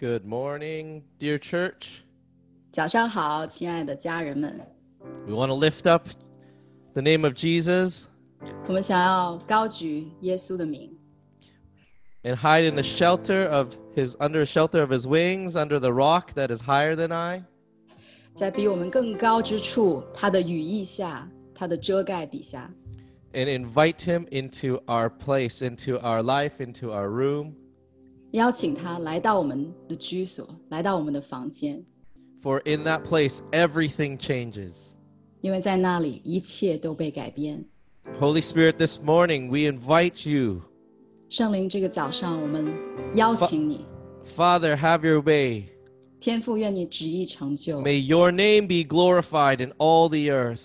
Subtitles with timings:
[0.00, 2.02] Good morning, dear church.
[2.70, 4.60] 早上好，亲爱的家人们，
[5.26, 6.06] We want to lift up
[6.92, 8.02] the name of Jesus
[8.68, 10.94] 我们想要高举耶稣的名，
[12.22, 16.34] and hide in the shelter of his under shelter of his wings under the rock
[16.34, 17.42] that is higher than I.
[18.34, 22.70] 在比我们更高之处，他的羽翼下，他的遮盖底下，
[23.32, 27.54] and invite him into our place, into our life, into our room.
[28.32, 31.82] 邀请他来到我们的居所，来到我们的房间，
[32.42, 34.74] For in that place, everything changes.
[35.40, 37.64] 因为在那里一切都被改变。
[38.20, 40.62] Holy Spirit, this morning we invite you.
[41.28, 42.66] 圣灵，这个早上我们
[43.14, 43.84] 邀请你，
[44.36, 45.64] Father, have your way.
[46.20, 50.60] 天父，愿你旨意成就， May your name be glorified in all the earth.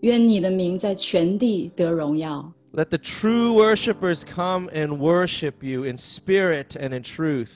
[0.00, 2.52] 愿你的名在全地得荣耀。
[2.72, 7.50] Let the true worshipers come and worship you in spirit and in truth.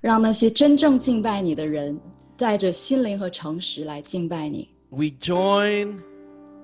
[0.00, 1.98] 让那些真正敬拜你的人，
[2.36, 4.68] 带着心灵和诚实来敬拜你。
[4.90, 6.00] We join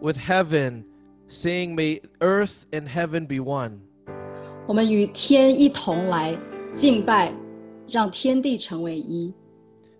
[0.00, 0.84] with heaven,
[1.28, 3.78] saying, May earth and heaven be one.
[4.66, 6.38] 我们与天一同来
[6.74, 7.34] 敬拜，
[7.88, 9.32] 让天地成为一。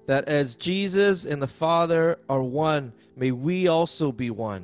[0.06, 4.62] That as Jesus and the Father are one, may we also be one.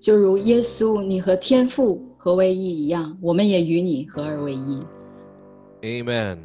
[0.00, 4.82] 就如耶稣，你和天父 合为一一样，我们也与你合而为一。
[5.82, 6.38] Amen.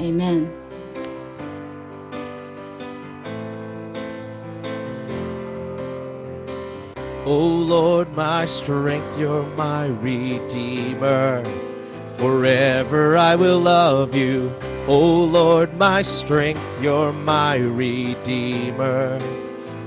[0.00, 0.46] Amen。
[7.26, 11.42] O Lord, my strength, you're my redeemer.
[12.18, 14.50] Forever I will love you.
[14.86, 19.18] O Lord, my strength, you're my redeemer.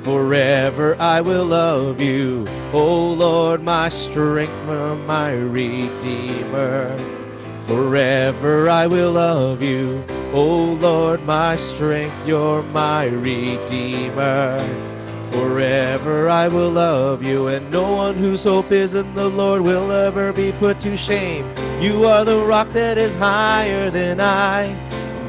[0.05, 2.45] Forever I will love you.
[2.75, 6.95] O Lord, my strength, my redeemer.
[7.67, 10.05] Forever I will love you.
[10.35, 14.59] O Lord, my strength, you're my redeemer.
[15.31, 19.91] Forever I will love you, and no one whose hope is in the Lord will
[19.91, 21.51] ever be put to shame.
[21.81, 24.69] You are the rock that is higher than I.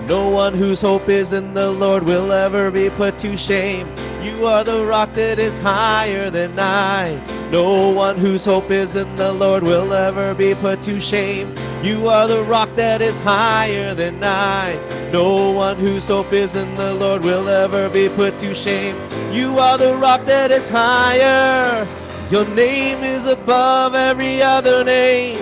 [0.06, 3.88] No one whose hope is in the Lord will ever be put to shame.
[4.26, 7.22] You are the rock that is higher than I.
[7.52, 11.54] No one whose hope is in the Lord will ever be put to shame.
[11.84, 14.80] You are the rock that is higher than I.
[15.14, 18.96] No one whose hope is in the Lord will ever be put to shame.
[19.32, 21.88] You are the rock that is higher.
[22.32, 25.38] Your name is above every other name.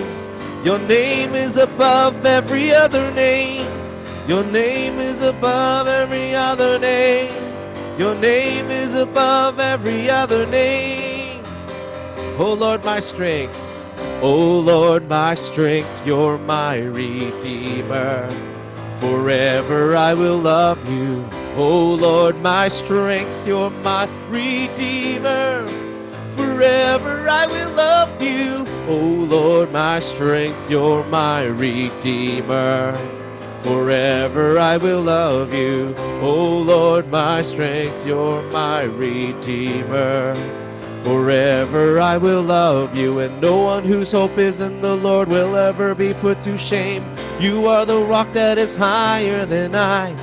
[0.62, 3.66] Your name is above every other name.
[4.28, 7.53] Your name is above every other name.
[7.96, 11.44] Your name is above every other name.
[12.38, 13.60] Oh Lord, my strength.
[14.20, 18.28] Oh Lord, my strength, you're my redeemer.
[18.98, 21.24] Forever I will love you.
[21.56, 25.64] Oh Lord, my strength, you're my redeemer.
[26.36, 28.64] Forever I will love you.
[28.88, 32.92] Oh Lord, my strength, you're my redeemer.
[33.64, 35.94] Forever I will love you.
[36.20, 40.34] Oh Lord, my strength, you're my redeemer.
[41.02, 45.56] Forever I will love you, and no one whose hope is in the Lord will
[45.56, 47.02] ever be put to shame.
[47.40, 50.14] You are the rock that is higher than I.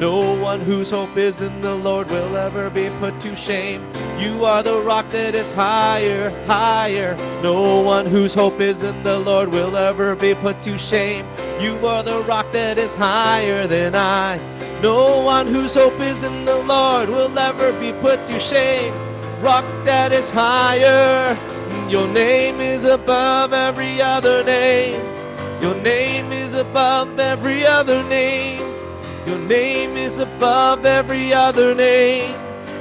[0.00, 3.82] No one whose hope is in the Lord will ever be put to shame.
[4.16, 7.16] You are the rock that is higher, higher.
[7.42, 11.26] No one whose hope is in the Lord will ever be put to shame.
[11.60, 14.38] You are the rock that is higher than I.
[14.82, 18.94] No one whose hope is in the Lord will ever be put to shame.
[19.42, 21.36] Rock that is higher.
[21.90, 24.94] Your name is above every other name.
[25.60, 28.57] Your name is above every other name.
[29.28, 32.34] Your name is above every other name.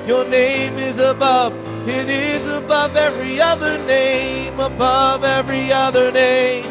[0.08, 1.52] Your name is above,
[1.86, 6.64] it is above every other name, above every other name.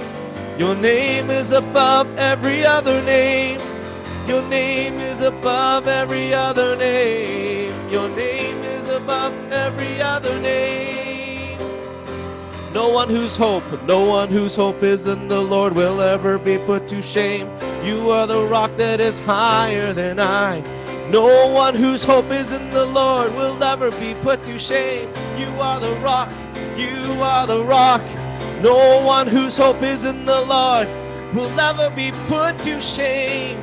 [0.58, 3.60] Your name is above every other name.
[4.26, 7.74] Your name is above every other name.
[7.92, 11.05] Your name is above every other name.
[12.76, 16.58] No one whose hope, no one whose hope is in the Lord will ever be
[16.58, 17.48] put to shame.
[17.82, 20.60] You are the rock that is higher than I.
[21.08, 25.08] No one whose hope is in the Lord will ever be put to shame.
[25.38, 26.30] You are the rock,
[26.76, 28.02] you are the rock.
[28.60, 30.86] No one whose hope is in the Lord
[31.34, 33.58] will ever be put to shame.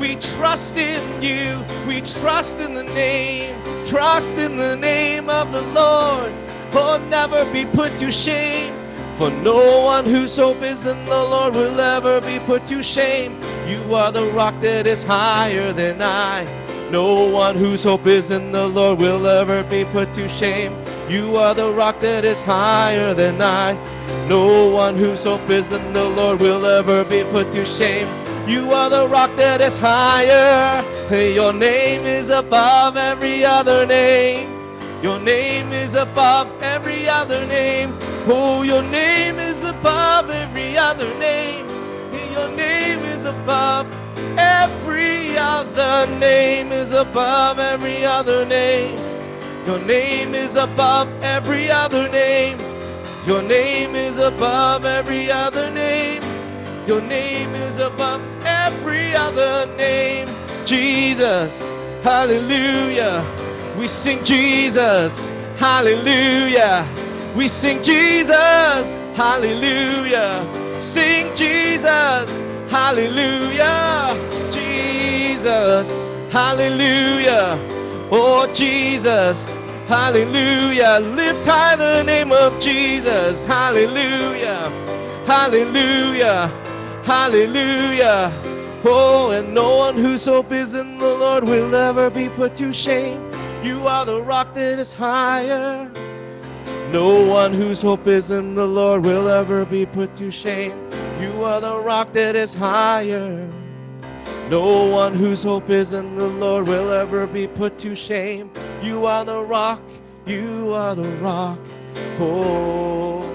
[0.00, 3.54] We trust in you, we trust in the name,
[3.86, 6.32] trust in the name of the Lord.
[6.78, 8.74] Oh, never be put to shame.
[9.18, 13.40] For no one whose hope is in the Lord will ever be put to shame.
[13.66, 16.44] You are the rock that is higher than I.
[16.90, 20.72] No one whose hope is in the Lord will ever be put to shame.
[21.08, 23.72] You are the rock that is higher than I.
[24.28, 28.08] No one whose hope is in the Lord will ever be put to shame.
[28.46, 30.84] You are the rock that is higher.
[31.10, 34.65] Your name is above every other name.
[35.02, 37.96] Your name is above every other name.
[38.26, 41.66] Oh, your name is above every other name.
[42.32, 43.86] Your name is above
[44.38, 48.96] every other name is above every other name.
[49.66, 52.58] Your name is above every other name.
[53.26, 56.22] Your name is above every other name.
[56.86, 60.28] Your name is above every other name.
[60.64, 61.52] Jesus,
[62.02, 63.24] hallelujah.
[63.78, 65.12] We sing Jesus,
[65.58, 66.88] hallelujah.
[67.36, 68.34] We sing Jesus,
[69.14, 70.42] hallelujah.
[70.80, 72.30] Sing Jesus,
[72.70, 74.16] hallelujah.
[74.50, 75.86] Jesus,
[76.32, 77.58] hallelujah.
[78.10, 79.36] Oh, Jesus,
[79.88, 81.00] hallelujah.
[81.00, 84.70] Lift high the name of Jesus, hallelujah.
[85.26, 86.46] Hallelujah,
[87.04, 88.32] hallelujah.
[88.84, 92.72] Oh, and no one whose hope is in the Lord will ever be put to
[92.72, 93.20] shame.
[93.66, 95.90] You are the rock that is higher.
[96.92, 100.88] No one whose hope is in the Lord will ever be put to shame.
[101.20, 103.50] You are the rock that is higher.
[104.48, 108.52] No one whose hope is in the Lord will ever be put to shame.
[108.84, 109.82] You are the rock,
[110.26, 111.58] you are the rock.
[112.20, 113.28] Oh.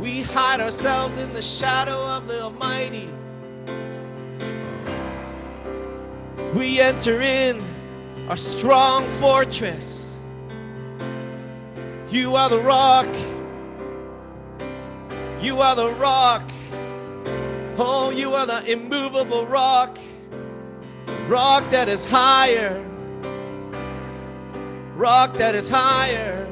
[0.00, 3.08] We hide ourselves in the shadow of the Almighty.
[6.56, 7.62] We enter in
[8.28, 10.14] our strong fortress.
[12.10, 13.06] You are the rock.
[15.40, 16.48] You are the rock.
[17.78, 19.98] Oh, you are the immovable rock.
[21.26, 22.84] Rock that is higher.
[24.94, 26.48] Rock that is higher.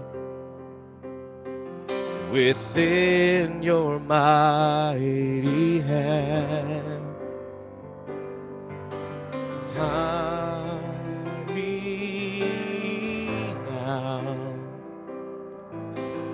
[2.32, 7.04] within your mighty hand.
[9.76, 11.70] Hide me
[13.70, 14.36] now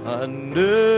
[0.07, 0.90] under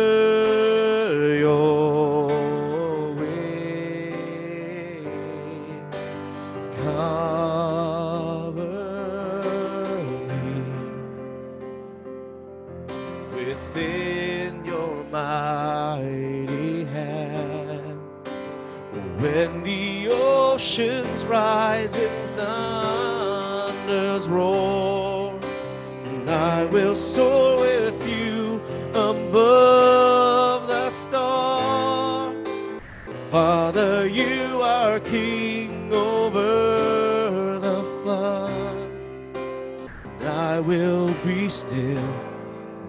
[40.72, 42.14] will be still,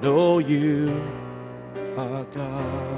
[0.01, 0.87] know you
[1.97, 2.92] are God.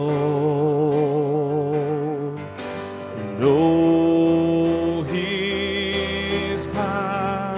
[3.40, 7.58] Know His power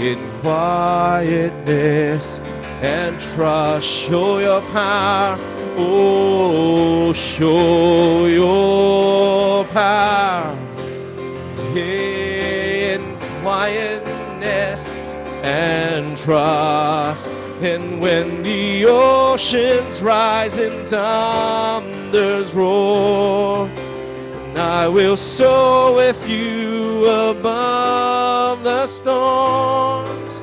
[0.00, 2.40] in quietness
[2.82, 3.86] and trust.
[3.86, 5.38] Show your power.
[5.80, 10.27] Oh, show your power
[16.28, 17.26] trust.
[17.62, 28.62] And when the oceans rise and thunders roar, and I will soar with you above
[28.62, 30.34] the storms.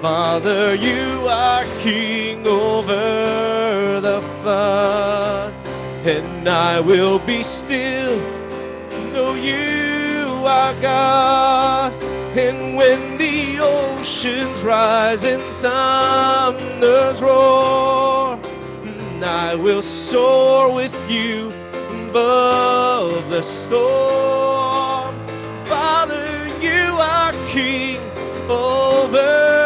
[0.00, 5.52] Father, you are king over the flood,
[6.06, 8.16] and I will be still,
[9.12, 11.92] know you are God.
[12.38, 13.05] And when
[14.62, 18.38] rise and thunders roar,
[18.84, 21.52] and I will soar with you
[22.08, 25.14] above the storm.
[25.66, 28.00] Father, you are king
[28.48, 29.65] over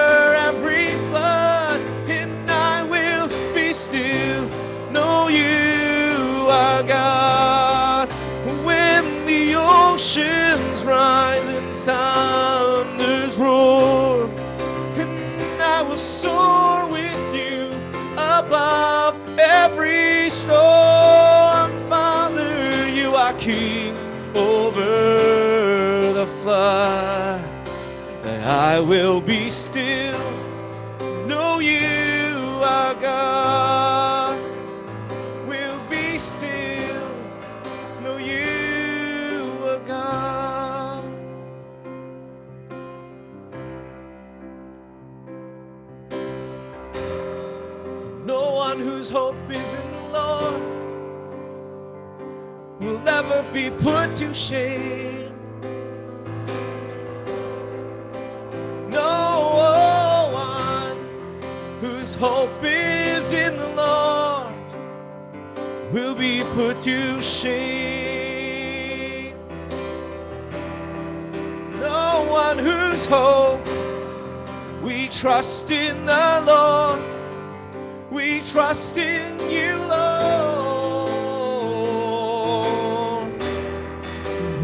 [28.71, 30.19] I will be still,
[31.27, 34.39] know you are God.
[35.49, 37.11] Will be still,
[38.03, 41.05] know you are God.
[48.27, 50.63] No one whose hope is in the Lord
[52.81, 55.30] will ever be put to shame.
[58.91, 60.99] No one
[61.81, 64.55] whose hope is in the Lord
[65.93, 68.51] will be put to shame.
[71.79, 73.65] No one whose hope
[74.83, 77.01] we trust in the Lord.
[78.11, 81.11] We trust in you, Lord.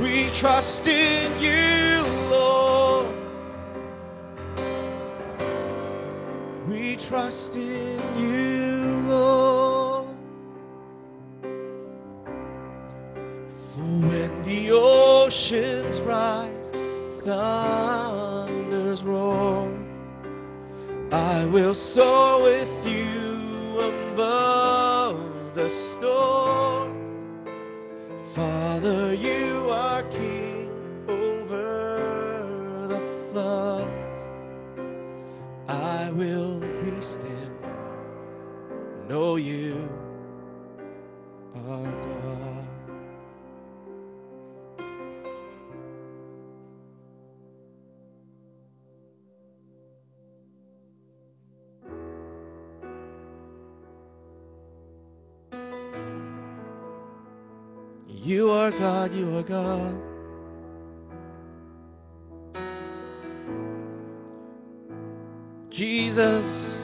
[0.00, 1.65] We trust in you,
[7.08, 10.08] trust in you, Lord.
[13.75, 16.70] For when the oceans rise,
[17.25, 19.72] thunders roar,
[21.12, 27.46] I will soar with you above the storm.
[28.34, 30.68] Father, you are king
[31.08, 33.75] over the floods.
[36.06, 37.50] I will be still,
[39.08, 39.88] know you
[41.56, 42.68] are God.
[58.06, 60.15] You are God, you are God.
[65.76, 66.75] Jesus.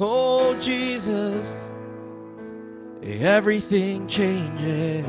[0.00, 1.46] Oh, Jesus.
[3.00, 5.06] Everything changes.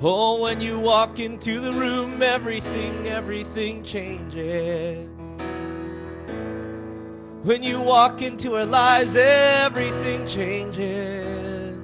[0.00, 5.08] Oh, when you walk into the room, everything, everything changes.
[7.42, 11.76] When you walk into our lives, everything changes.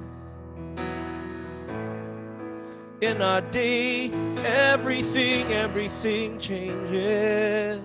[3.01, 4.11] In our day,
[4.47, 7.81] everything, everything changes.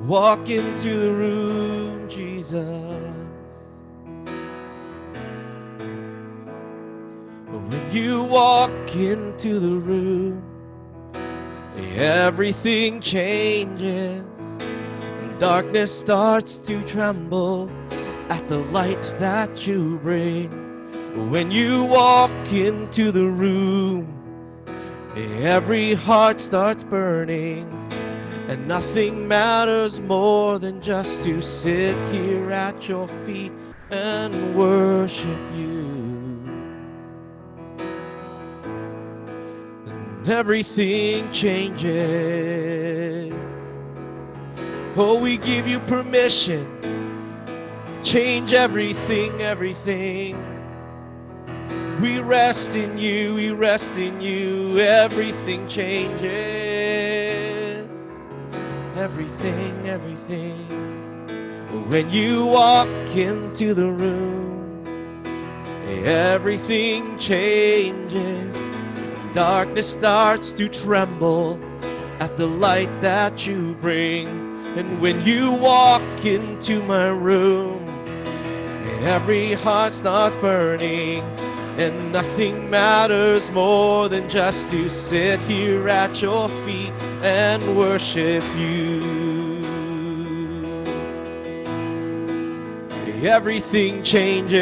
[0.00, 3.12] Walk into the room, Jesus.
[7.50, 10.42] When you walk into the room,
[11.96, 14.24] everything changes.
[15.38, 17.70] Darkness starts to tremble
[18.28, 20.65] at the light that you bring.
[21.16, 24.06] When you walk into the room,
[25.16, 27.72] every heart starts burning.
[28.48, 33.50] And nothing matters more than just to sit here at your feet
[33.90, 36.38] and worship you.
[39.86, 43.32] And everything changes.
[44.96, 46.70] Oh, we give you permission.
[48.04, 50.55] Change everything, everything.
[52.00, 54.78] We rest in you, we rest in you.
[54.78, 56.28] Everything changes.
[58.96, 60.58] Everything, everything.
[61.88, 64.84] When you walk into the room,
[66.04, 68.54] everything changes.
[69.32, 71.58] Darkness starts to tremble
[72.20, 74.28] at the light that you bring.
[74.76, 77.82] And when you walk into my room,
[79.02, 81.24] every heart starts burning.
[81.78, 86.92] And nothing matters more than just to sit here at your feet
[87.22, 89.16] and worship you.
[93.22, 94.56] Everything changes.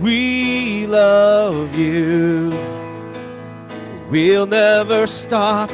[0.00, 2.50] We love you.
[4.10, 5.70] We'll never stop.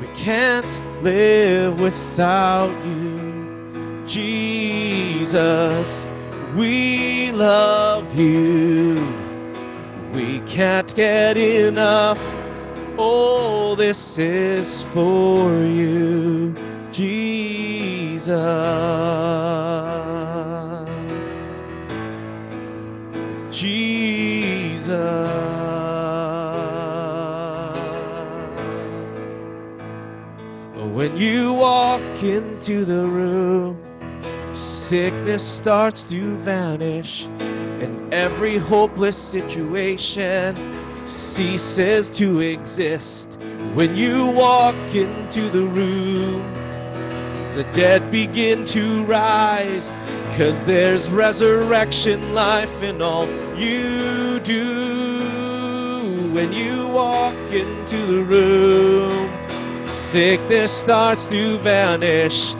[0.00, 0.66] We can't
[1.02, 3.01] live without you.
[4.12, 5.86] Jesus,
[6.54, 8.94] we love you.
[10.12, 12.20] We can't get enough.
[12.98, 16.54] Oh, this is for you,
[16.92, 18.28] Jesus.
[23.50, 24.92] Jesus.
[30.92, 33.81] When you walk into the room,
[34.92, 37.22] sickness starts to vanish,
[37.80, 40.54] and every hopeless situation
[41.08, 43.38] ceases to exist.
[43.72, 46.42] When you walk into the room,
[47.54, 49.90] the dead begin to rise,
[50.36, 53.26] cause there's resurrection life in all
[53.56, 56.28] you do.
[56.34, 59.30] When you walk into the room,
[59.86, 62.52] sickness starts to vanish.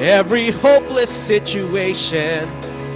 [0.00, 2.48] Every hopeless situation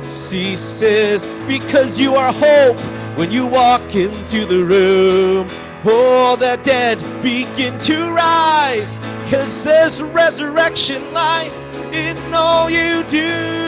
[0.02, 2.78] ceases because you are hope
[3.16, 5.46] when you walk into the room.
[5.84, 11.54] Oh, the dead begin to rise because there's resurrection life
[11.92, 13.64] in all you do.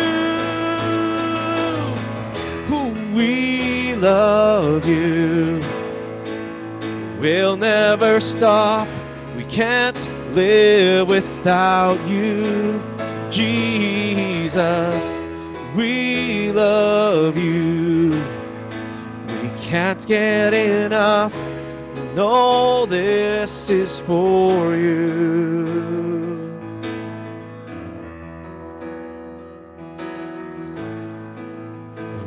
[3.17, 5.61] We love you.
[7.19, 8.87] We'll never stop.
[9.35, 9.97] We can't
[10.35, 12.79] live without you,
[13.37, 14.97] Jesus.
[15.77, 18.09] We love you.
[19.43, 21.37] We can't get enough.
[22.15, 25.67] No, this is for you.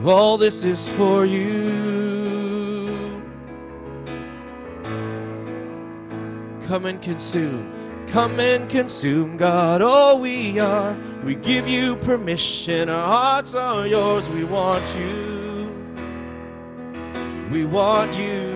[0.05, 1.65] All this is for you.
[6.67, 7.78] Come and consume.
[8.11, 9.83] Come and consume, God.
[9.83, 10.97] All we are.
[11.23, 12.89] We give you permission.
[12.89, 14.27] Our hearts are yours.
[14.29, 15.71] We want you.
[17.51, 18.49] We want you.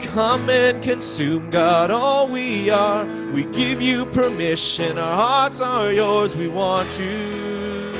[0.00, 1.92] Come and consume, God.
[1.92, 3.04] All we are.
[3.32, 4.98] We give you permission.
[4.98, 6.34] Our hearts are yours.
[6.34, 7.92] We want you.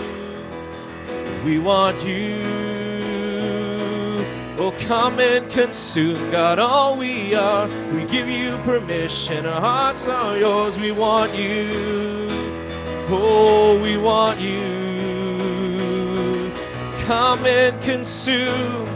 [1.44, 2.69] We want you.
[4.62, 7.66] Oh, come and consume, God, all we are.
[7.94, 9.46] We give you permission.
[9.46, 10.76] Our hearts are yours.
[10.76, 12.26] We want you.
[13.08, 14.60] Oh, we want you.
[17.06, 18.86] Come and consume.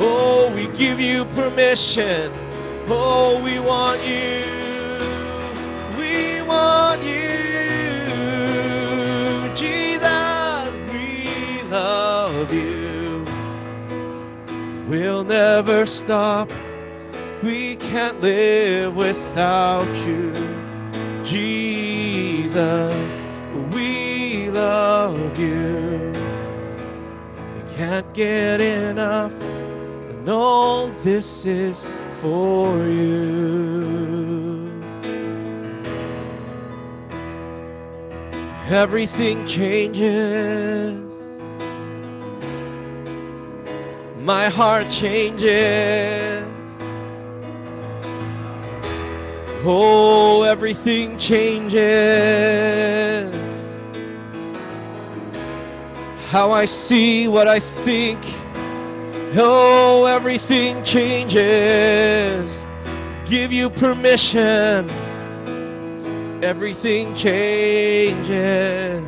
[0.00, 2.32] Oh, we give you permission.
[2.88, 4.42] Oh, we want you.
[5.96, 7.67] We want you.
[14.88, 16.50] We'll never stop.
[17.42, 20.32] We can't live without you.
[21.26, 22.94] Jesus,
[23.74, 26.10] we love you.
[27.54, 29.32] We can't get enough.
[29.42, 31.86] And all this is
[32.22, 34.72] for you.
[38.70, 41.07] Everything changes.
[44.28, 46.44] My heart changes.
[49.64, 51.74] Oh, everything changes.
[56.28, 58.18] How I see what I think.
[59.34, 62.62] Oh, everything changes.
[63.24, 64.90] Give you permission.
[66.42, 69.02] Everything changes.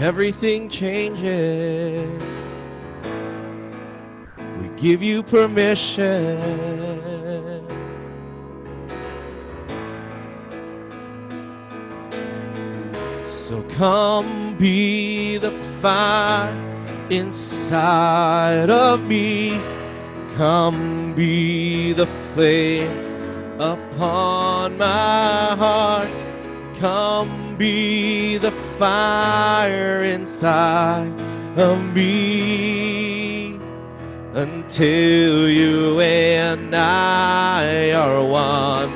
[0.00, 2.22] Everything changes.
[4.58, 6.40] We give you permission.
[13.30, 15.50] So come be the
[15.82, 16.50] fire
[17.10, 19.60] inside of me.
[20.38, 26.08] Come be the flame upon my heart.
[26.80, 31.12] Come be the fire inside
[31.58, 33.60] of me
[34.32, 38.90] until you and I are one.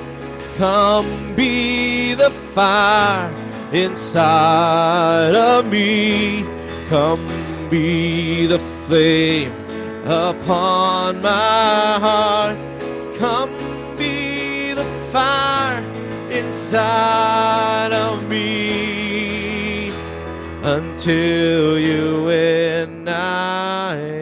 [0.56, 3.30] Come be the fire
[3.74, 6.42] inside of me.
[6.88, 7.26] Come
[7.68, 9.52] be the flame
[10.06, 12.56] upon my heart.
[13.18, 13.54] Come
[13.98, 15.84] be the fire
[16.30, 17.53] inside
[17.92, 19.88] of me
[20.62, 24.13] until you and I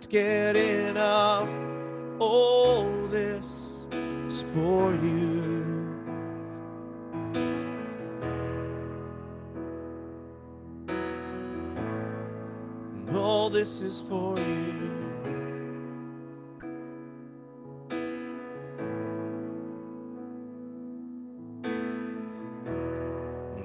[0.00, 1.48] can't get enough.
[2.18, 5.64] All this is for you.
[13.06, 14.90] And all this is for you.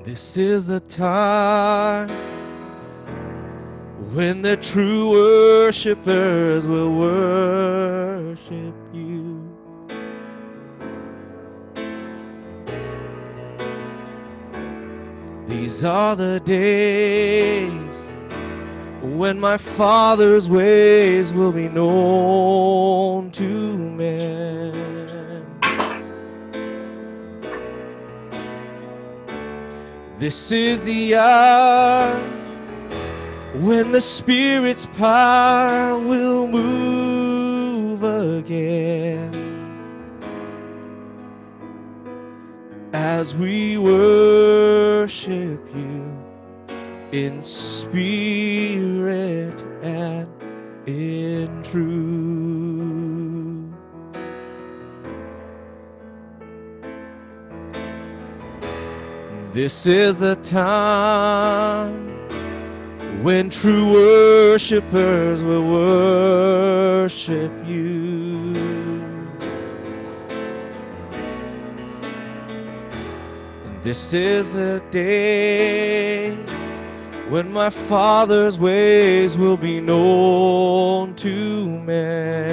[0.03, 2.09] This is the time
[4.15, 9.41] when the true worshipers will worship you.
[15.49, 17.73] These are the days
[19.01, 24.71] when my Father's ways will be known to men.
[30.19, 32.44] This is the hour
[33.61, 39.31] when the Spirit's power will move again.
[42.93, 46.15] As we worship you
[47.11, 48.73] in spirit
[49.81, 50.27] and
[50.85, 52.15] in truth.
[59.53, 62.04] This is a time
[63.21, 68.53] when true worshipers will worship you.
[73.65, 76.35] And this is a day
[77.29, 82.45] when my Father's ways will be known to men.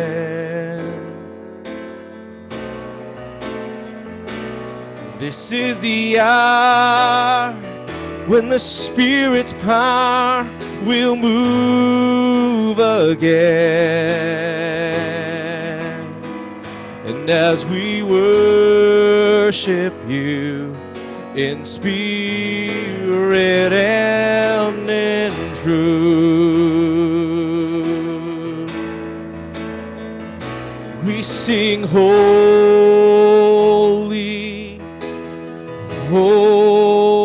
[5.18, 7.71] This is the hour
[8.26, 10.48] when the Spirit's power
[10.84, 13.82] will move again.
[17.04, 20.72] And as we worship you
[21.34, 22.02] in spirit
[23.72, 26.32] and in truth,
[31.04, 32.92] we sing holy,
[36.08, 37.21] holy,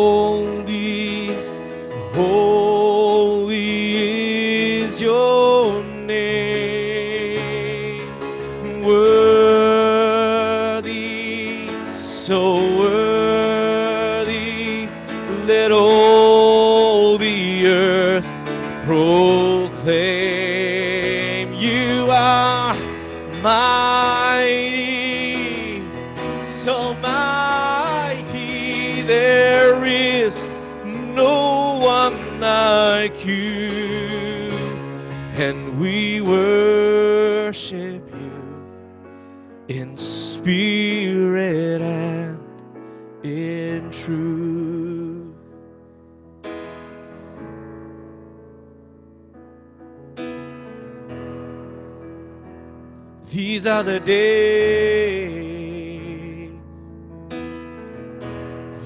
[53.78, 55.38] The days.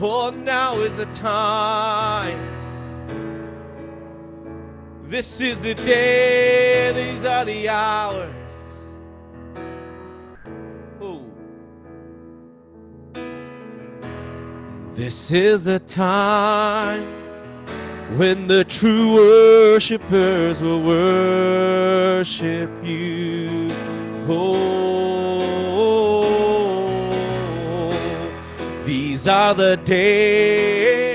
[0.02, 2.38] Oh, now is the time.
[5.08, 6.92] This is the day.
[6.92, 8.34] These are the hours.
[11.00, 11.24] Oh.
[14.94, 17.02] This is the time
[18.18, 23.68] when the true worshipers will worship you.
[24.28, 25.40] Oh,
[28.84, 31.12] these are the days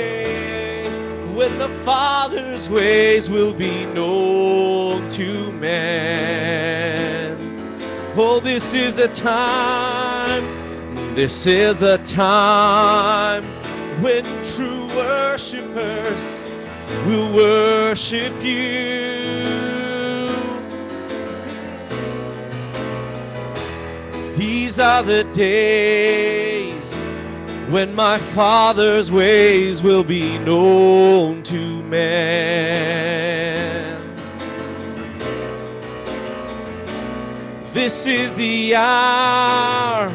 [1.34, 7.38] when the Father's ways will be known to men.
[8.18, 10.44] Oh, this is a time,
[11.16, 13.46] this is a time
[14.02, 16.42] when true worshipers
[17.06, 19.57] will worship you.
[24.78, 26.94] These are the days
[27.72, 33.18] when my Father's ways will be known to man.
[37.74, 40.10] This is the hour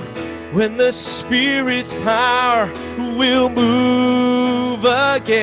[0.52, 2.72] when the Spirit's power
[3.16, 5.34] will move again,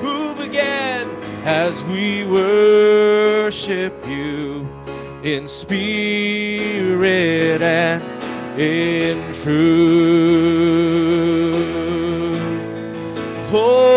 [0.00, 1.10] move again
[1.44, 4.01] as we worship
[5.22, 7.02] in spirit
[7.62, 8.02] and
[8.60, 10.02] in truth.
[13.50, 13.91] Holy,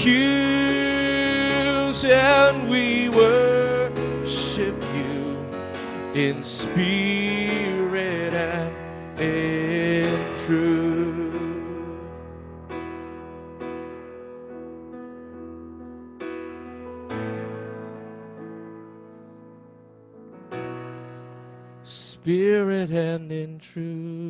[0.00, 5.38] you, and we worship you
[6.14, 10.08] in spirit and in
[10.46, 11.34] truth.
[21.84, 24.21] Spirit and in truth.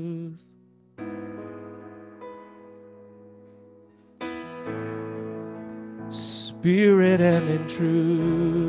[6.63, 8.62] Spirit and in truth.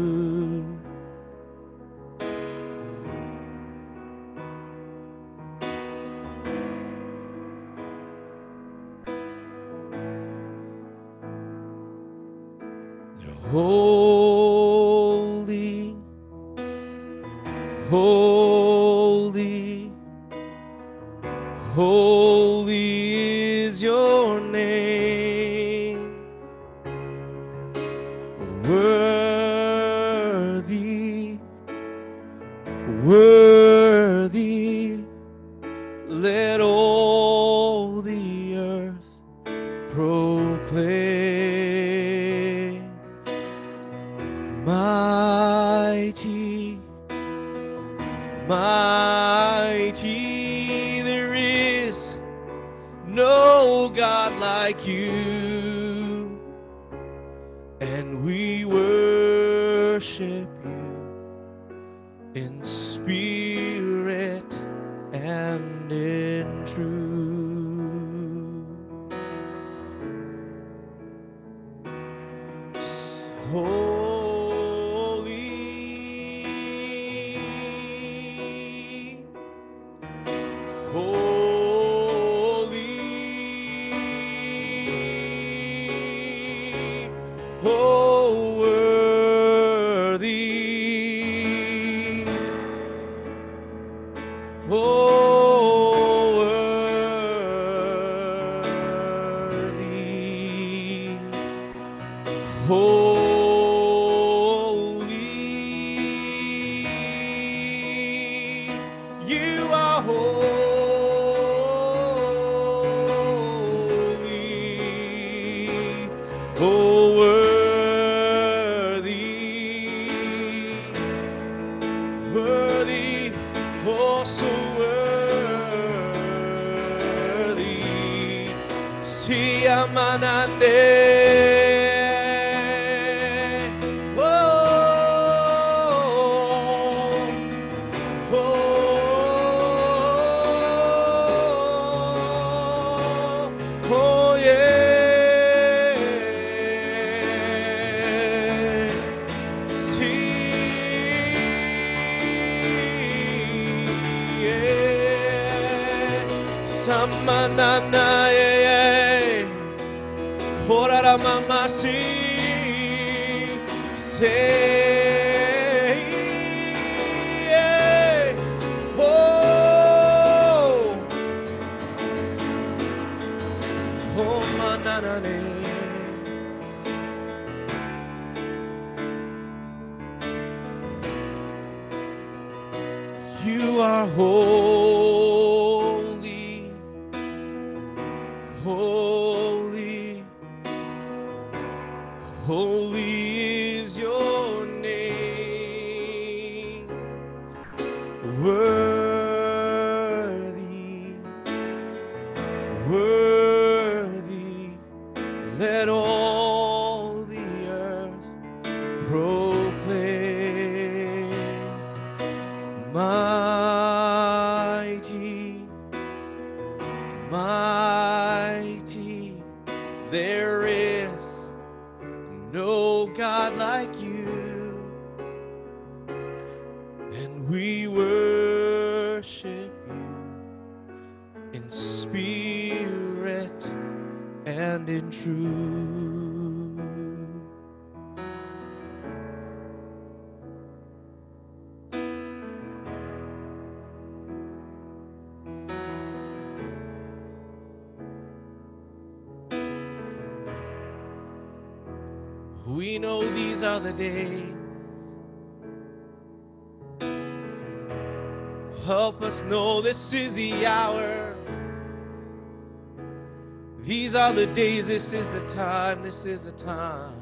[264.56, 267.16] Days, this is the time, this is the time.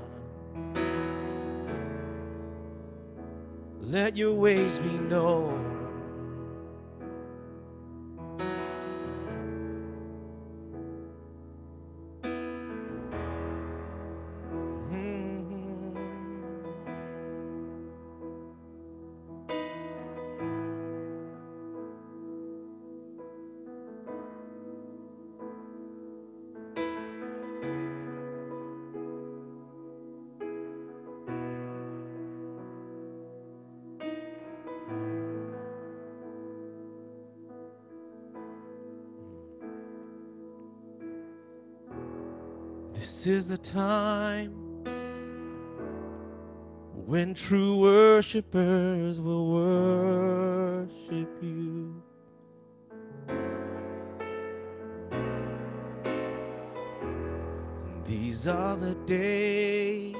[3.79, 5.60] Let your ways be known.
[43.31, 44.51] Is the time
[47.05, 52.03] when true worshipers will worship you.
[58.05, 60.15] These are the days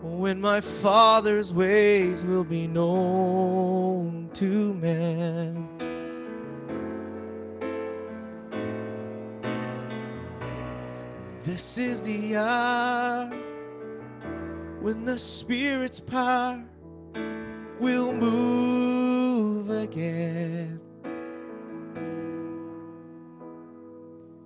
[0.00, 5.68] when my Father's ways will be known to men.
[11.44, 13.28] This is the hour
[14.80, 16.64] when the Spirit's power
[17.78, 20.80] will move again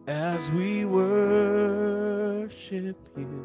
[0.08, 2.48] as we worship
[3.16, 3.44] you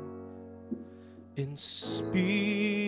[1.36, 2.82] in spirit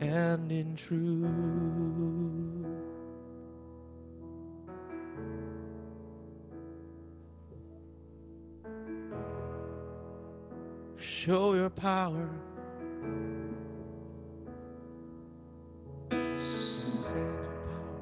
[0.00, 2.33] and in truth.
[11.23, 12.29] Show your power.
[16.09, 17.99] Send your power.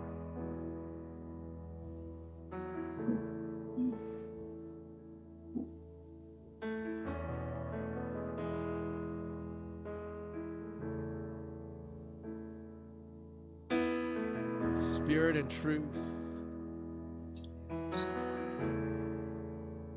[14.76, 15.84] Spirit and truth.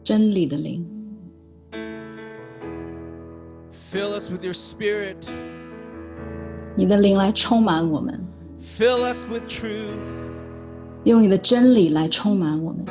[0.02, 0.93] 真理的灵，
[3.95, 5.15] Fill us with your spirit.
[6.75, 8.19] 你的灵来充满我们
[8.77, 9.95] ，Fill us with truth.
[11.05, 12.83] 用你的真理来充满我们。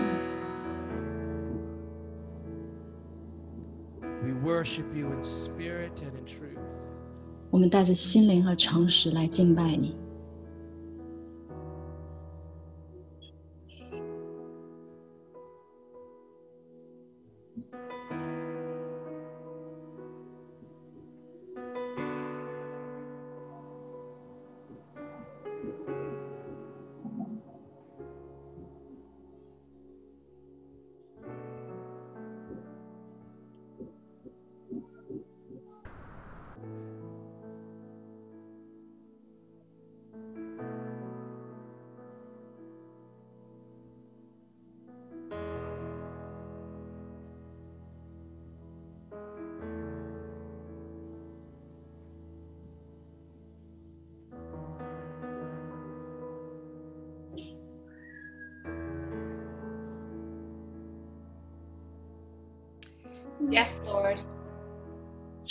[4.23, 6.59] We worship you in spirit and in truth.
[7.51, 9.95] 我们带着心灵和诚实来敬拜你。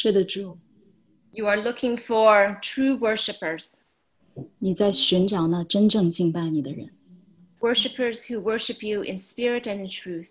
[0.03, 0.59] 是的，主，
[1.33, 3.75] You are looking for true worshipers,
[4.59, 6.91] 你在寻找那真正敬拜你的人，
[7.61, 10.29] worshipers who worship you in spirit and in truth.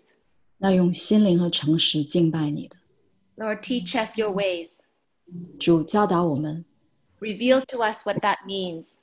[0.58, 2.76] 那用心灵和诚实敬拜你的。
[3.36, 4.80] Lord, teach us your ways.
[5.60, 6.64] 主教导我们，
[7.20, 8.96] Reveal to us what that means.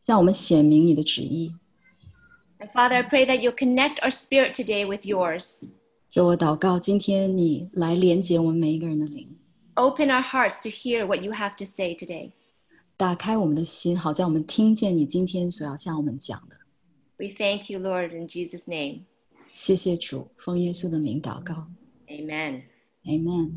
[0.00, 1.54] 向我们显明你的旨意。
[2.58, 5.68] And Father, I pray that you'll connect our spirit today with yours.
[6.10, 9.36] 主，我祷告，今天你来连接我们每一个人的灵，
[9.76, 12.32] Open our hearts to hear what you have to say today.
[12.96, 16.56] 打开我们的心，好叫我们听见你今天所要向我们讲的。
[17.18, 19.04] We thank you, Lord, in Jesus' name.
[19.52, 21.68] 谢谢主，奉耶稣的名祷告
[22.08, 22.62] Amen.
[23.04, 23.52] ，Amen。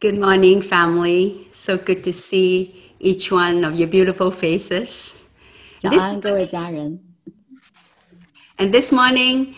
[0.00, 1.46] Good morning, family.
[1.52, 5.24] So good to see each one of your beautiful faces.
[5.78, 7.00] 早安，各位家人。
[8.56, 9.54] And this morning,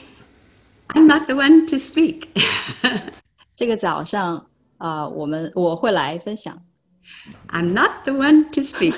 [0.89, 2.29] I'm not the one to speak.
[3.55, 4.47] 这个早上
[4.79, 6.63] 啊、我们我会来分享，
[7.49, 8.95] I'm not the one to speak,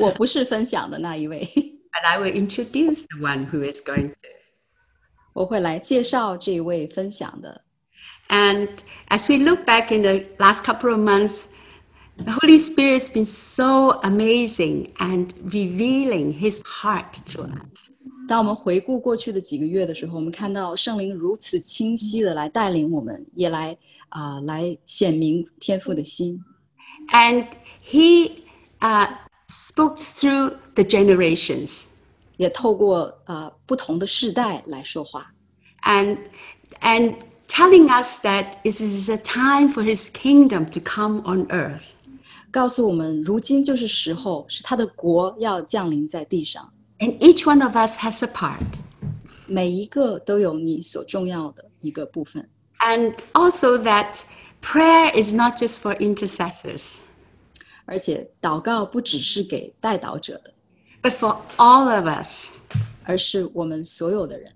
[0.00, 4.16] 我不是分享的那一位， but I will introduce the one who is going to.
[5.32, 7.64] 我会来介绍这一位分享的。
[8.28, 8.68] And
[9.08, 11.46] as we look back in the last couple of months,
[12.16, 17.90] the Holy Spirit has been so amazing and revealing His heart to us.
[18.28, 23.76] 当我们回顾过去的几个月的时候，我们看到圣灵如此清晰的来带领我们，也来
[24.14, 26.42] 啊、来显明天父的心。
[27.12, 27.46] And
[27.84, 28.44] He
[28.80, 29.08] uh,
[29.48, 31.86] spoke through the generations.
[32.36, 35.30] 也透过呃不同的世代来说话，
[35.82, 36.16] and
[36.80, 37.14] and
[37.46, 41.82] telling us that it is a time for his kingdom to come on earth
[42.50, 48.64] 告诉我们如今就是时候，是他的国要降临在地上， and each one of us has a part
[49.46, 52.48] 每一个都有你所重要的一个部分。
[52.84, 54.24] and also that
[54.60, 57.00] prayer is not just for intercessors
[57.86, 60.52] 而且祷告不只是给代祷者的，
[61.02, 62.60] but for all of us
[63.04, 64.52] 而是我们所有的人。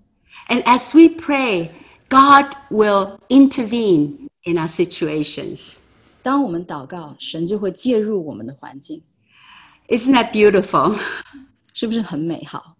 [0.47, 1.69] and as we pray
[2.09, 5.75] god will intervene in our situations
[6.23, 9.03] 当我们祷告，神就会介入我们的环境，
[9.89, 10.97] isn't that beautiful
[11.73, 12.75] 是不是很美好？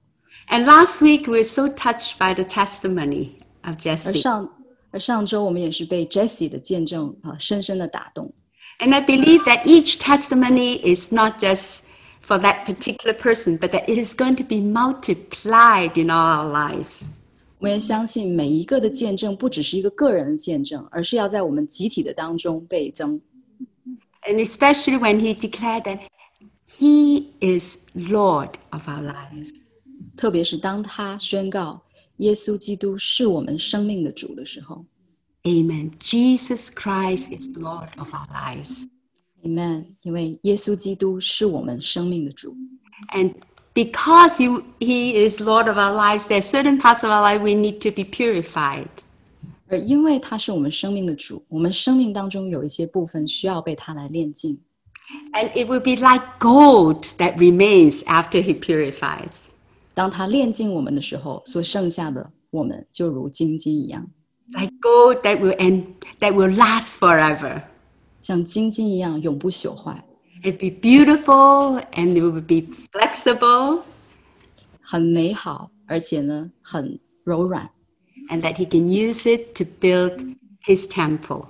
[0.49, 3.31] and last week we were so touched by the testimony
[3.63, 4.49] of 而 jesse 上
[4.91, 8.33] 而上周我们也是被 Jessie 的见证啊深深的打动。
[8.79, 11.83] And I believe that each testimony is not just
[12.21, 16.49] for that particular person, but that it is going to be multiplied in all our
[16.49, 17.09] lives.
[17.59, 23.19] 我们也相信每一个的见证不只是一个个人的见证，而是要在我们集体的当中倍增。
[24.27, 25.99] And especially when he declared that
[26.77, 29.51] he is Lord of our lives.
[30.17, 31.81] 特别是当他宣告
[32.19, 34.85] 耶稣基督是我们生命的主的时候
[35.43, 35.91] Amen.
[35.99, 38.87] Jesus Christ is Lord of our lives.
[39.43, 39.85] ，Amen。
[40.01, 42.55] 因为耶稣基督是我们生命的主，
[43.13, 43.35] And
[43.73, 47.41] because he, he is Lord of our lives, there are certain parts of our life
[47.41, 48.87] we need to be purified.
[49.67, 54.57] 而因为他是我们生命的主，我们生命当中有一些部分需要被他来炼净，
[55.33, 59.48] And it will be like gold that remains after he purifies.
[59.93, 64.05] 当他炼净我们的时候，所剩下的我们就如金金一样，
[64.49, 65.85] like gold that will end,
[66.19, 67.61] that will last forever
[68.21, 70.03] 像金金一样永不朽坏，
[70.43, 73.81] and be beautiful and it will be flexible
[74.81, 77.69] 很美好，而且呢很柔软，
[78.29, 80.35] and that he can use it to build
[80.65, 81.45] his temple.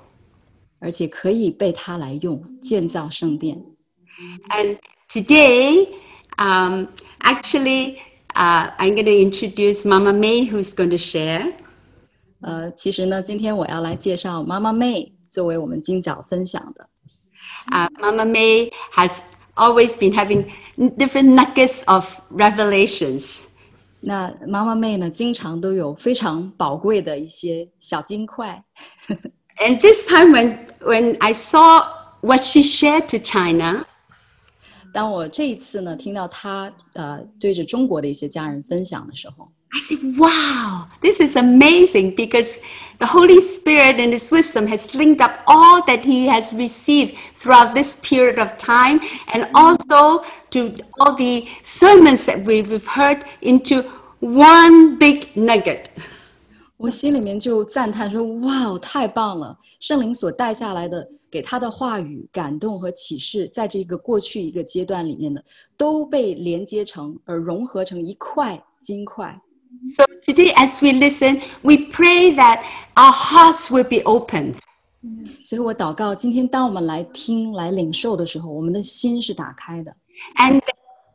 [0.80, 3.60] 而且可以被他来用建造圣殿。
[4.50, 4.78] And
[5.10, 5.88] today,
[6.38, 6.86] um,
[7.22, 7.98] actually,
[8.36, 11.54] uh, I'm going to introduce Mama May, who's going to share.
[12.42, 16.88] 呃，其实呢，今天我要来介绍妈妈妹作为我们今早分享的。
[17.72, 19.20] Uh, Mama May has
[19.56, 20.46] always been having
[20.98, 23.42] different nuggets of revelations.
[24.02, 28.64] 那妈妈妹呢，经常都有非常宝贵的一些小金块。
[29.58, 31.88] And this time, when, when I saw
[32.22, 33.86] what she shared to China,
[34.94, 42.60] 当我这一次呢，听到她呃对着中国的一些家人分享的时候， I said, wow, this is amazing because
[43.00, 47.74] the Holy Spirit in His wisdom has linked up all that He has received throughout
[47.76, 49.02] this period of time
[49.34, 53.84] and also to all the sermons that we've heard into
[54.22, 55.88] one big nugget.
[56.78, 59.58] 我心里面就赞叹说：“哇，太棒了！
[59.82, 65.44] 圣灵所带下来的， 给他的话语、感动和启示，在这个过去一个阶段里面的，
[65.76, 69.40] 都被连接成而融合成一块金块。
[69.94, 72.64] So today, as we listen, we pray that
[72.96, 74.56] our hearts will be opened
[75.36, 79.96] 所以我祷告，今天当我们来听、来领受的时候，我们的心是打开的，
[80.38, 80.60] and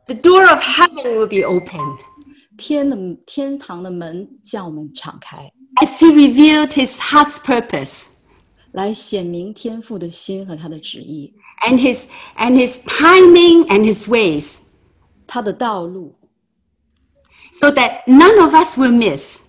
[0.05, 1.97] the door of heaven will be opened
[2.55, 5.51] 天的天堂的门向我们敞开，
[5.81, 8.14] as He revealed His heart's purpose
[8.75, 11.33] 来显明天父的心和他的旨意，
[11.67, 12.07] and His
[12.37, 14.59] and His timing and His ways.
[15.27, 16.13] 他的道路，
[17.53, 19.43] so that none of us will miss.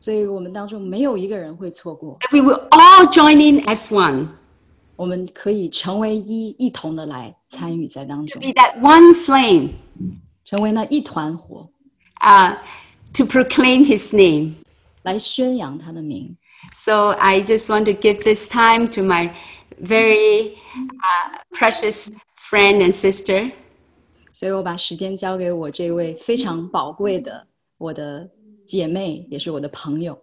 [0.00, 2.18] 所以我们当中没有一个人会错过。
[2.20, 4.28] That we will all join in as one.
[4.96, 9.70] 我们可以成为一，一同的来参与在当中， Be that one flame
[10.44, 11.68] 成为那一团火，
[12.20, 12.56] uh,
[13.14, 14.54] to proclaim his name.
[15.02, 16.36] 来宣扬他的名。
[16.74, 19.32] So I just want to give this time to my
[19.80, 20.56] very
[21.02, 23.52] uh, precious friend and sister,
[24.32, 28.30] 所以我把时间交给我这位非常宝贵的我的
[28.66, 30.18] 姐妹，也是我的朋友，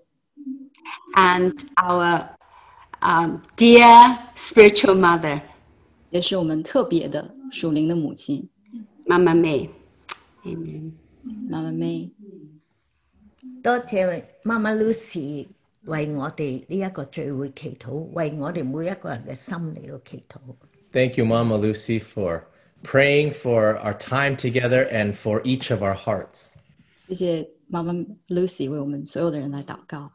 [1.16, 2.28] and our
[3.02, 5.42] um, dear spiritual mother,
[6.10, 8.50] 也是我们特别的属灵的母亲
[9.06, 9.70] Mama May.
[10.44, 10.92] Amen.
[11.50, 12.12] 妈妈妹。
[13.64, 15.48] 多谢妈妈 Lucy
[15.87, 20.39] 為我哋呢一個聚會祈禱，為我哋每一個人嘅心嚟到祈禱。
[20.93, 22.45] Thank you, Mama Lucy, for
[22.83, 26.51] praying for our time together and for each of our hearts.
[27.09, 27.93] 谢谢妈妈
[28.29, 30.11] Lucy 为我们所有的人来祷告。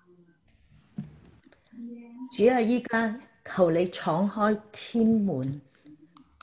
[2.38, 5.62] 主啊，依家求你敞開天門，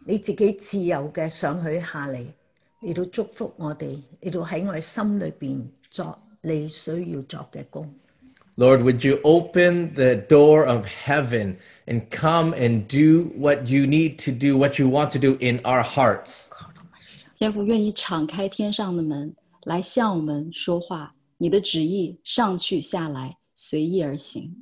[0.04, 2.26] 你自己自由嘅上去下嚟，
[2.80, 7.94] 嚟到祝福我哋，嚟到喺我哋心裏邊作你需要作嘅工。
[8.61, 14.31] Lord, would you open the door of heaven and come and do what you need to
[14.31, 16.49] do, what you want to do in our hearts?
[17.37, 19.35] 天父愿意敞开天上的门，
[19.65, 21.13] 来向我们说话。
[21.37, 24.55] 你的旨意上去下来，随意而行。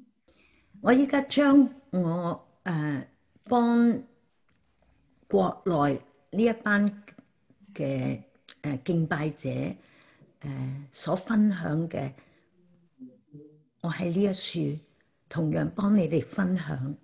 [0.82, 3.08] 我依家将我诶、呃、
[3.46, 4.04] 帮
[5.30, 7.04] 国内呢一班
[7.74, 8.22] 嘅诶、
[8.64, 9.76] 呃敬拜者诶、
[10.42, 12.12] 呃所分享嘅，
[13.83, 14.79] 我喺呢一處
[15.29, 16.97] 同樣幫你哋分享。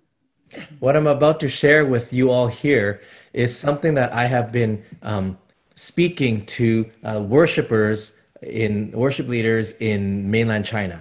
[0.79, 2.99] What I'm about to share with you all here
[3.33, 5.35] is something that I have been um,
[5.75, 8.11] speaking to uh, worshipers
[8.41, 10.99] in worship leaders in mainland China.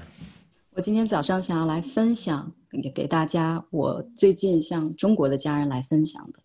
[0.73, 6.41] 我今天早上想要來分享，也給大家我最近向中國的家人來分享的。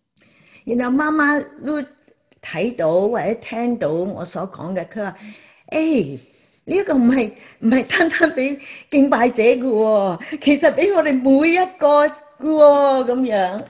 [0.76, 1.82] 然後媽媽都
[2.40, 5.16] 睇到或者聽到我所講嘅，佢話：
[5.68, 6.18] 誒
[6.64, 8.58] 呢一個唔係唔係單單俾
[8.90, 13.60] 敬拜者嘅喎，其實俾我哋每一個嘅喎咁樣。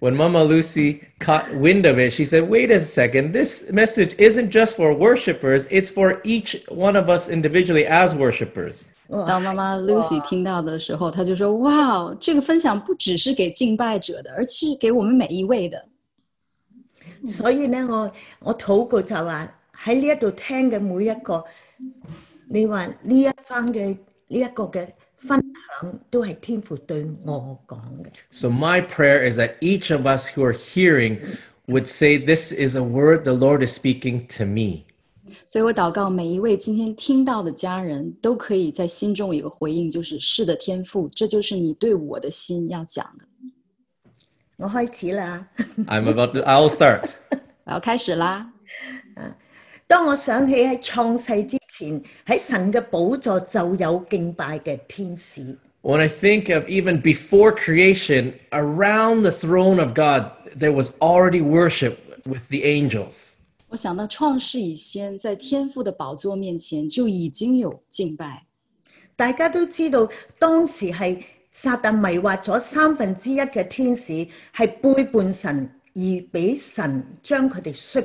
[0.00, 4.50] When Mama Lucy caught wind of it, she said, Wait a second, this message isn't
[4.50, 8.86] just for worshipers, it's for each one of us individually as worshipers.
[9.28, 15.84] 当妈妈 Lucy 听到的时候，她就说：“哇，这个分享不只是给敬拜者的，而是给我们每一位的。
[17.24, 19.48] 所以呢，我我禱告就話
[19.84, 21.44] 喺呢一度聽嘅每一個，
[22.54, 23.96] 你話呢一番嘅
[24.28, 24.86] 呢一個嘅
[25.16, 25.42] 分
[25.80, 28.08] 享都係天父對我講嘅。
[28.30, 31.18] So, my prayer is that each of us who are hearing
[31.66, 34.84] would say, This is a word the Lord is speaking to me.
[35.46, 43.24] ”所以我禱告每一位今天聽到的家人都可以在心中有一個回應，就是“是的，天父，這就是你對我的心要講的。
[44.58, 45.48] 我開始啦。
[45.86, 47.08] I'm about to, I'll start.
[47.64, 48.52] ”我要開始啦。
[49.86, 55.58] 當我想起喺創世之前，喺神嘅寶座就有敬拜嘅天使。
[55.82, 61.96] When I think of even before creation, around the throne of God, there was already worship
[62.24, 63.32] with the angels.
[63.68, 68.44] 我想到创世以先，在天父的宝座面前就已经有敬拜。
[69.16, 70.08] 大家都知道，
[70.38, 71.20] 當時係
[71.50, 78.04] 撒旦迷惑咗三分之一嘅天使，係背叛神而俾神將佢哋摔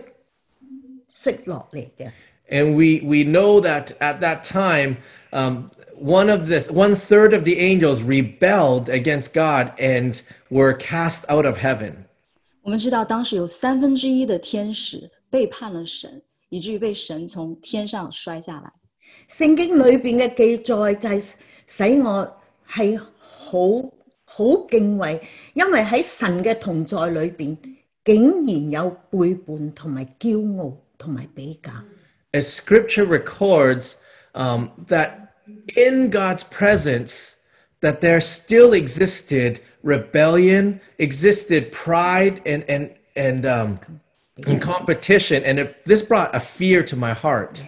[1.08, 2.12] 摔落嚟嘅。
[2.51, 4.97] And we, we know that at that time,
[5.33, 11.25] um, one of the one third of the angels rebelled against God and were cast
[11.31, 12.05] out of heaven.
[12.63, 18.71] 我们知道当时有三分之一的天使背叛了神，以至于被神从天上摔下来。
[19.29, 21.33] 圣经里边嘅记载就系
[21.67, 22.37] 使我
[22.69, 23.91] 系好
[24.25, 25.21] 好敬畏，
[25.55, 27.57] 因为喺神嘅同在里边，
[28.05, 31.73] 竟然有背叛同埋骄傲同埋比较。
[32.37, 33.97] As Scripture records
[34.35, 35.35] um, that
[35.77, 37.37] in God's presence,
[37.83, 43.79] that there still existed rebellion, existed pride, and and and um,
[44.47, 47.61] and competition, and it, this brought a fear to my heart.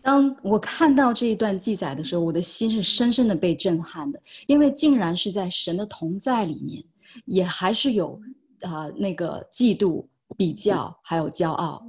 [0.00, 6.82] 当我看到这一段记载的时候，我的心是深深的被震撼的，因为竟然是在神的同在里面，
[7.26, 8.18] 也还是有
[8.62, 11.84] 啊、呃、那个嫉妒、比较，还有骄傲。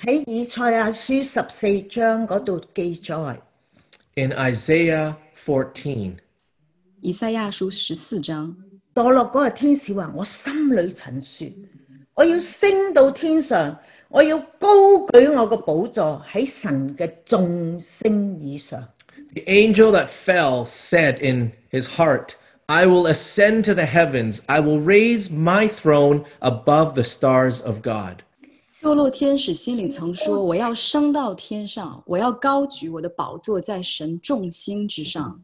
[0.00, 3.36] 喺以赛亚书十四章嗰度记载，
[4.16, 6.16] In Isaiah 14,
[7.00, 8.54] 以赛亚书十四章，
[8.94, 11.48] 堕落嗰个天使话：我心里曾说，
[12.14, 14.68] 我要升到天上， 我要高
[15.08, 18.86] 举我个宝座喺神嘅众星以上。
[19.34, 24.42] The angel that fell said in his heart, I will ascend to the heavens.
[24.46, 28.22] I will raise my throne above the stars of God.
[28.82, 35.40] 堕落天使心里曾说：“我要升到天上，我要高举我的宝座在神众星之上。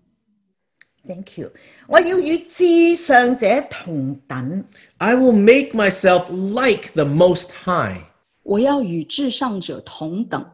[1.07, 1.51] Thank you。
[1.89, 4.65] 我要与至上者同等。
[4.99, 8.03] I will make myself like the Most High.
[8.43, 10.45] 我要与至上者同等。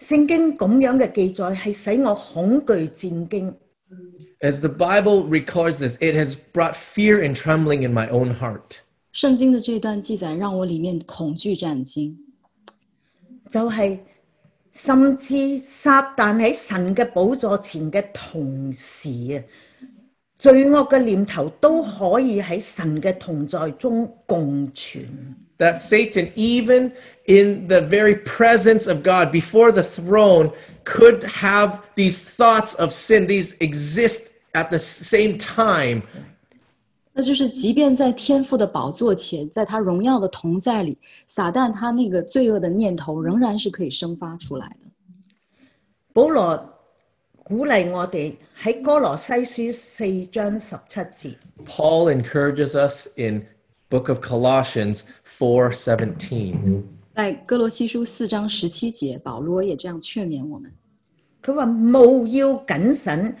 [0.00, 3.54] 圣经咁样嘅记载系使我恐惧战惊。
[4.40, 8.80] As the Bible records this, it has brought fear and trembling in my own heart.
[9.17, 12.15] 聖經的這段記載讓我裡面恐懼戰驚，
[13.49, 13.97] 就係、
[14.71, 19.41] 甚至撒旦喺神嘅寶座前嘅同時啊，
[20.37, 25.03] 罪惡嘅念頭都可以喺神嘅同在中共存。
[25.57, 26.91] That Satan, even
[27.25, 30.51] in the very presence of God, before the throne,
[30.83, 33.25] could have these thoughts of sin.
[33.25, 36.03] These exist at the same time.
[37.17, 40.95] 那就是即便在天父的宝座前，在他荣耀的同在里，
[41.25, 44.85] 撒旦他那个罪恶的念头仍然是可以生发出来的。
[46.13, 46.63] 保罗
[47.43, 51.35] 鼓勵我哋喺哥羅西書四章十七節。
[51.65, 53.43] Paul encourages us in
[53.89, 56.83] book of Colossians 4:17.
[57.15, 60.71] 在哥羅西書四章十七節，保羅也這樣勸勉我們：
[61.41, 63.35] 佢話務要謹慎，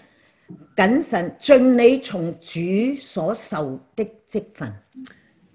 [0.76, 2.60] 谨慎尽你从主
[3.00, 4.72] 所受的职分。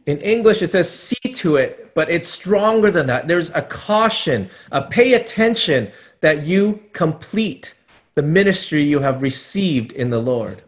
[0.05, 3.27] In English, it says see to it, but it's stronger than that.
[3.27, 5.89] There's a caution, a pay attention
[6.21, 7.73] that you complete
[8.15, 10.59] the ministry you have received in the Lord.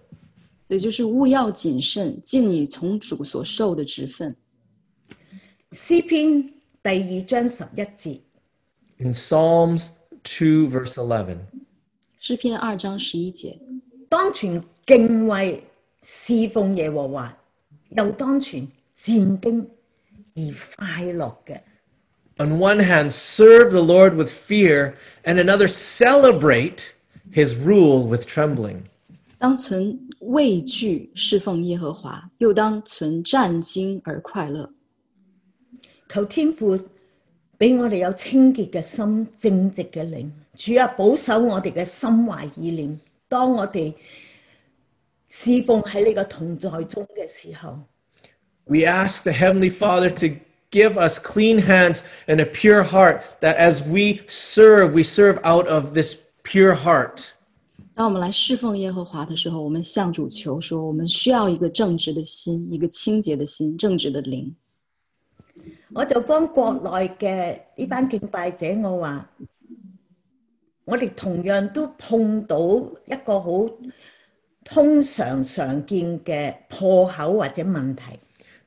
[0.68, 4.36] 所以就是务要谨慎，尽你从主所受的职分。
[5.72, 6.44] 诗篇
[6.84, 8.22] 第二章十一节，
[8.98, 9.90] In Psalms
[10.24, 11.38] 2, verse 11,
[12.22, 13.58] 诗篇二章十一节，
[14.15, 15.61] 當存敬畏
[16.01, 17.37] 侍奉耶和華，
[17.89, 19.67] 又當存戰兢
[20.37, 20.43] 而
[20.77, 21.61] 快樂嘅。
[22.39, 24.95] on one hand, serve the Lord with fear,
[25.25, 26.93] and another, celebrate
[27.33, 28.83] his rule with trembling.
[29.37, 34.71] 当存畏惧侍奉耶和华，又当存战兢而快乐。
[36.09, 36.79] 求天父
[37.59, 40.31] 俾我哋有清洁嘅心、正直嘅靈。
[40.57, 43.01] 主啊，保守我哋嘅心懷意念。
[43.35, 43.93] 當我哋
[45.29, 47.81] 侍奉喺你嘅同在中嘅時候
[48.67, 50.37] ，We ask the Heavenly Father to
[50.71, 55.67] give us clean hands and a pure heart, that as we serve, we serve out
[55.67, 56.15] of this
[56.45, 57.33] pure heart.
[57.97, 64.55] 当我们来侍奉耶和华的时候，我们向主求说，我们需要一个正直的心，一个清洁的心，正直的灵。
[65.93, 69.29] 我就幫國內嘅呢班敬拜者，我話
[70.86, 72.58] 我哋同样都碰到
[73.06, 73.70] 一个好
[74.64, 78.20] 通常常见嘅破口或者问题。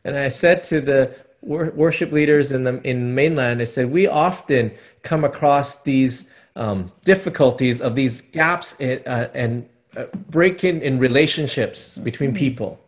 [0.05, 1.11] And I said to the
[1.43, 6.91] wor- worship leaders in the in mainland, I said we often come across these um,
[7.05, 9.65] difficulties of these gaps in, uh, and
[9.97, 12.79] uh, break-in in relationships between people.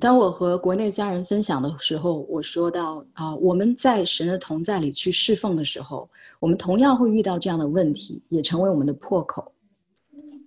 [0.00, 9.52] 當我和国内家人分享的时候，我说到啊，我们在神的同在里去侍奉的时候，我们同样会遇到这样的问题，也成为我们的破口。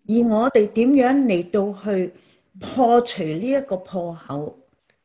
[0.08, 2.14] 而我哋點樣嚟到去
[2.60, 4.58] 破除呢一個破口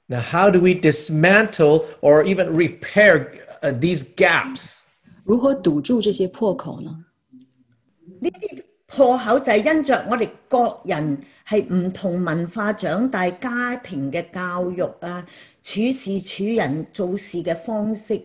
[0.07, 3.33] ？Now, how do we dismantle or even repair
[3.63, 4.83] uh, these gaps?
[5.25, 7.05] 如何堵住这些破口呢？
[8.21, 15.27] 呢啲破口就係因着我哋各人係唔同文化長大、家庭嘅教育啊、
[15.63, 18.21] 處事處人做事嘅方式。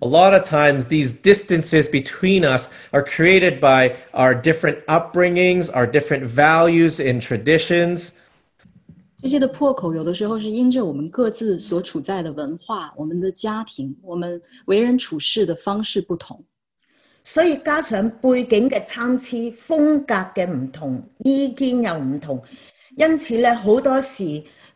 [0.00, 5.86] A lot of times, these distances between us are created by our different upbringings, our
[5.86, 8.10] different values and traditions.
[9.22, 16.44] 這些的破口，有的時候是因着我們各自所處在的文化、我們的家庭、我們為人處事的方式不同，
[17.23, 22.41] 所以加上背景嘅参差、风格嘅唔同、意见又唔同，
[22.97, 24.23] 因此咧好多时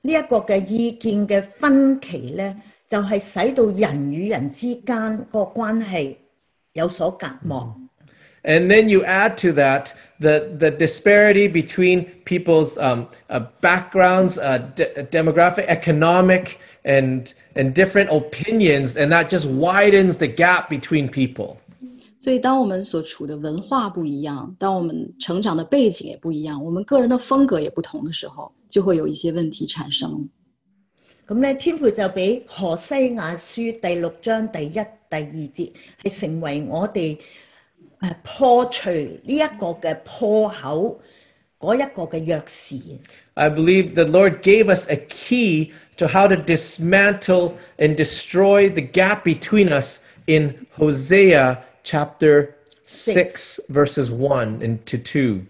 [0.01, 2.55] 呢一个嘅意见嘅分歧咧，
[2.89, 6.15] 就系、使到人与人之间个关系
[6.73, 7.75] 有所隔膜。
[8.45, 14.57] And then you add to that the, the disparity between people's um, uh, backgrounds, uh,
[14.75, 21.57] de- demographic, economic, and, and different opinions, and that just widens the gap between people.
[22.20, 30.28] 所以当我们所处的文化不一样，当我们成长的背景也不一样，我们个人的风格也不同的时候，就會有一些問題產生。
[31.26, 37.18] 咁咧，天父就俾何西亞書第六章第一、第二節係成為我哋
[38.00, 41.00] 誒破除呢一個嘅破口
[41.58, 42.98] 嗰一個嘅鑰匙。
[43.34, 49.22] I believe the Lord gave us a key to how to dismantle and destroy the gap
[49.22, 55.41] between us in Hosea chapter 6, verses 1 and to 2.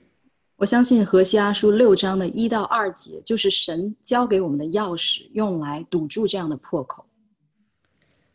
[0.57, 7.05] 我相信何西阿书六章的一到二节，就是神交给我们的钥匙，用来堵住这样的破口。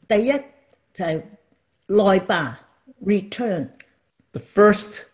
[0.06, 0.32] 第一
[0.92, 1.22] 就系
[1.86, 2.60] 来吧，
[3.04, 3.68] return。
[4.32, 5.04] The first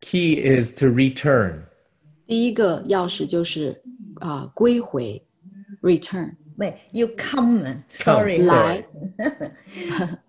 [0.00, 1.64] key is to return.
[2.26, 3.82] 第一个钥匙就是
[4.20, 5.22] 啊、归回，
[5.82, 8.86] return 唔系要 come 啊 Come， ，sorry， sorry 来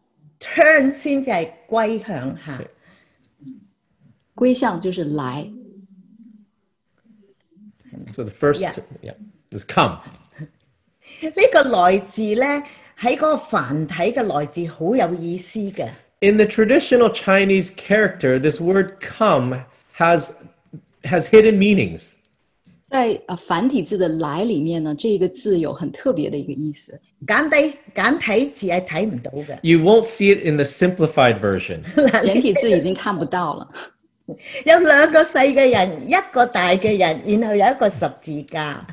[0.45, 2.61] turn 先至系归向下。
[4.35, 5.47] 归向就是来。
[8.11, 8.73] So the first Yeah.
[9.01, 9.15] yeah,
[9.51, 9.99] is come.
[11.21, 12.63] 呢个来字咧
[12.99, 15.89] 喺嗰个繁体嘅来字好有意思嘅。
[16.21, 19.65] In the traditional Chinese character, this word come
[19.97, 20.31] has
[21.03, 22.15] has hidden meanings.
[22.89, 26.99] 在呃繁体字的“来”里面呢，这一个字有很特别的一个意思。
[27.25, 29.57] 简体简体字系睇唔到嘅。
[29.61, 31.81] You won't see it in the simplified version.
[32.21, 33.69] 简体字已经看不到了。
[34.65, 38.85] 有两个细嘅人，一个大嘅人，然后有一个十字架。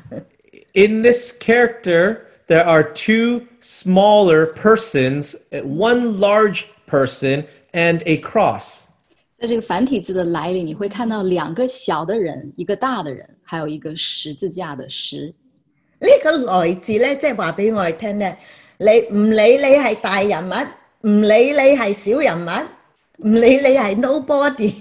[0.73, 8.82] In this character, there are two smaller persons, one large person, and a cross.
[9.44, 15.34] 在这个繁体字的“来”里，你会看到两个小的人，一个大的人，还有一个十字架的“十
[16.00, 18.38] 呢、個來字咧，即係話俾我哋聽咧，
[18.78, 20.54] 你唔理你係大人物，
[21.06, 24.72] 唔理你係小人物，唔理你係 nobody，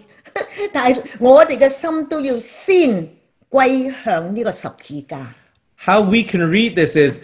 [0.71, 3.05] 但係我哋嘅心都要先
[3.49, 5.35] 歸向呢個十字架。
[5.75, 7.19] How we can read this is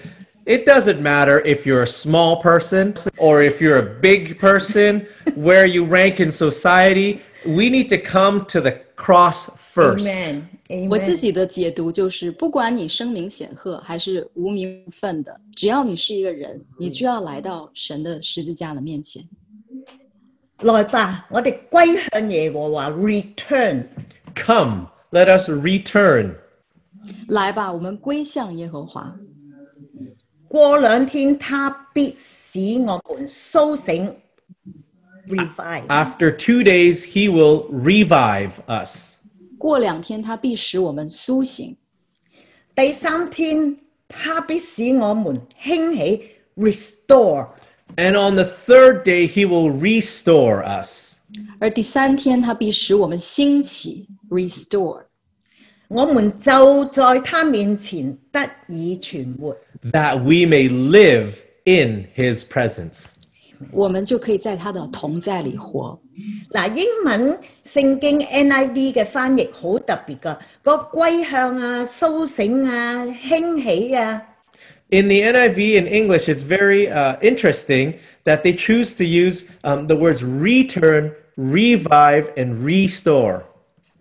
[0.46, 5.06] it doesn't matter if you're a small person or if you're a big person,
[5.38, 7.20] where you rank in society.
[7.45, 10.07] We need to come to the cross first.
[10.07, 10.43] Amen。”。
[10.89, 11.17] 我自 Amen。
[11.17, 19.23] 己的解读就是，不管你声名显赫还是无名无分的，只要你是一个人，你就要来到神的十字架的面前。
[20.61, 23.85] 来吧，我哋归向耶和华，return。
[24.35, 26.35] Come, let us return.
[27.29, 29.15] 来吧，我们归向耶和华。
[30.49, 34.11] 过两天，他必使我们甦醒
[35.29, 35.87] ，revive。
[35.89, 39.19] After two days, he will revive us.
[39.59, 41.77] 过两天，他必使我们甦醒。
[42.75, 43.77] 第三天，
[44.09, 46.23] 他必使我们兴起，
[46.57, 47.49] restore。
[47.97, 51.21] And on the third day, he will restore us.
[51.59, 55.05] 而第三天，他必使我们兴起，restore。
[55.89, 59.57] 我们就在他面前得以存活。
[59.93, 63.15] that we may live in his presence.
[63.72, 66.00] 我們就可以在他的同在裡活。
[66.54, 74.22] 嗱，英文聖經 NIV 嘅翻譯好特別噶，個歸向啊、甦醒啊、興起啊
[74.92, 79.96] ，In the NIV in English, it's very uh, interesting that they choose to use um, the
[79.96, 83.44] words return, revive, and restore.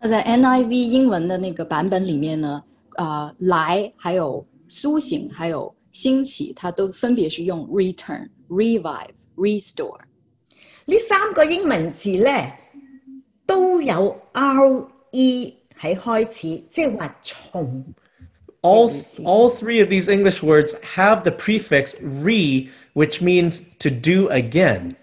[0.00, 2.62] 那在 NIV 英文的那個版本裡面呢，
[2.96, 9.99] 呃，來還有甦醒，還有興起，它都分別是用 return、revive、restore。
[10.85, 12.53] 呢三个英文字咧
[13.45, 17.85] 都有 R E 喺开始，即系话从。
[18.61, 19.19] All, Yes.
[19.25, 24.95] all three of these English words have the prefix re, which means to do again.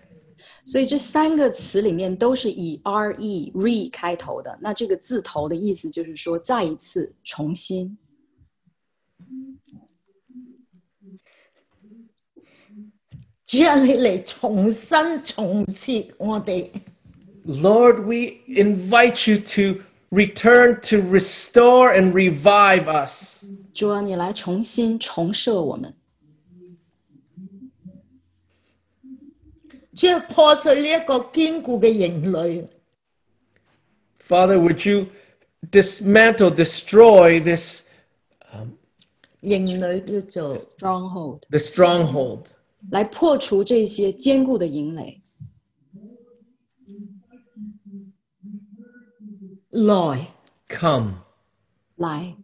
[0.64, 4.58] 所以这三个词里面都是以 r e re 开头的。
[4.62, 7.98] 那这个字头的意思就是说再一次、重新。
[13.46, 16.70] 主啊，你嚟重新重设我哋。
[17.44, 23.44] Lord, we invite you to return to restore and revive us.
[23.74, 25.94] 主啊，你来重新重设我们，
[29.96, 32.68] 主要破碎呢一个坚固嘅营垒。
[34.20, 35.06] Father, would you
[35.72, 37.88] dismantle, destroy this
[39.42, 42.46] 营垒叫做 stronghold， the stronghold?
[42.90, 45.20] 来破除这些坚固的营垒。
[49.70, 50.26] 来
[50.68, 51.14] Come,
[51.96, 52.34] 来，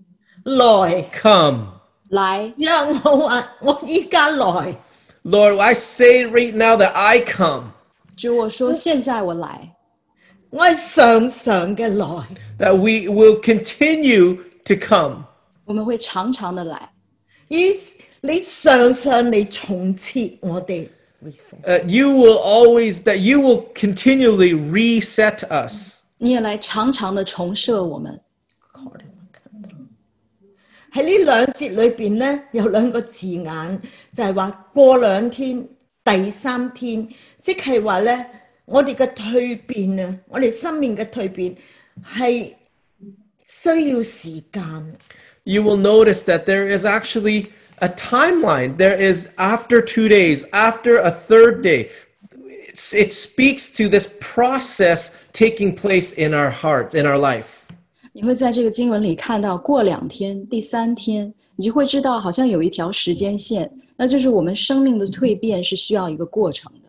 [0.44, 1.66] 来， come.
[2.10, 4.76] 来，让我话我依家来，
[5.24, 7.70] Lord, I say right now that I come,
[8.16, 9.74] 主我说现在我来，
[10.50, 12.06] 我系常常嘅来。
[12.58, 15.24] that we will continue to come.
[15.64, 16.90] 我们会常常的来。
[17.48, 17.72] 以
[18.21, 20.87] 你常常嚟重設我哋
[21.23, 21.61] reset。
[21.63, 26.03] Uh, you will always, that you will continually reset us.
[26.19, 28.19] 你也来常常的重设我们。
[30.93, 33.81] 喺呢兩節裏邊咧，有兩個字眼，
[34.13, 35.67] 就係話過兩天、
[36.03, 37.07] 第三天，
[37.41, 38.25] 即係話咧，
[38.65, 41.55] 我哋嘅蛻變啊，我哋生命嘅蛻變
[42.05, 42.53] 係
[43.47, 44.95] 需要時間。
[45.43, 47.47] You will notice that there is actually
[47.80, 48.76] a timeline.
[48.76, 51.90] There is after two days, after a third day.
[52.68, 57.64] It's, it speaks to this process taking place in our hearts, in our life.
[58.12, 66.88] 你会在这个经文里看到，过两天、第三天，你就会知道，好像有一条时间线，那就是我们生命的蜕变是需要一个过程的。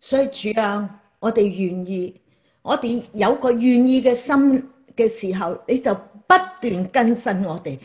[0.00, 0.88] 所以主啊，
[1.18, 2.14] 我哋愿意，
[2.62, 7.84] 我哋有个愿意嘅心嘅时候，你就不断更新我哋，不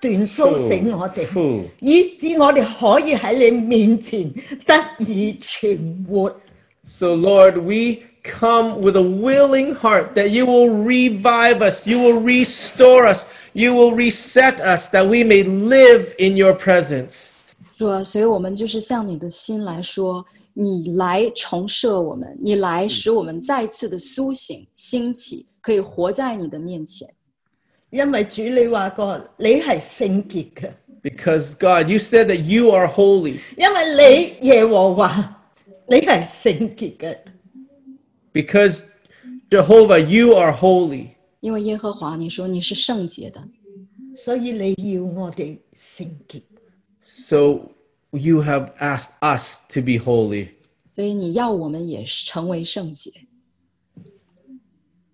[0.00, 4.30] 断甦醒我哋，嗯以致我哋可以喺你面前
[4.64, 6.34] 得以存活。
[6.84, 12.20] So, Lord, we come with a willing heart that you will revive us, you will
[12.20, 13.24] restore us,
[13.54, 17.30] you will reset us, that we may live in your presence.
[17.76, 20.24] 主啊，所以我们就是向你的心来说，
[20.54, 27.08] 你来重设我们，你来使我们再次的甦醒、兴起，可以活在你的面前。
[27.90, 30.70] 因为主你话过，你系圣洁嘅，
[31.02, 33.38] Because, God, you said that you are holy.
[33.56, 35.40] 因为你耶和华，
[35.88, 37.16] 你系圣洁嘅。
[38.32, 38.82] Because,
[39.48, 41.10] Jehovah, you are holy.
[41.40, 43.40] 因为耶和华你说你是圣洁的，
[44.16, 46.42] 所以你要我哋圣洁。
[47.02, 47.70] So,
[48.10, 50.48] you have asked us to be holy.
[50.94, 53.12] 所以你要我们也成为圣洁。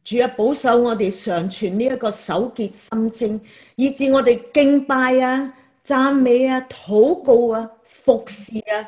[0.08, 3.42] 主啊，保守我哋常存呢一個手潔心清，
[3.76, 5.54] 以致我哋敬拜啊、
[5.86, 8.88] 讚美啊、禱告啊、服侍啊，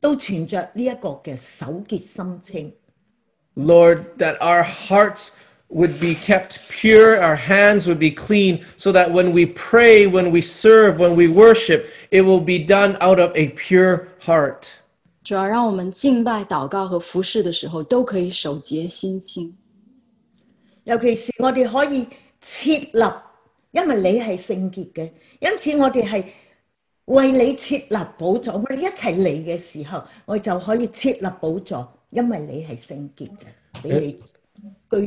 [0.00, 2.72] 都存着呢一個嘅手潔心清。
[3.56, 5.30] Lord, that our hearts
[5.68, 10.30] would be kept pure, our hands would be clean, so that when we pray, when
[10.30, 14.66] we serve, when we worship, it will be done out of a pure heart.
[15.24, 19.52] 主要让我们敬拜、祷告和服侍的时候，都可以守洁心清。
[20.84, 22.06] 尤其是我哋可以
[22.44, 23.14] 設立，
[23.72, 25.10] 因為你係聖潔嘅，
[25.40, 26.24] 因此我哋係
[27.06, 28.54] 為你設立寶座。
[28.54, 34.12] 我哋一齊嚟嘅時候，我就可以設立寶座，因為你係聖潔嘅，俾你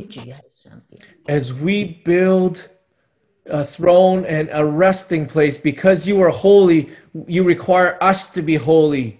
[0.06, 0.98] 住喺上邊。
[1.26, 2.58] As we build
[3.44, 6.88] a throne and a resting place, because you are holy,
[7.28, 9.14] you require us to be holy.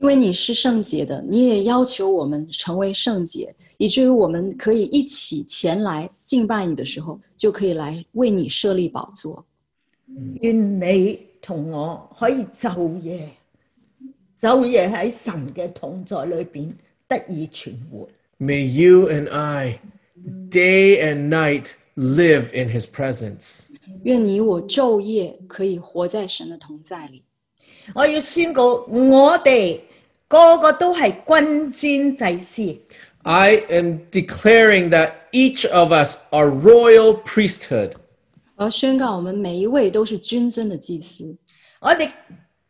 [0.00, 3.50] 因为你是圣洁的，你也要求我們成為聖潔，
[3.80, 9.42] 以至于我们可以一起前来敬拜你的时候，就可以来为你设立宝座。
[10.42, 13.26] 願你同我可以晝夜
[14.38, 16.70] 晝夜喺神嘅同在裏邊
[17.08, 18.06] 得以存活。
[18.38, 19.80] May you and I,
[20.50, 23.68] day and night, live in his presence.
[24.04, 27.22] 願你我昼夜可以活在神的同在裏。
[27.94, 29.80] 我要宣告，我哋
[30.28, 32.76] 個個都係君尊祭司。
[33.23, 37.93] I am declaring that each of us are royal priesthood.
[38.55, 41.35] 我要宣告，我们每一位都是君尊的祭司，
[41.81, 42.09] 我哋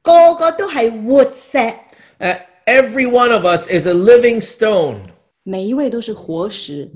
[0.01, 1.57] 个个都系活石，
[2.19, 4.99] Uh, every one of us is a living stone.
[5.43, 6.89] 每一位都是活石。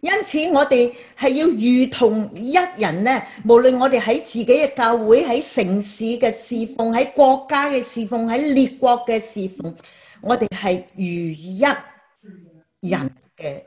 [0.00, 3.20] 因此我哋系要如同一人呢。
[3.44, 9.74] 无论我哋喺自己嘅教会、喺城市嘅侍奉、喺国家嘅侍奉、喺列国嘅侍奉，
[10.22, 11.62] 我哋系如一
[12.83, 13.63] 人嘅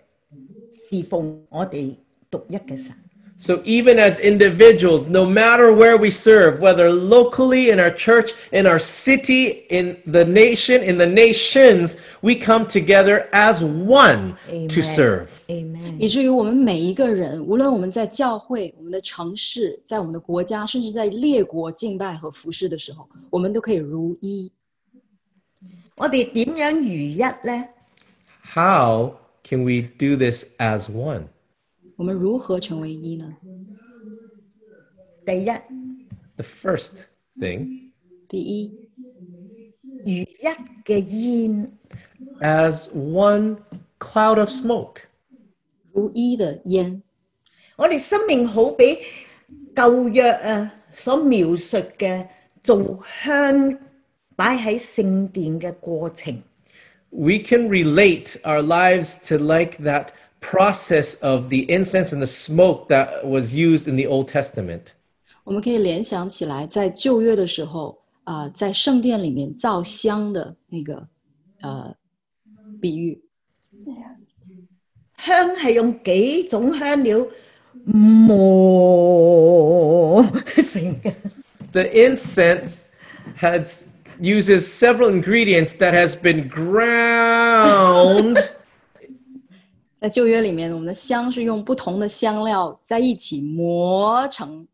[0.88, 1.96] 侍奉我哋
[2.30, 2.94] 獨一嘅神。
[3.38, 8.78] So, even as individuals, no matter where we serve, whether locally in our church, in our
[8.78, 15.28] city, in the nation, in the nations, we come together as one to serve.
[15.48, 15.98] Amen。
[15.98, 24.50] 以至于我们每一个人，无论我们在教会、我们的城市、在我们的国家，甚至在列国敬拜和服侍的时候，我们都可以如一。
[25.96, 27.66] 我哋點樣如一呢？
[28.45, 31.27] How can we do this as one?
[31.95, 33.37] 我们如何成为一呢？
[35.25, 37.05] 第一， The first
[37.37, 37.91] thing,
[38.27, 38.89] 第一，
[39.99, 40.47] 如一
[40.83, 41.69] 嘅烟，
[42.39, 43.57] as one
[43.99, 45.01] cloud of smoke.
[45.93, 47.03] 如一的烟。
[47.75, 48.99] 我哋生命好比
[49.75, 52.27] 旧约啊所描述嘅
[52.63, 53.79] 做香
[54.35, 56.41] 摆喺圣殿嘅过程。
[57.15, 62.87] We can relate our lives to like that process of the incense and the smoke
[62.87, 64.93] that was used in the Old Testament.
[65.43, 71.07] 我们可以联想起来，在旧约的时候啊、在圣殿里面造香的那个
[71.61, 71.93] 呃
[72.79, 73.21] 比喻。
[75.17, 77.27] 香系用几种香料
[77.85, 78.63] 磨
[80.55, 81.13] 成嘅。
[81.71, 82.83] The incense
[83.39, 83.83] has
[84.19, 88.37] uses several ingredients that has been ground
[89.99, 94.67] 在旧约里面，我们的香是用不同的香料在一起磨成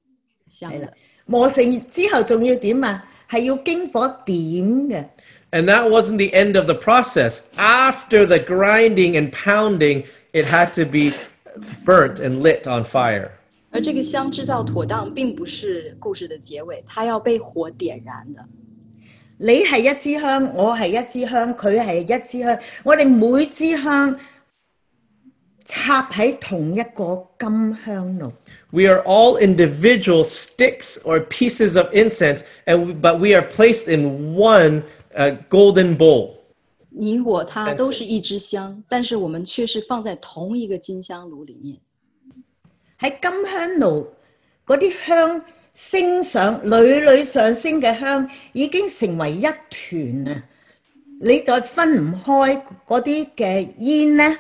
[0.48, 0.94] 香系啦的。，
[1.26, 3.04] 磨成之后仲要点啊？
[3.30, 5.06] 系要经火点嘅。
[5.52, 7.44] And that wasn't the end of the process.
[7.58, 11.14] After the grinding and pounding, it had to be
[11.86, 13.30] burnt and lit on fire.
[13.72, 18.46] 而这个香制造妥当，并不是故事的结尾，它要被火点燃的。
[19.43, 24.17] 你係一支香，我係一支香，佢係一支香，我哋每支香
[25.65, 28.31] 插喺同一個金香爐。
[28.71, 34.35] We are all individual sticks or pieces of incense, and we, but we are placed in
[34.37, 34.85] one
[35.17, 36.37] uh, golden bowl.
[36.91, 41.79] 你我他都是一支香，但是我們卻是放在同一個金香爐裡面。
[43.01, 44.07] 喺金香爐
[44.65, 50.44] 嗰啲香升上，屡屡上升嘅香已经成为一团啊！
[51.20, 54.38] 你再分唔开嗰啲嘅烟呢，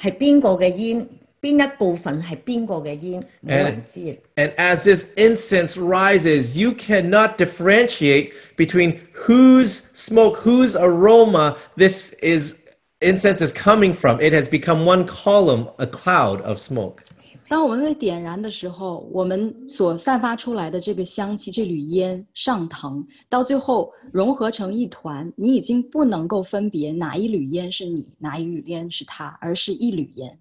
[0.00, 1.06] 系边个嘅烟？
[1.40, 3.20] 边一部分系边个嘅烟？
[3.44, 4.16] 冇人知。
[4.36, 12.58] And as this incense rises, you cannot differentiate between whose smoke, whose aroma this is
[13.00, 14.20] incense is coming from.
[14.20, 17.02] It has become one column, a cloud of smoke.
[17.49, 30.37] 當我们被点燃的时候，我们所散发出来的这个香气，这缕烟上腾，到最后融合成一团，你已经不能够分别哪一缕烟是你，哪一缕烟是他，而是一缕烟。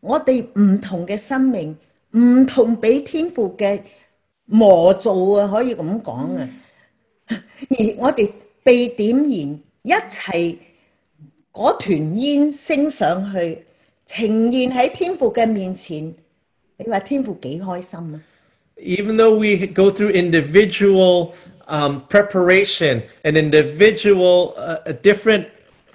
[0.00, 1.76] 我哋唔同嘅生命，
[2.16, 3.80] 唔同俾天父嘅
[4.44, 6.48] 磨造啊，可以咁講啊。
[7.28, 8.30] 而我哋
[8.62, 9.28] 被點燃，
[9.82, 10.56] 一齊
[11.52, 13.66] 嗰團煙升上去，
[14.06, 16.14] 呈現喺天父嘅面前。
[16.77, 18.21] 你话天父几开心啊？
[18.77, 21.33] Even though we go through individual
[21.67, 25.45] um, preparation and individual uh, different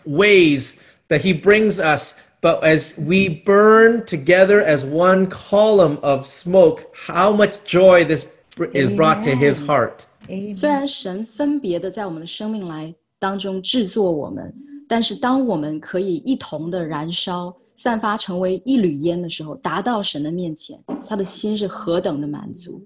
[0.04, 0.76] ways
[1.08, 7.32] that He brings us, but as we burn together as one column of smoke, how
[7.32, 10.06] much joy this br- is brought to His heart.
[10.54, 14.54] 虽然神分别的在我们的生命来当中制作我们，
[14.88, 20.79] 但是当我们可以一同的燃烧， 散发成为一缕烟的时候，达到神的面前，
[21.09, 22.85] 他的心是何等的满足。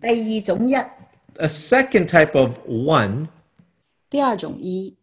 [0.00, 3.28] 第二種一 A second type of one
[4.10, 4.96] 第二種一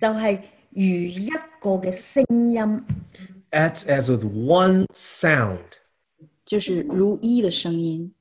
[0.00, 0.40] 就係、
[0.70, 1.28] 如一
[1.58, 2.84] 個嘅聲音
[3.50, 5.58] ，acts as with one sound.
[6.44, 8.14] 就是如一的聲音。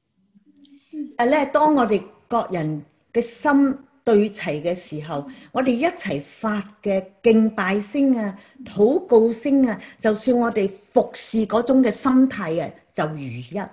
[1.18, 2.84] 誒咧，當我哋各人
[3.14, 13.71] 嘅心 对齐嘅时候，我哋一齐发嘅敬拜声啊、祷告声啊，就算我哋服侍嗰种嘅心态啊，就如一啊。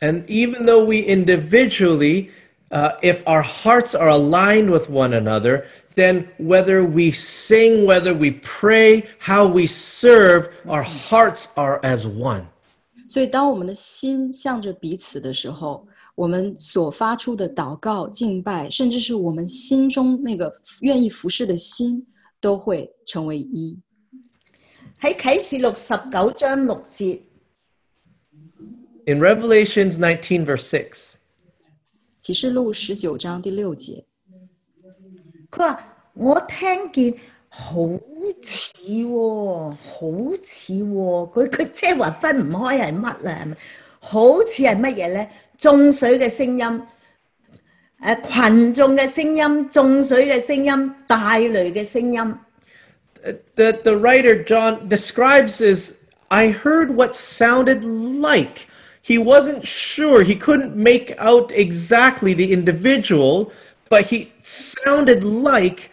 [0.00, 2.28] And even though we individually,
[2.70, 5.64] uh, if our hearts are aligned with one another,
[5.96, 12.42] then whether we sing, whether we pray, how we serve, our hearts are as one.
[13.08, 15.84] 所以，当我们的心向着彼此的时候，
[16.15, 22.05] 我们所发出的祷告、敬拜，甚至是我们心中那个愿意服侍的心，
[22.39, 23.77] 都会成为一。
[25.01, 27.21] 喺启示录十九章六节
[29.05, 31.13] ，In Revelations 19, verse 6,
[32.21, 34.05] 启示录十九章第六节，
[35.51, 35.79] 佢話：
[36.13, 37.15] 我聽見
[37.49, 37.87] 好
[38.41, 40.07] 似喎，好
[40.41, 43.57] 似喎，佢佢即係話分唔開係乜啦，係咪？
[44.02, 45.28] 好似系乜嘢咧？
[45.56, 46.82] 众水嘅声音，
[48.00, 52.34] 诶、群众嘅声音，众水嘅声音，大雷嘅声音。
[53.56, 55.96] the, the writer John describes as
[56.30, 58.68] I heard what sounded like.
[59.02, 60.22] He wasn't sure.
[60.22, 63.50] He couldn't make out exactly the individual,
[63.88, 65.90] but he sounded like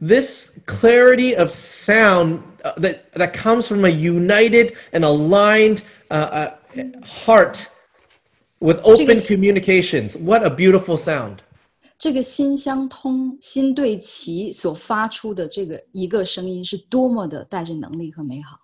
[0.00, 6.50] This clarity of sound uh, that, that comes from a united and aligned uh, uh,
[7.02, 7.70] heart
[8.60, 9.26] with open Jeez.
[9.26, 10.16] communications.
[10.18, 11.38] What a beautiful sound.
[11.98, 18.58] 这个心相通、心对齐所发出的这个一个声音，是多么的带着能力和美好。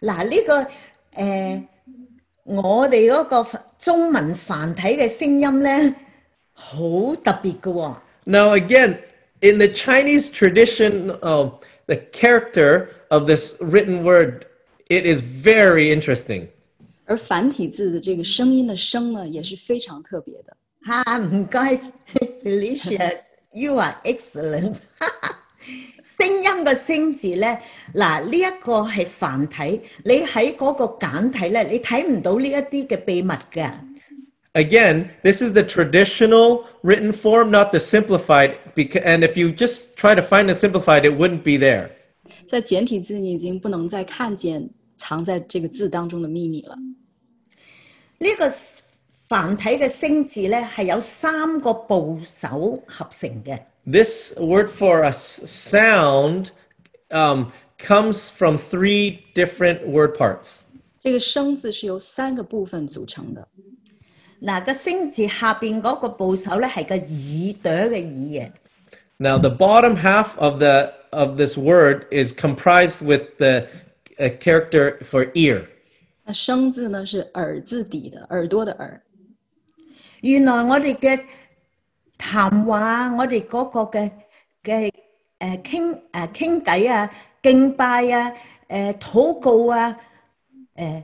[0.00, 0.66] 嗱，呢、个诶、
[1.16, 1.68] 呃
[2.44, 3.46] 我哋嗰个
[3.78, 5.94] 中文繁体嘅声音咧，
[6.54, 6.78] 好
[7.16, 8.96] 特别嘅喎、 Now, again,
[9.44, 11.50] in the Chinese tradition, uh,
[11.86, 14.46] the character of this written word,
[14.88, 16.48] it is very interesting.
[17.06, 20.56] 而繁体字的这个声音的声呢，也是非常特别的。
[20.86, 21.80] 吓唔该，
[22.44, 24.76] Felicia，you are excellent
[26.18, 27.58] 声音嘅声字咧，
[27.94, 33.70] 嗱呢一个系繁体，你喺嗰个简体咧，你睇唔到呢一啲嘅秘密嘅。
[34.54, 38.58] Again, this is the traditional written form, not the simplified.
[38.74, 41.90] Because, and if you just try to find the simplified, it wouldn't be there.
[42.48, 46.74] 在简体字，你已经不能再看见藏在这个字当中的秘密了。
[48.18, 48.52] 呢个
[49.28, 53.60] 繁体嘅声字咧系有三个部首合成嘅。
[53.86, 56.50] This word for a s- sound
[57.10, 60.62] um, comes from three different word parts.
[61.02, 63.46] 这个声字是由三个部分组成的。
[64.45, 68.51] 嗱個聲字下邊嗰個部首咧係個耳朵嘅耳嘅。
[69.17, 73.67] Now, the bottom half of the of this word is comprised with the
[74.19, 75.65] uh, character for ear.
[76.25, 79.01] 那聲字呢是耳字底的，耳朵的耳。
[80.21, 81.19] 原來我哋嘅
[82.19, 84.11] 談話，我哋嗰個嘅
[84.63, 84.91] 嘅
[85.39, 87.09] 誒傾誒傾偈啊、
[87.41, 88.31] 敬拜啊、
[88.67, 89.97] 誒、禱告啊、
[90.75, 91.03] 誒、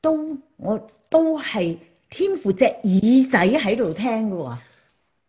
[0.00, 1.76] 都我都係
[2.14, 4.58] 天父隻耳仔喺度聽嘅喎。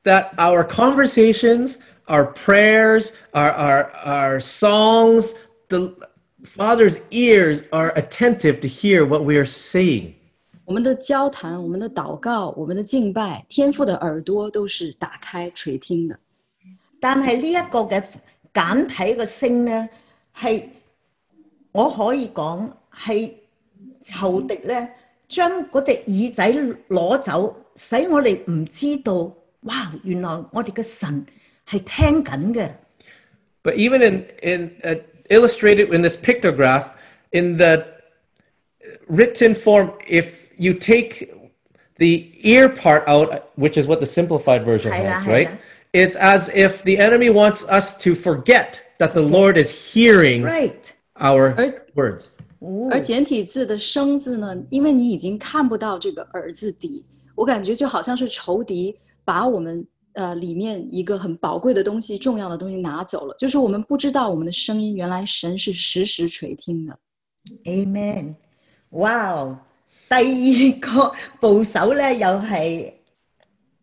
[0.04, 5.34] That our conversations, our prayers, our our, our songs,
[5.70, 5.96] the
[6.46, 10.14] Father's ears are attentive to hear what we are saying.
[10.66, 16.16] 我們的交談、我們的禱告、我們的敬拜，天父的耳朵都是打開垂聽的。
[17.00, 18.04] 但係呢一個嘅
[18.54, 19.90] 簡體嘅聲咧，
[20.38, 20.64] 係
[21.72, 23.32] 我可以講係
[24.04, 24.94] 仇敵咧，
[25.29, 26.53] 将嗰只耳仔
[26.89, 29.33] 攞走，使我哋唔知道，
[29.63, 29.93] 哇！
[30.05, 31.25] 原来我哋嘅神
[31.69, 32.71] 系听紧嘅。
[33.63, 34.97] But even in in uh,
[35.29, 36.91] illustrated in this pictograph,
[37.33, 37.85] in the
[39.09, 41.31] written form, if you take
[41.97, 45.49] the ear part out, which is what the simplified version Haila, has, right?
[45.49, 45.59] haila.
[45.93, 50.95] It's as if the enemy wants us to forget that the Lord is hearing Right，
[51.17, 51.83] our Er-
[52.90, 57.06] 而简体字的生字呢，因为你已经看不到这个耳字底，
[57.36, 66.98] 我感觉就好像是仇敌把我们呃里面一个很宝贵的东西、重要的东西拿走了，就是我们不知道我们的声音原来神是時時垂听的。
[67.66, 68.36] Amen。
[68.92, 69.60] 哇！
[70.10, 72.94] 第二個部首呢又係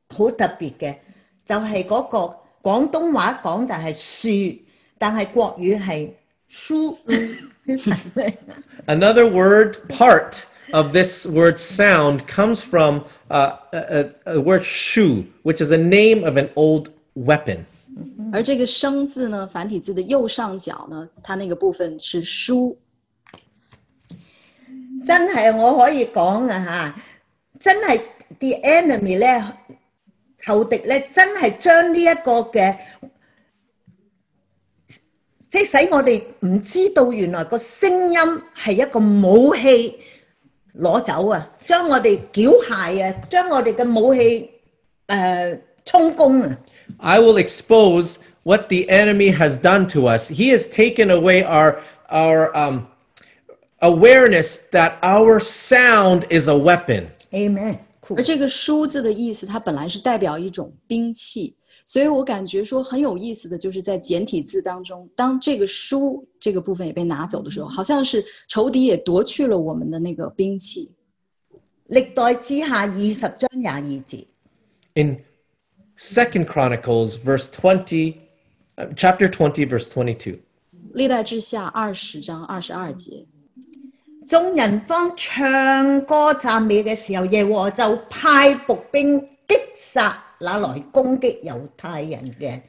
[0.08, 0.96] 好特別嘅，
[1.44, 4.62] 就係、嗰個廣東話講就係樹，
[4.98, 6.10] 但係國語係
[6.50, 6.96] 書。
[8.87, 13.77] Another word part of this word sound comes from uh, a,
[14.25, 17.65] a, a word shu, which is a name of an old weapon.
[18.31, 22.75] 而这个声字呢，繁体字的右上角呢，它那个部分是书，
[25.05, 27.01] 真系我可以讲啊吓，
[27.59, 27.99] 真系
[28.39, 29.43] the enemy 咧，
[30.45, 32.75] 仇敌咧，真系将呢一个嘅，
[35.52, 38.18] 即係使我哋唔知道原來個聲音
[38.58, 39.98] 係一個武器
[40.80, 44.50] 攞走啊，將我哋繳械啊，將我哋嘅武器
[45.08, 46.58] 誒充公啊
[46.96, 50.30] ！I will expose what the enemy has done to us.
[50.30, 51.76] He has taken away our
[52.08, 52.86] our um,
[53.80, 57.08] awareness that our sound is a weapon.
[57.32, 57.76] Amen。
[58.16, 61.54] 而這個梳字的意思，它本來是代表一種兵器，
[61.86, 70.90] 所以我感觉说很有意思的就是在简体字当中，当这个书这个部分也被拿走的时候，好像是仇敌也夺去了我们的那个兵器。
[71.86, 74.26] 历代之下二十章廿二节。
[74.94, 75.18] In
[75.98, 78.14] Second Chronicles, verse twenty,
[78.76, 80.38] uh, chapter twenty, verse twenty-two.
[80.94, 83.26] 历代之下二十章二十二节，
[84.26, 92.60] 眾人方唱歌讚美嘅時候，耶和就派伏兵擊殺那來攻擊猶太人嘅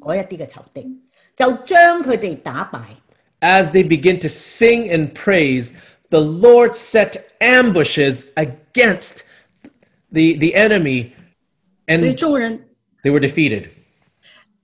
[0.00, 1.00] 嗰一啲嘅仇敵，
[1.36, 2.80] 就將佢哋打敗。
[3.40, 5.72] As they begin to sing and praise,
[6.08, 9.24] the Lord set ambushes against
[10.10, 11.10] the the enemy,
[11.86, 12.68] 所以 and 所以眾人
[13.02, 13.68] ，they were defeated.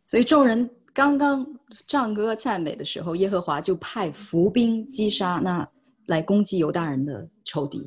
[0.06, 1.46] 所以眾人剛剛
[1.86, 5.68] 唱歌讚美的時候，耶和華就派伏兵擊殺那
[6.06, 7.86] 來攻擊猶大人的仇敵。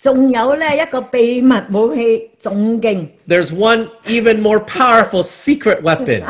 [0.00, 6.24] 仲有咧一个秘密武器仲劲， There's one even more powerful secret weapon.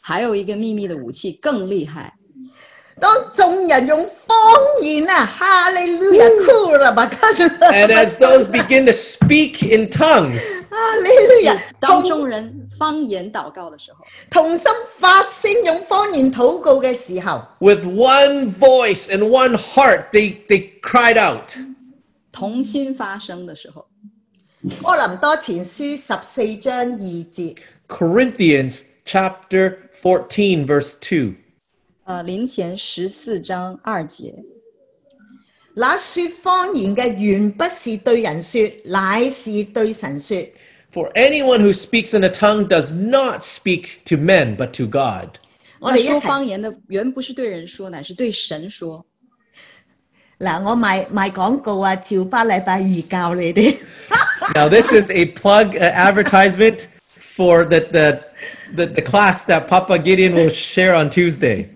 [0.00, 2.12] 还有一个秘密的武器更厉害。
[3.00, 4.36] 当众人用方
[4.82, 19.56] 言啊，哈利路亚，酷啦 巴卡， And as those begin to speak in tongues, 哈利路亚，当同众人方言祷告的时候，同心发声用方言祷告嘅时候， with one voice and one
[19.56, 21.52] heart, they, they cried out.
[22.33, 23.87] 同心发生的时候，
[24.81, 27.55] 哥林多前書十四章二節。
[27.87, 31.35] Corinthians chapter fourteen verse two
[32.05, 34.35] 呃，林前十四章二节，
[35.75, 40.37] 那說方言嘅原不是對人說，乃是對神說。
[40.91, 45.37] For anyone who speaks in a tongue does not speak to men, but to God.
[45.79, 49.05] 那说我哋一齊方言的原不是对人说，乃是对神说。
[50.42, 53.76] 嗱，我卖卖广告啊，照巴礼拜二教你哋。
[54.54, 56.86] Now, this is a plug uh, advertisement
[57.18, 58.20] for the, the,
[58.74, 61.66] the, the class that Papa Gideon will share on Tuesday.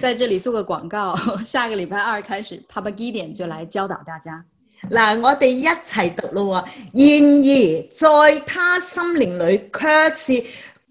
[0.00, 1.14] 在这里做个广告，
[1.44, 4.42] 下个礼拜二开始，Papa Gideon 就来教导大家。
[4.90, 7.10] 嗱，我哋一齐读咯喎。
[7.10, 10.44] 然而，在他心灵里却是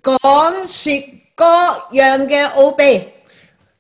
[0.04, 1.46] 讲说各
[1.92, 3.02] 样嘅奥秘。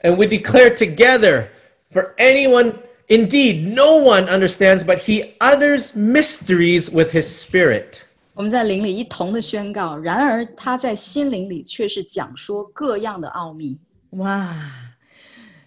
[0.01, 1.45] And we declare together,
[1.91, 2.73] for anyone,
[3.10, 8.04] indeed, no one understands, but he utters mysteries with his spirit.
[8.34, 13.76] 我们在靈裡一同的宣告，然而他在心灵里却是讲说各样的奥秘。
[14.12, 14.54] 哇！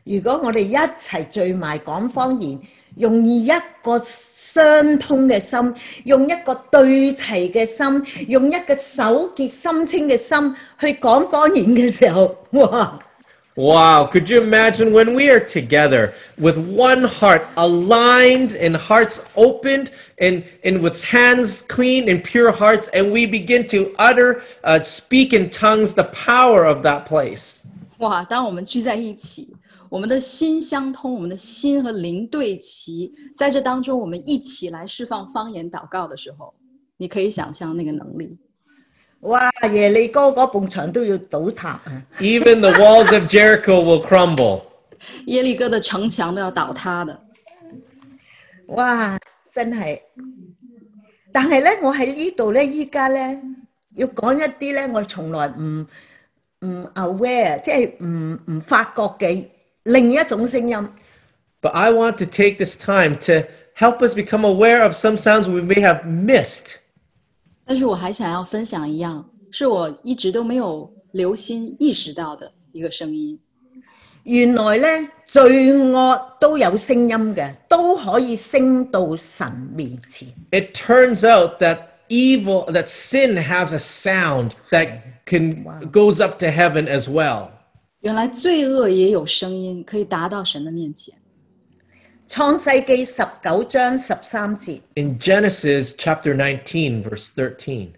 [0.04, 2.60] 如果我哋一齊聚埋講方言，
[2.96, 3.50] 用一
[3.84, 5.76] 個相通嘅心，
[6.06, 13.00] 用一個對齊嘅心，用一個手潔心清嘅心去講方言嘅時候，哇！
[13.57, 20.45] Wow, could you imagine when we are together with one heart, aligned and hearts opened and,
[20.63, 25.51] and with hands clean and pure hearts, and we begin to utter, uh, speak in
[25.51, 27.65] tongues the power of that place?
[27.99, 28.23] 哇！
[28.25, 29.49] 当我们聚在一起，
[29.91, 36.55] 我们的心相通，我们的心和灵对齐，在这当中，我们一起来释放方言祷告的时候，
[36.97, 38.39] 你可以想象那个能力。
[39.24, 39.50] 哇！
[39.72, 44.64] 耶利哥嗰埲牆都要倒塌啊！Even the walls of Jericho will crumble.
[45.26, 47.20] 耶利哥的城牆都要倒塌的。
[48.68, 49.18] 哇！
[49.52, 50.00] 真係，
[51.32, 53.40] 但係咧，我喺呢度咧，依家咧
[53.96, 55.86] 要講一啲咧，我從來唔
[56.62, 59.46] 唔 aware，即係唔唔發覺嘅
[59.84, 60.90] 另一種聲音。
[61.62, 63.48] But I want to take this time to
[63.78, 66.80] help us become aware of some sounds we may have missed.
[67.66, 73.40] 但是我还想要分享一样，是我一直都没有留心意识到的一个声音。
[74.24, 80.30] 原来呢，罪恶都有声音嘅，都可以升到神面前。
[80.52, 86.88] It turns out that evil, that sin has a sound that can goes up to heaven
[86.88, 87.50] as well.
[88.00, 91.16] 原来罪恶也有声音，可以達到神的面前。
[92.34, 94.82] 创世记十九章十三节。
[94.96, 97.94] In Genesis chapter 19 verse 13.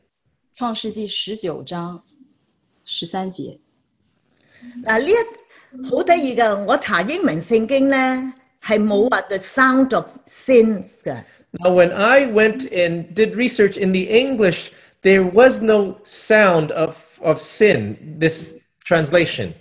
[9.30, 11.24] the sound of sins 㗎。
[11.52, 14.72] Now when I went and did research in the English,
[15.02, 18.18] there was no sound of of sin.
[18.20, 19.54] This translation.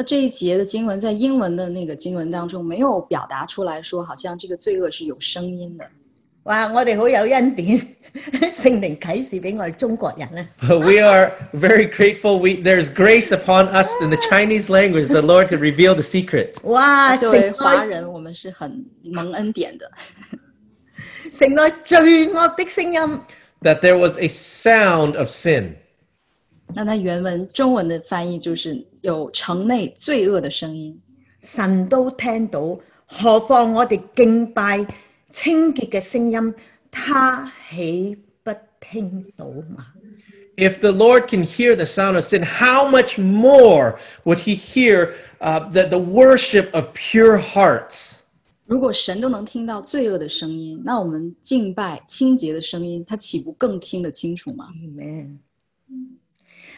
[0.00, 5.84] 那這一节的经文在英文的那个经文当中没有表达出来说，好像这个罪恶是有声音的。
[6.44, 6.72] 哇！
[6.72, 7.78] 我哋好有恩典，
[8.34, 10.46] 聖靈啟示俾我哋中國人咧。
[10.78, 12.38] we are very grateful.
[12.38, 15.08] We, there's grace upon us in the Chinese language.
[15.08, 16.54] The Lord to reveal the secret.
[16.62, 17.14] 哇！
[17.18, 18.82] 作為城內華人，我們是很
[19.12, 19.90] 蒙恩典的。
[21.38, 23.00] 城內罪惡的聲音
[23.60, 25.74] ，That there was a sound of sin.
[26.74, 30.98] 那它原文中文的翻译就是有城内罪恶的聲音。
[31.42, 32.60] 神都聽到，
[33.06, 34.86] 何況我哋敬拜
[35.30, 36.54] 清潔嘅聲音，
[36.90, 39.86] 他豈不聽到嘛
[40.56, 45.70] ？If the Lord can hear the sound of sin, how much more would he hear uh,
[45.70, 48.18] the, the worship of pure hearts?
[48.66, 55.38] 如果神都能听到罪恶的聲音，那我們敬拜清潔的聲音，他豈不更聽得清楚嗎？Amen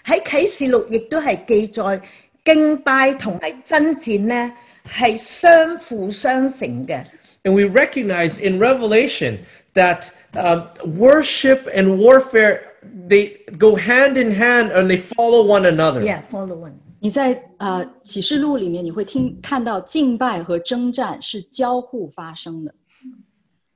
[0.05, 2.01] 喺啟示錄亦都係記載
[2.45, 4.53] 敬拜同埋爭戰咧
[4.87, 7.05] 係相輔相成嘅。
[7.45, 9.39] And we recognize in Revelation
[9.75, 12.61] that um, worship and warfare
[13.09, 16.01] they go hand in hand and they follow one another.
[16.01, 16.75] Yeah, follow one。
[17.01, 22.73] 你在呃啟示錄裡面，你会听看到敬拜和征戰是交互發生的。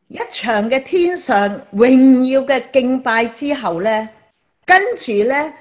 [0.09, 4.09] 一場嘅天上榮耀嘅敬拜之後咧，
[4.65, 5.53] 跟住咧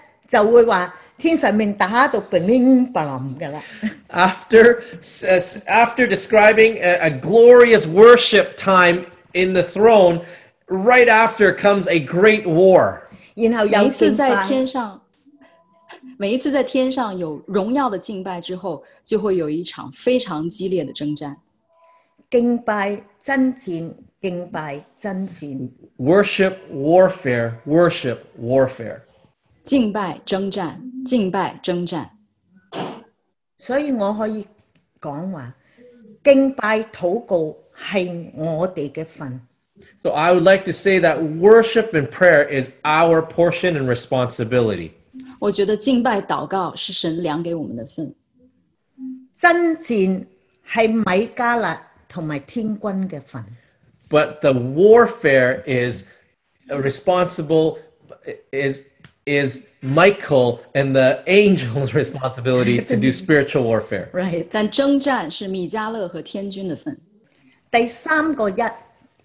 [0.43, 3.61] 就會話天上面打到 bling bling 噶啦。
[4.09, 4.81] After,
[5.67, 10.21] after describing a, a glorious worship time in the throne,
[10.67, 13.01] right after comes a great war.
[13.35, 15.01] 然後每有一次在，天上，
[16.17, 21.35] 每一次在天上有荣耀的敬拜之后，就会有一场非常激烈的征战。
[22.31, 22.91] 敬拜
[23.23, 25.69] 爭戰，敬拜爭戰。
[25.97, 29.01] Worship, warfare, worship, warfare.
[29.65, 32.09] 敬拜征战，敬拜征战。
[33.57, 34.45] 所以我可以
[35.01, 35.53] 講話，
[36.23, 39.41] 敬拜禱告係我哋嘅份。
[40.03, 44.91] So I would like to say that worship and prayer is our portion and responsibility.
[45.39, 48.13] 我觉得敬拜祷告是神量给我们的份，
[49.41, 50.25] 爭戰
[50.69, 51.75] 係米迦勒
[52.07, 53.43] 同埋天軍嘅份。
[54.09, 56.05] But the warfare is
[56.67, 57.79] responsible
[58.51, 58.83] is
[59.26, 64.10] is Michael and the angel's responsibility to do spiritual warfare.
[64.12, 64.46] Right。
[64.50, 66.98] 但征战是米迦勒和天军的份。
[67.70, 68.54] 第三个一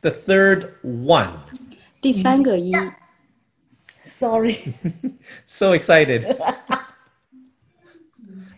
[0.02, 1.32] The third one.
[2.00, 2.74] 第三个一，
[4.06, 4.58] ，sorry，
[5.48, 6.38] So excited.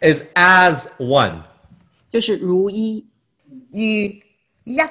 [0.01, 1.43] is as one.
[2.09, 3.07] 就是如一，
[3.71, 3.79] 如
[4.65, 4.83] 一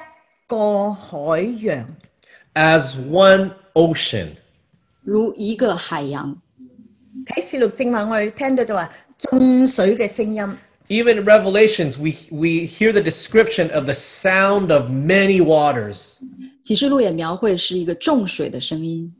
[0.47, 1.95] 个海洋。
[2.55, 4.29] As one ocean.
[5.03, 6.40] 如一个海洋。
[7.26, 10.42] 啟示錄正話我哋聽到就話眾水嘅聲音
[10.88, 16.16] ，Even in Revelations, we, we hear the description of the sound of many waters.
[16.62, 19.12] 启示录也描绘是一个重水的声音。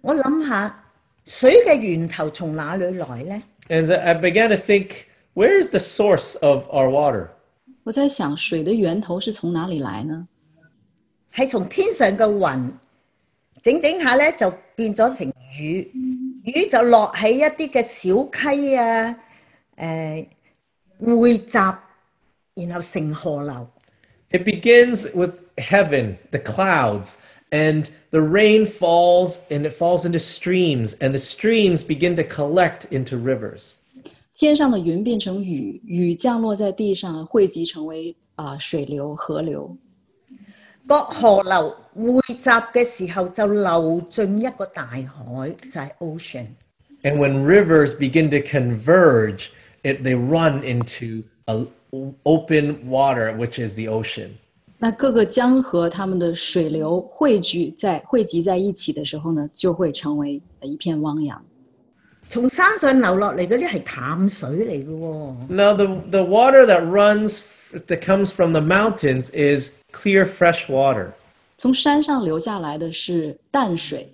[0.00, 0.84] 我諗下
[1.24, 7.28] 水嘅源頭從哪裏來呢？And I began to think, where is the source of our water?
[7.84, 10.26] 我在想，水的源头是從哪里來呢？
[11.34, 12.70] 係從天上嘅雲
[13.62, 15.90] 整整下咧，就變咗成雨，
[16.45, 19.15] 雨就落喺一啲嘅小溪啊，
[19.77, 20.27] 诶、
[21.01, 23.67] 汇集，然后成河流。
[24.31, 27.15] It begins with heaven, the clouds,
[27.49, 32.85] and the rain falls and it falls into streams, and the streams begin to collect
[32.91, 33.75] into rivers.
[34.35, 39.75] 天上的云变成雨，雨降落在地上，汇集成为啊、水流、河流。
[40.87, 45.04] 个河流 匯集嘅時候就流進一個大海，
[45.62, 46.46] 就係、ocean。
[47.02, 49.50] And when rivers begin to converge,
[49.82, 51.66] it, they run into a
[52.24, 54.30] open water, which is the ocean.
[54.78, 61.42] 那各個江河它們的水流匯聚在匯集在一起的時候呢，就會成為一片汪洋。
[62.28, 65.34] 從山上流落嚟嗰啲係淡水嚟嘅喎。
[65.48, 67.40] Now, the, the water that runs,
[67.86, 71.12] that comes from the mountains, is clear, fresh water.
[71.58, 74.08] 從山上流下來的是淡水，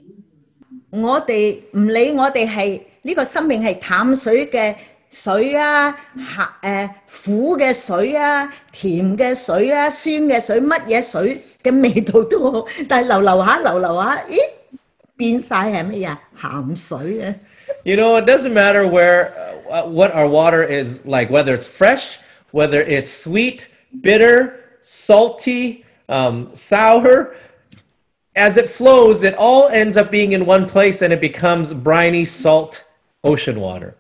[0.91, 4.75] 我哋唔理我哋係呢個生命係淡水嘅
[5.11, 6.91] 水啊，鹹誒
[7.25, 14.37] 苦嘅水啊，甜嘅水啊，酸嘅水，乜嘢水嘅味道都好，但係流流下流流下，咦
[15.17, 16.17] 變晒係乜嘢？
[16.41, 17.35] 鹹水啊
[17.85, 19.33] ！You know, it doesn't matter where,
[19.71, 22.19] uh, what our water is like, whether it's fresh,
[22.53, 23.67] whether it's sweet,
[24.01, 24.53] bitter,
[24.83, 27.36] salty, um, sour.
[28.36, 32.24] As it flows, it all ends up being in one place and it becomes briny,
[32.24, 32.84] salt
[33.24, 33.94] ocean water.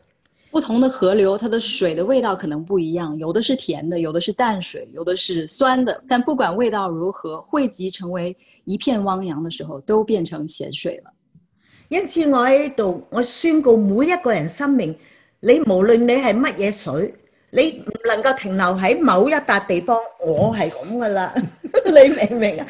[0.51, 6.01] 不同的河流，它的水的味道可能不一样，有的是甜的，有的是淡水，有的是酸的。
[6.07, 11.11] 但不管味道如何，汇集成为一片汪洋的时候，都变成咸水了。
[11.89, 14.95] 因此我喺度，我宣告每一个人生命，
[15.39, 17.13] 你无论你系乜嘢水，
[17.51, 21.33] 你唔能够停留喺某一笪地方，我系咁噶啦，
[21.85, 22.65] 你明唔明啊？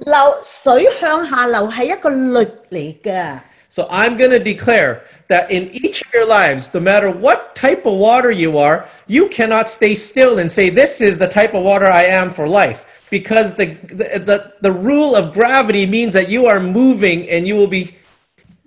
[0.00, 0.14] 流
[0.62, 3.38] 水向下流系一个律嚟㗎。
[3.70, 7.84] So I'm going to declare that in each of your lives, no matter what type
[7.84, 11.62] of water you are, you cannot stay still and say, This is the type of
[11.64, 12.84] water I am for life.
[13.10, 17.56] Because the, the, the, the rule of gravity means that you are moving and you
[17.56, 17.94] will be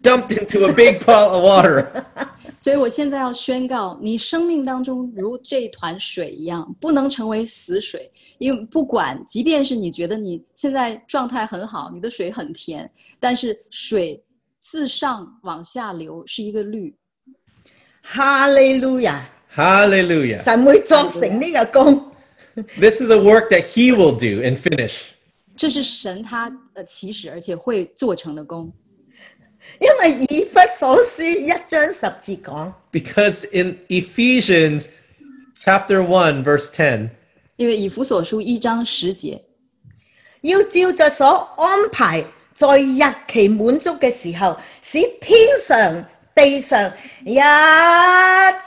[0.02, 2.06] dumped into a big pile of water.
[2.67, 8.11] 所以我现在要宣告，你生命当中如这一团水一样，不能成为死水。
[8.39, 12.91] 因为不管，即便是你觉得你现在状态很好，你的水很甜，
[13.21, 14.21] 但是水
[14.59, 16.93] 自上往下流是一个律。
[18.03, 19.21] 哈利路亞
[19.55, 20.43] ，Hallelujah.
[20.43, 22.13] 神会作成呢個功。
[22.81, 25.11] This is a work that He will do and finish.
[25.57, 28.73] 这是神他呃起始而且会做成的功。
[29.79, 34.87] 因為以弗所書一章十節講，Because in Ephesians
[35.65, 37.11] chapter one verse ten，
[37.57, 39.41] 因為以弗所書一章十節，
[40.41, 41.27] 要照着所
[41.59, 42.25] 安排，
[42.55, 46.05] 在日期滿足嘅時候，使天上
[46.35, 46.91] 地上
[47.25, 47.35] 一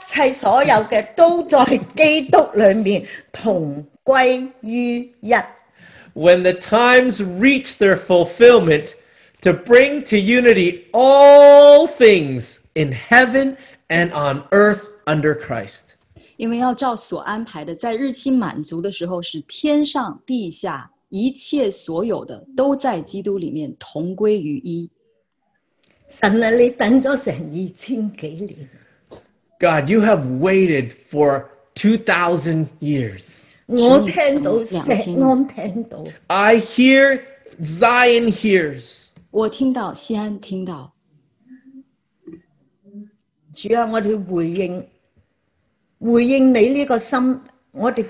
[0.08, 1.64] 切所有嘅都在
[1.96, 5.34] 基督裏面同歸於一。
[6.14, 8.94] When the times reach their fulfillment,
[9.42, 13.56] to bring to unity all things in heaven
[13.88, 15.96] and on earth under Christ.
[16.36, 24.88] 因为要照所安排的，在日期满足的时候，使天上地下一切所有的都在基督里面同归于一。
[26.08, 28.68] 神啊，你等咗成二千几年。
[29.58, 31.44] God, you have waited for
[31.74, 33.42] two thousand years.
[33.66, 34.76] 我听到，锡
[35.20, 36.04] 安听到。
[36.28, 37.20] I hear
[37.62, 39.09] Zion hears.
[39.30, 40.92] 我聽到，錫安聽到。
[43.54, 44.86] 主啊，我哋回應
[46.00, 47.40] 回應你呢個心，
[47.70, 48.04] 我哋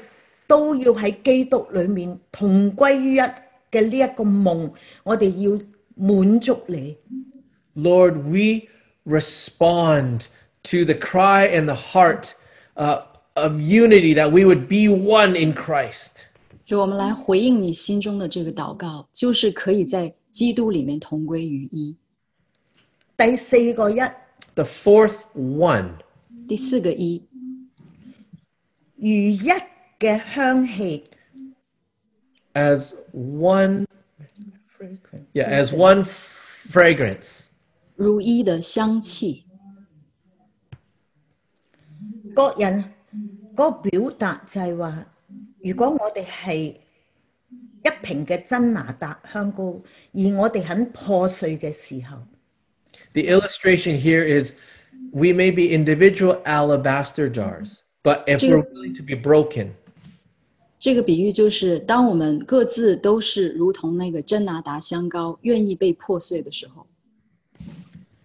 [0.47, 3.21] 都要喺基督裏面同歸於一
[3.71, 4.71] 嘅呢一個夢，
[5.05, 5.61] 我哋要
[5.95, 6.97] 滿足你。
[7.75, 8.69] Lord, we
[9.05, 10.27] respond
[10.65, 12.35] to the cry and the heart,
[12.77, 13.03] uh,
[13.35, 16.27] of unity that we would be one in Christ.
[20.31, 21.97] 基督里面同归于一。
[23.17, 23.99] 第四個一
[24.55, 25.97] ，The fourth one,
[26.49, 27.23] 第四個一，
[28.97, 29.51] 如一
[29.99, 31.05] 嘅香氣
[32.55, 33.87] ，as one,
[35.35, 37.47] yeah, as one fragrance.
[37.97, 39.45] 如一的香氣。
[42.35, 42.85] 各人
[43.55, 45.07] 嗰個表達就係話，
[45.63, 46.75] 如果我哋係
[47.83, 49.81] 一瓶嘅真拿達香膏，
[50.13, 52.19] 而我哋很破碎嘅時候
[53.15, 54.55] ，The illustration here is
[55.13, 59.69] we may be individual alabaster jars, but if we're willing to be broken,
[60.79, 66.87] 这个比喻就是，当我们各自都是如同那个真拿达香膏，愿意被破碎的时候，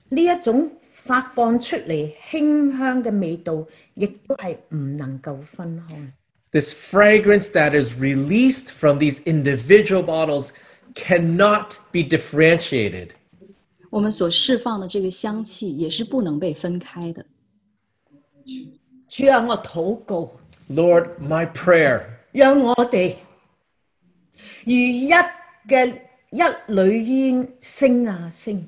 [0.10, 6.12] 呢一種發放出嚟馨香嘅味道，亦都係唔能夠分開。
[6.55, 10.53] this fragrance that is released from these individual bottles
[10.95, 13.11] cannot be differentiated.
[13.91, 17.25] 我们所释放的这个香气也是不能被分开的。
[19.09, 20.33] 主啊，我祷告，
[20.69, 23.17] Lord, my prayer 让我哋
[24.65, 25.11] 如一
[25.69, 25.99] 嘅
[26.31, 28.65] 一缕烟升啊升，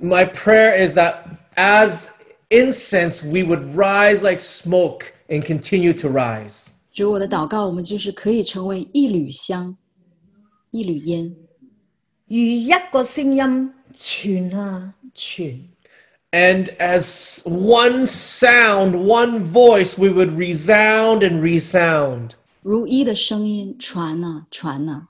[0.00, 1.24] My prayer is that
[1.56, 2.08] as
[2.50, 6.70] incense, we would rise like smoke and continue to rise.
[6.92, 9.76] 主，我的祷告，我们就是可以成为一缕香，
[10.70, 11.34] 一缕烟，
[12.26, 15.60] 如一个声音传啊传。
[16.30, 22.32] And as one sound, one voice, we would resound and resound.
[22.62, 25.08] 如一的声音传啊传啊，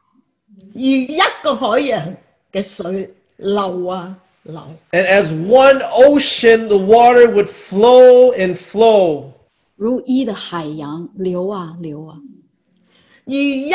[0.75, 2.17] 如一个海洋
[2.53, 9.32] 嘅水流啊流， And as one ocean, the water would flow and flow.
[9.83, 12.17] 如一的海洋流啊流啊，
[13.25, 13.73] 如一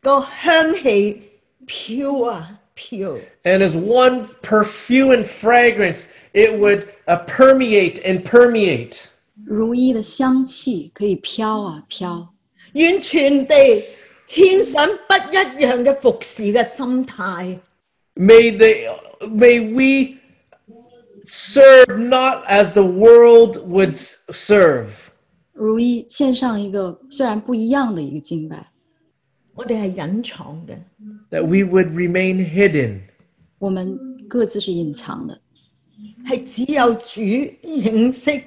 [0.00, 1.22] 个香气
[1.66, 8.96] 飘啊飘， And as one perfume and fragrance, it would uh, permeate and permeate.
[9.44, 12.26] 如一的香气可以飘啊飘，
[12.74, 13.84] 完全地
[14.28, 17.58] 献上不一样嘅服侍嘅心态。
[18.16, 18.88] May they,
[19.20, 20.18] may we
[21.26, 25.03] serve not as the world would serve.
[25.55, 28.67] 如一献上一个虽然不一样的一个敬拜，
[29.55, 30.77] 我哋係隱藏嘅
[31.31, 32.99] ，That we would remain hidden.
[33.57, 35.39] 我們各自是隱藏的，
[36.27, 38.43] 係只有主認識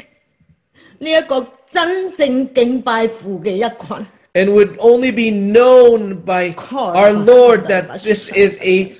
[0.99, 4.07] 呢一個真正敬拜父嘅一群。
[4.35, 8.93] and would only be known by our Lord that this is a,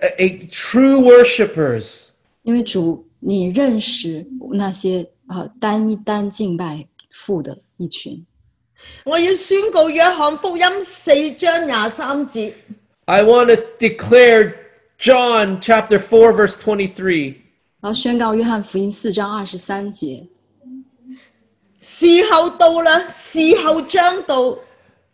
[0.00, 2.08] a, a true worshippers
[2.42, 8.22] 因为主你认识那些啊单一单敬拜父的一群。
[9.04, 12.52] 我要宣告約翰福音四章廿三節
[13.06, 14.54] ，I want to declare
[14.98, 17.36] John chapter four verse 23.
[17.80, 20.26] 然後宣告約翰福音四章二十三節：
[21.80, 24.58] 時候到啦，時候將到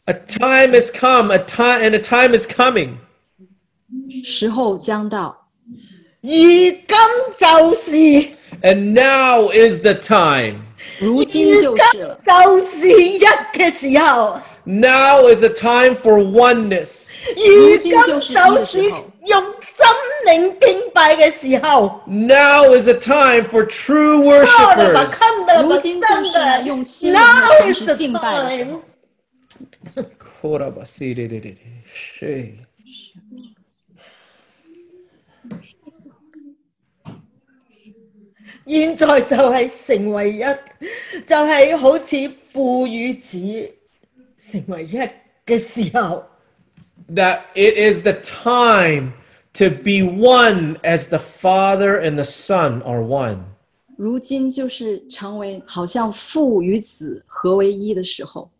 [0.07, 2.95] ，A time has come, a time and a time is coming
[4.25, 5.49] 時候將到，
[6.23, 6.87] 如今
[7.39, 7.91] 就是
[8.63, 10.63] ，and now is the time.
[10.98, 17.09] 如今就是了，就是一嘅時候，Now is a time for oneness.
[17.36, 19.86] 如今就是就是用心
[20.27, 22.01] 靈敬拜嘅時候。
[22.07, 25.62] Now is a time for true worshipers.
[25.62, 28.82] 如今就是呢用心靈的同時敬拜的時候。
[38.66, 40.41] 現在就系成为一，
[41.27, 43.39] 就係、好似父与子
[44.37, 44.99] 成为一
[45.47, 46.24] 嘅时候
[47.15, 49.12] ，that it is the time
[49.55, 53.39] to be one as the Father and the Son are one.
[53.97, 58.51] 如今就是成为好像父与子合为一的时候，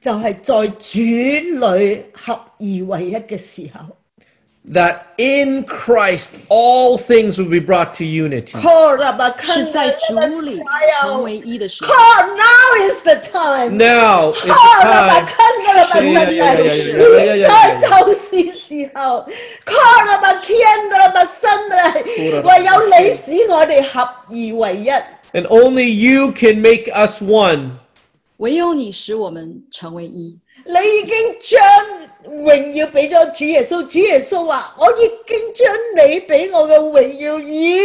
[0.00, 0.98] 就系在主
[1.66, 3.95] 裏合而为一嘅时候。
[4.65, 8.53] That in Christ all things will be brought to unity.
[9.41, 10.61] 是在主里
[11.01, 11.91] 成为一的时候。
[11.91, 13.75] God, now is the time.
[13.75, 15.61] Now is the 啊 time.
[15.99, 19.25] 现在就是时候。
[22.43, 24.89] 唯有你使我哋合而为一。
[25.33, 27.71] And only you can make us one.
[28.37, 30.37] 唯有你使我们成为一。
[30.65, 31.61] 你已经将
[32.44, 37.78] 榮耀俾咗主耶穌，主耶穌話：我已經將你俾我嘅榮耀已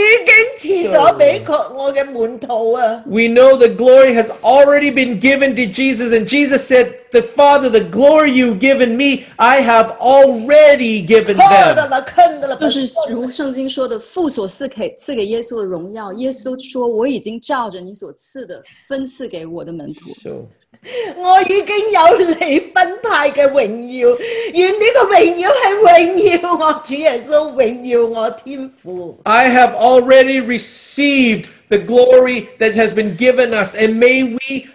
[0.59, 7.69] 經賜咗俾佢我嘅門徒啊！We know the glory has already been given to Jesus, and Jesus said, The Father,
[7.69, 11.89] the glory you've given me, I have already given 看到 them.
[11.89, 20.11] 了，看到了，就是如圣經說的，父所賜給賜給耶穌的榮耀，耶穌說：“我已經照着你所賜的分賜給我的門徒。
[20.23, 20.47] So,
[21.16, 23.66] 我已经有你分派嘅荣
[23.98, 24.16] 耀，
[24.52, 29.18] 愿呢个荣耀系荣耀我主耶稣，荣耀我天父。
[29.24, 34.68] I have already received the glory that has been given us, and may we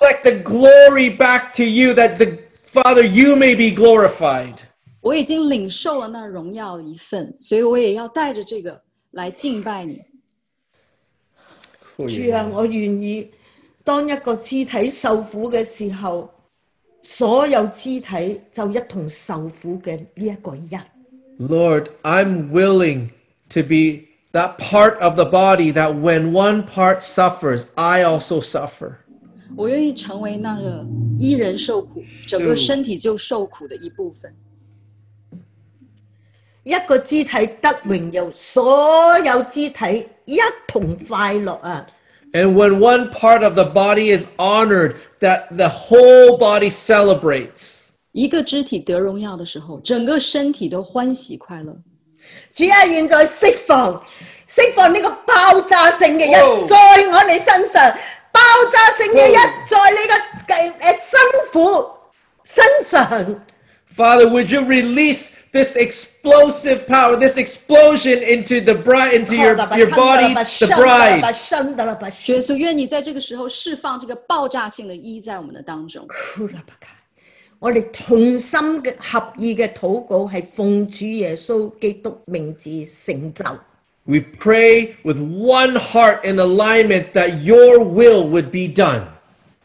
[0.00, 4.54] reflect the glory back to you, that the Father, you may be glorified.
[5.00, 8.82] 我已经领受了那荣耀的一份，所以我也要带着这个
[9.12, 10.02] 来敬拜你。
[11.96, 13.28] 主啊，我愿意
[13.83, 16.29] 當一個肢體受苦嘅時候，
[17.01, 20.81] 所有肢體就一同受苦嘅呢一個人。
[21.39, 23.09] Lord, I'm willing
[23.49, 28.93] to be that part of the body that when one part suffers, I also suffer.
[29.55, 30.85] 我愿意成为那个
[31.19, 34.33] 一人受苦，整个身体就受苦的一部分。
[36.63, 41.85] 一個肢體得榮耀，所有肢體一同快樂啊！
[42.32, 47.76] And when one part of the body is honored, that the whole body celebrates.
[48.12, 51.74] 一个肢体得荣耀的时候，整个身体都欢喜快乐。
[52.54, 53.94] 主啊，现在释放
[54.48, 56.76] 释放呢个爆炸性嘅一哦在
[57.06, 57.92] 我哋身上，
[58.32, 58.40] 爆
[58.72, 61.18] 炸性嘅一在你个诶诶辛
[61.52, 61.86] 苦
[62.44, 63.42] 身上。
[63.96, 65.74] Father, would you release this
[66.22, 71.20] explosive power, this explosion into the bride, into your, your body, the bride.
[72.24, 76.06] 主耶稣，愿你在这个时候释放这个爆炸性的一在我们的当中。
[77.60, 83.44] 我哋同心嘅合意嘅祷告系奉主耶稣基督名字成就。
[84.04, 89.02] We pray with one heart in alignment that your will would be done.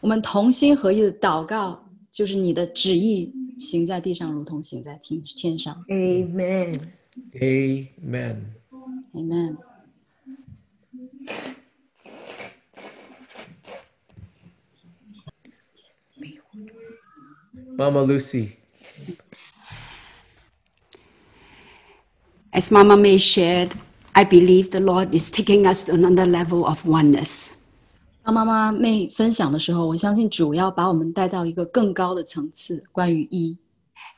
[0.01, 1.79] 我们同心合意的祷告，
[2.11, 5.83] 就是你的旨意 行在地上，如同行在天天上。
[5.87, 6.79] Amen。
[7.39, 8.37] Amen.
[9.13, 9.57] Amen。
[17.75, 18.57] Mama Lucy.
[22.51, 23.71] As Mama May shared,
[24.13, 27.56] I believe the Lord is taking us to another level of oneness.
[28.27, 33.57] 当妈妈妹分享的时候，我相信主要把我们带到一个更高的层次，关于一。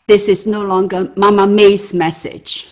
[0.08, 2.66] This is no longer Mama May's message,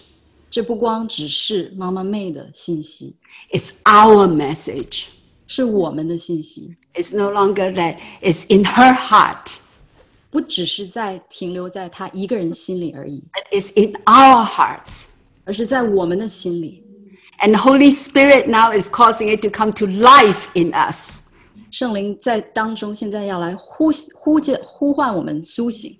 [0.51, 3.15] 这不光只是妈妈妹的信息，
[3.51, 5.05] it's our message.
[5.47, 9.57] 是我们的信息， It's no longer that it's in her heart,
[10.29, 15.05] 不只是在停留在她一个人心里而已， but it's in our hearts.
[15.45, 16.83] 而是在我们的心里。
[17.39, 21.26] And the Holy Spirit now is causing it to come to life in us.
[21.71, 25.97] 圣灵在当中，现在要来呼呼叫呼唤我们苏醒，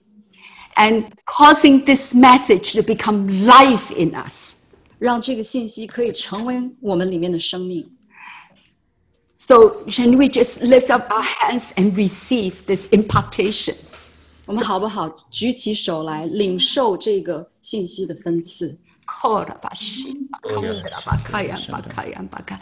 [0.76, 4.56] and causing this message to become life in us.
[5.00, 7.90] 让这个信息可以成为我们里面的生命。
[9.38, 13.76] So, can we just lift up our hands and receive this impartation?
[14.46, 18.78] 我们好不好举起手来领受这个信息的分赐？
[19.19, 22.61] Korabashi, bakandra, oh, bakayan, bakayan, baka-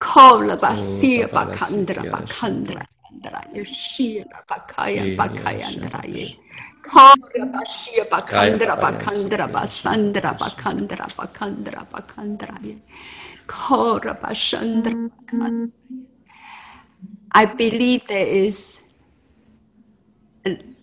[0.00, 6.26] Korabasi, bakandra, bakandra, bakandra, yeshira, bakayan, bakayandra, ye.
[6.82, 12.76] Korabashi, bakandra, bakandra, basandra, bakandra, bakandra, bakandra, ye.
[13.46, 15.72] Korabashandra, bakandra.
[17.32, 18.82] I believe there is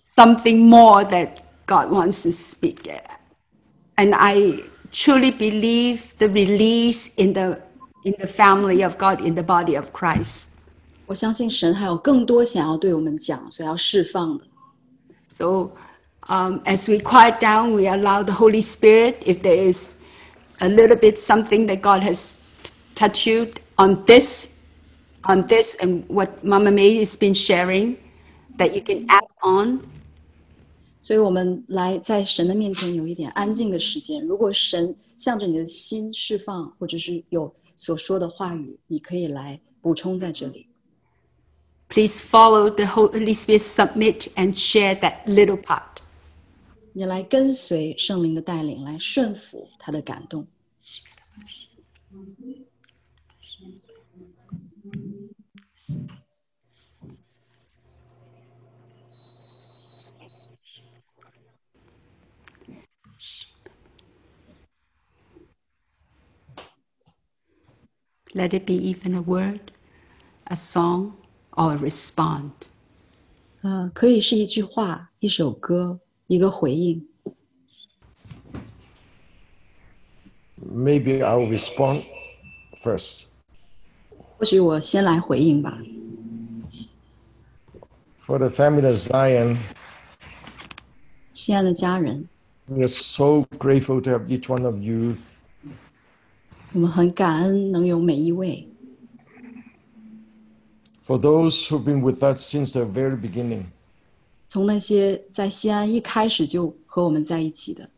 [0.04, 2.88] something more that God wants to speak.
[3.98, 4.62] And I
[4.95, 7.59] truly believe the release in the
[8.03, 10.49] in the family of God, in the body of Christ.
[11.05, 14.45] 我相信神还有更多想要对我们讲，所以要释放的。
[15.27, 15.71] So
[16.27, 20.01] um, as we quiet down, we allow the Holy Spirit, if there is
[20.59, 24.59] a little bit something that God has t- touched you on this,
[25.23, 27.97] on this, and what Mama May has been sharing,
[28.57, 29.81] that you can add on.
[31.05, 34.23] 所以我们来在神的面前有一点安静的时间。
[34.25, 40.67] 如果神向着你的心释放，或者是有所说的话语，你可以来补充在这里。
[41.89, 45.81] Please follow the Holy Spirit, submit and share that little part.
[46.93, 50.45] 你来跟随圣灵的带领，来顺服他的感动。
[68.35, 69.71] Let it be even a word,
[70.45, 71.13] a song,
[71.51, 72.51] or a respond.
[73.61, 77.05] 呃，可以是一句话、一首歌、一个回应。
[80.63, 82.03] Maybe I'll respond
[82.83, 83.25] first.
[84.37, 85.77] 或许我先来回应吧。
[88.25, 89.57] For the family of Zion,
[91.33, 92.29] 亲爱的家人，
[92.67, 95.17] we are so grateful to have each one of you
[96.72, 98.68] 我们很感恩能有每一位。
[101.06, 103.66] For those who've been with us since the very beginning，
[104.46, 107.88] 从那些在锡安一开始就和我们在一起的。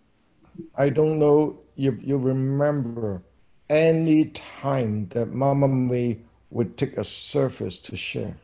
[0.72, 3.20] I don't know if you remember
[3.68, 6.18] any time that Mama May
[6.50, 8.34] would take a surface to share。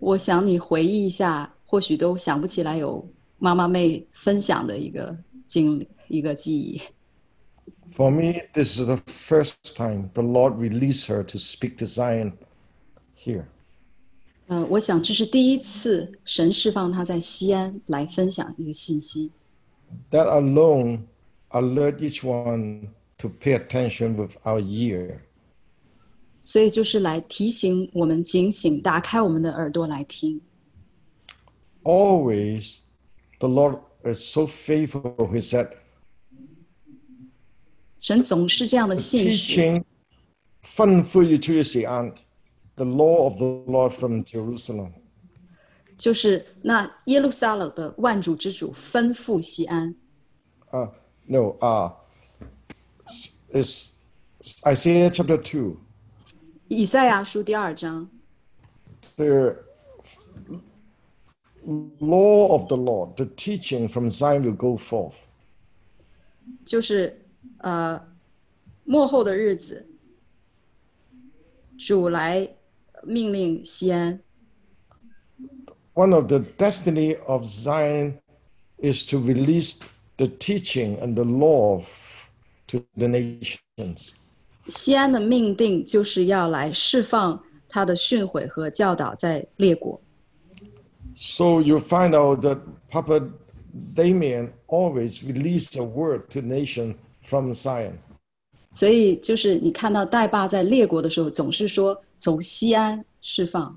[0.00, 3.06] 我想你回忆一下，或许都想不起来有
[3.38, 5.16] 妈妈妹分享的一个
[5.46, 6.80] 经历，一个记忆。
[7.91, 12.33] For me, this is the first time the Lord released her to speak to Zion
[13.15, 13.45] here.
[14.47, 19.31] 呃，我想这是第一次神释放她在西安来分享一个信息，
[20.11, 21.03] That alone
[21.51, 22.89] alert each one
[23.19, 25.19] to pay attention with our ear.
[26.43, 30.41] 所以就是来提醒我们警醒，打开我们的耳朵来听。
[31.83, 32.79] Always,
[33.39, 35.15] the Lord is so faithful.
[35.31, 35.69] He said,
[38.00, 39.84] 神总是这样的信实，teaching
[40.62, 42.12] 吩咐你去西安
[42.76, 44.92] the law of the Lord from Jerusalem.
[45.96, 49.94] 就是那耶路撒冷的万主之主吩咐西安。
[50.70, 50.88] Uh,
[51.26, 51.92] no, uh,
[53.52, 53.94] it's
[54.64, 55.78] Isaiah chapter two，
[56.68, 58.08] 以赛亚书第二章
[59.16, 59.56] ，The
[61.66, 65.16] law of the Lord, the teaching from Zion will go forth.
[66.64, 67.26] 就是
[67.58, 68.00] 呃，
[68.84, 69.86] 末后的日子，
[71.76, 72.48] 主来
[73.02, 74.20] 命令锡安。
[75.94, 78.20] One of the destiny of Zion
[78.78, 79.80] is to release
[80.16, 81.82] the teaching and the law
[82.68, 84.10] to the nations.
[84.68, 90.00] 锡安的命定就是要来释放他的训诲和教导在列国。
[91.16, 92.60] So you find out that
[92.90, 93.28] Papa
[93.94, 96.94] Damien always released a word to nation
[97.28, 97.92] from Zion。
[98.70, 103.76] 所以就是你看到代爸在列国的时候，总是说从锡安释放。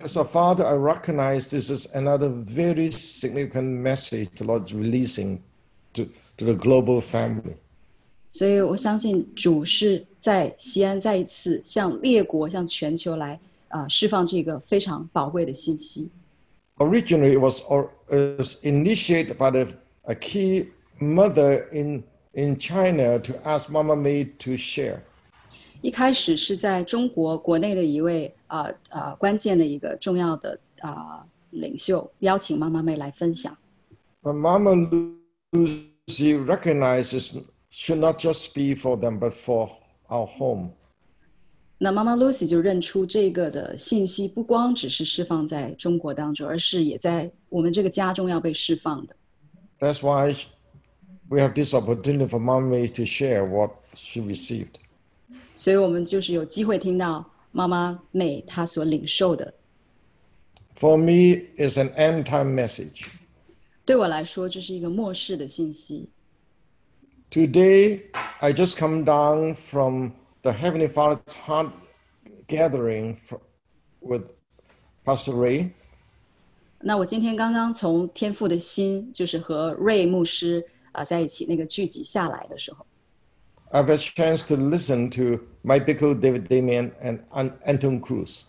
[0.00, 5.40] As a father, I recognize this is another very significant message the Lord releasing
[5.94, 7.56] to to the global family.
[8.30, 16.08] 所以我相信主是在锡安再一次向列国、向全球来啊、呃、释放这个非常宝贵的信息。
[16.76, 19.66] Originally, it was, or, is initiated by the,
[20.04, 20.68] a key
[21.00, 22.04] mother in
[22.37, 24.99] in China to ask Mama May to share.
[25.81, 33.55] 一开始是在中国国内的一位啊啊、呃关键的一个重要的啊、领袖邀请妈妈妹来分享。
[34.21, 34.87] But Mama
[35.51, 37.35] Lucy recognizes
[37.69, 39.69] should not just be for them, but for
[40.07, 40.71] our home.
[41.77, 49.13] 那妈妈 Lucy 就认出这个的信息不光只是释放在中国当中，而是也在我们这个家中要被释放的。
[49.79, 50.33] That's why
[51.29, 54.79] we have this opportunity for Mama May to share what she received.
[55.55, 59.53] 所以我们就是有机会听到妈妈妹她所领受的。
[60.75, 63.05] For me, it's an end time message.
[63.85, 66.09] 对我来说，这是一个末世的信息。
[67.29, 68.03] Today,
[68.39, 70.11] I just come down from
[70.41, 71.71] the Heavenly Father's Heart
[72.47, 73.37] gathering fr-
[74.01, 74.31] with
[75.05, 75.71] Pastor Ray.
[76.79, 80.65] 那我今天刚刚从天父的心，就是和瑞牧师
[80.98, 82.84] 啊、在一起那个聚集下来的时候
[83.70, 88.42] ，I've had a chance to listen to Mike Bickle, David Damian and An- Anton Cruz.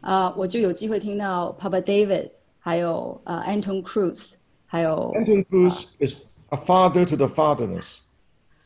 [0.00, 4.32] 啊、我就有机会听到 Papa David，还有呃 Anton Cruz，
[4.64, 7.98] 还有 Anton Cruz is a father to the fatherless.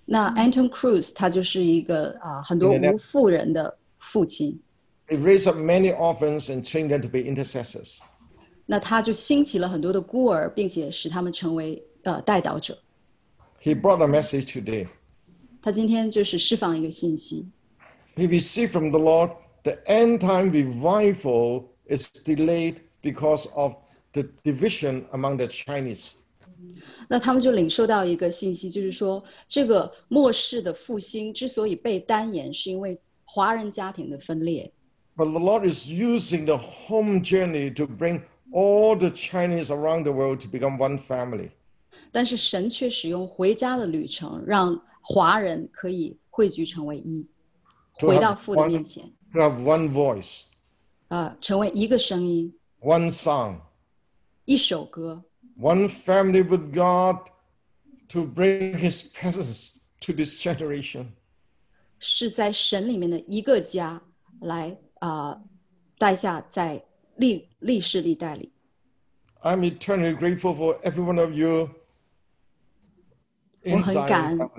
[0.04, 4.60] 那 Anton Cruz，他就是一个啊、很多无父人的父亲。
[5.08, 7.98] He raised up many orphans and trained them to be intercessors.
[8.66, 12.78] 那他就兴起了很多的孤儿，并且使他们成为呃代祷者。
[13.67, 14.88] He brought a message today.
[15.61, 17.47] 他今天就是释放一个信息，
[18.15, 19.31] He received from the Lord
[19.63, 23.75] the end time revival is delayed because of
[24.11, 26.15] the division among the Chinese.
[27.07, 34.71] 那他们就领受到一个信息，就是说这个末世的复兴之所以被单延，是因为华人家庭的分裂。
[35.15, 40.11] But the Lord is using the home journey to bring all the Chinese around the
[40.11, 41.51] world to become one family.
[42.11, 47.25] 但是神却使用回家的旅程，让华人可以汇聚成为一，
[47.99, 50.45] To 回到 have 父的 one- 面前， To have one voice,
[51.07, 53.57] 啊，成为一个声音， one song,
[54.45, 55.23] 一首歌，
[55.59, 57.27] one family with God
[58.09, 61.07] to bring His presence to this generation.
[61.99, 64.01] 是在神里面的一个家
[64.41, 65.41] 来啊、
[65.97, 66.84] 带下在
[67.15, 68.51] 历历世历代里。
[69.41, 71.69] I'm eternally grateful for every one of you
[73.72, 74.50] 我很感恩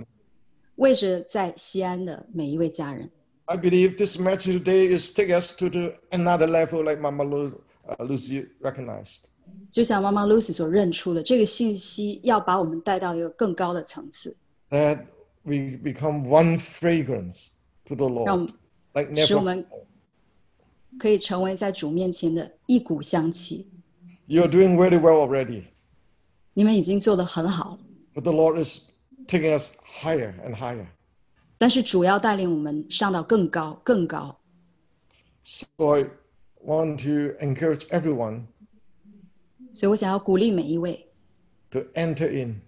[0.75, 3.09] 为是在锡安的每一位家人。
[3.45, 7.51] I believe this match today is take us to the another level, like Mama Lu,
[7.87, 9.23] uh, Lucy recognized.
[9.71, 14.37] 就像妈妈 Lucy 所认出的，这个信息要把我们带到一个更高的层次。
[14.69, 15.05] That
[15.41, 17.47] we become one fragrance
[17.85, 18.47] to the Lord, 们
[18.93, 19.41] like never.
[19.41, 19.65] 们
[20.99, 23.67] 可以成为在主面前的一股香气。
[24.27, 25.63] You're doing very well already,
[26.53, 27.79] 你们已经做得很好了
[28.13, 28.88] ，but the Lord is
[29.28, 30.86] taking us higher and higher.
[31.56, 34.38] 但是主要带领我们上到更高、更高。
[35.44, 36.06] So I
[36.64, 38.46] want to encourage everyone
[39.72, 41.06] 所以我想要鼓励每一位
[41.70, 42.60] to enter in,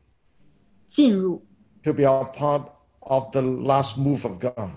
[0.86, 1.42] 进入，
[1.82, 2.68] to be a part
[3.00, 4.70] of the last move of God.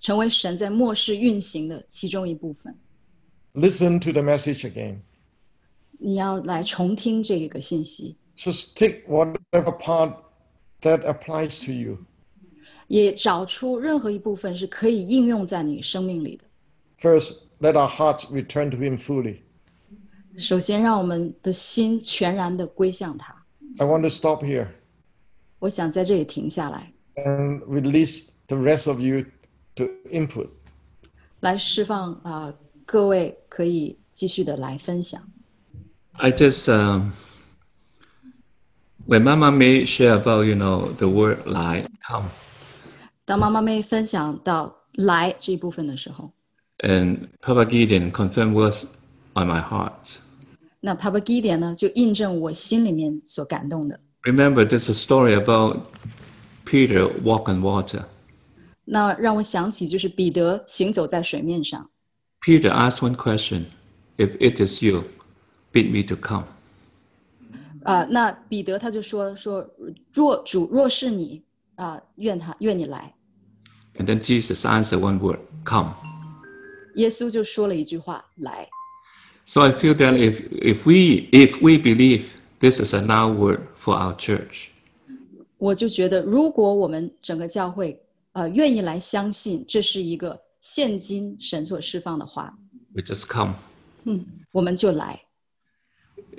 [0.00, 2.74] 成为神在末世运行的其中一部分。
[3.54, 5.00] Listen to the message again.
[5.98, 10.14] 你要来重听这个信息， Just take whatever part
[10.84, 11.98] that applies to you.
[12.88, 16.44] 也找出任何一部分是可以应用在你生命里的。
[16.98, 19.42] First, let our hearts return to Him fully.
[20.38, 23.34] 首先，让我们的心全然的归向他。
[23.78, 24.68] I want to stop here
[25.58, 29.24] 我想在这里停下来， and release the rest of you
[29.76, 30.48] to input.
[31.40, 32.52] 来释放啊、
[32.84, 35.22] 各位可以继续的来分享。
[36.12, 37.10] I just um,
[39.06, 42.28] when Mama May share about you know the word lie come
[43.24, 46.32] 当妈妈妹分享到“来”这一部分的时候，
[46.78, 48.84] and Papa Gideon confirmed words
[49.34, 50.16] on my heart.
[50.80, 54.00] 那 Papa Gideon 呢就印证我心里面所感动的。
[54.22, 55.78] Remember, there's a story about
[56.64, 58.04] Peter walk on water.
[58.84, 61.88] 那让我想起就是彼得行走在水面上，
[62.40, 63.64] Peter asked one question:
[64.16, 65.04] If it is you,
[65.72, 66.44] bid me to come.
[67.84, 69.66] 啊、那彼得他就说说，
[70.12, 71.42] 若主若是你
[71.76, 73.14] 啊、愿他愿你来。
[73.98, 75.94] And then Jesus answered one word: Come.
[76.96, 78.68] 耶稣就说了一句话：来。
[79.46, 82.24] So I feel that if if we if we believe
[82.60, 84.68] this is a now word for our church,
[85.58, 88.00] 我就觉得，如果我们整个教会
[88.32, 92.56] 呃愿意来相信，这是一个现今神所释放的话，
[92.94, 93.54] we just come.
[94.52, 95.20] 我们就来。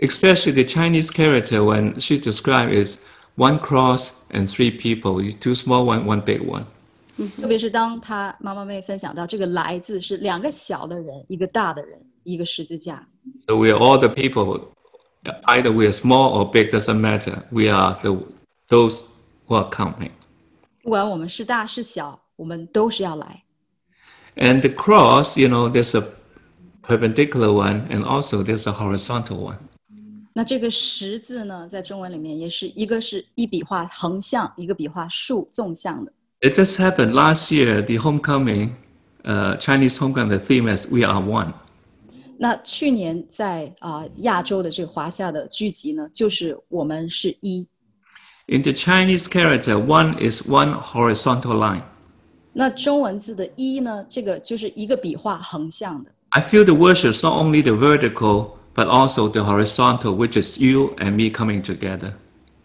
[0.02, 3.00] Especially the Chinese character when she described is
[3.36, 6.66] one cross and three people, two small one, one big one.
[7.40, 13.06] 特别是当他妈妈妹分享到这个“来”字是两个小的人，一个大的人，一个十字架。
[13.48, 14.70] So we are all the people,
[15.46, 17.44] either we are small or big, doesn't matter.
[17.52, 18.26] We are the
[18.70, 19.04] those
[19.48, 20.12] who are coming.
[20.82, 23.44] 不管我们是大是小，我们都是要来。
[24.36, 26.04] And the cross, you know, there's a
[26.82, 29.58] perpendicular one and also there's a horizontal one.
[30.36, 36.12] 那这个十字呢，在中文里面也是一个是一笔画横向，一个笔画竖纵向的。
[36.42, 38.70] It just happened last year, the homecoming,
[39.24, 41.54] uh, Chinese homecoming, the theme is We Are One.
[42.38, 47.68] 那去年在啊、亚洲的这个华夏的聚集呢，就是我们是一。
[48.48, 51.84] In the Chinese character, one is one horizontal line.
[52.54, 56.12] 那中文字的一呢，这个就是一个笔画横向的。
[56.30, 60.60] I feel the worship is not only the vertical, but also the horizontal, which is
[60.60, 62.14] you and me coming together.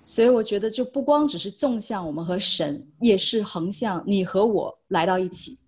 [0.04, 5.58] 所以我觉得，就不光只是纵向我们和神，也是横向你和我来到一起。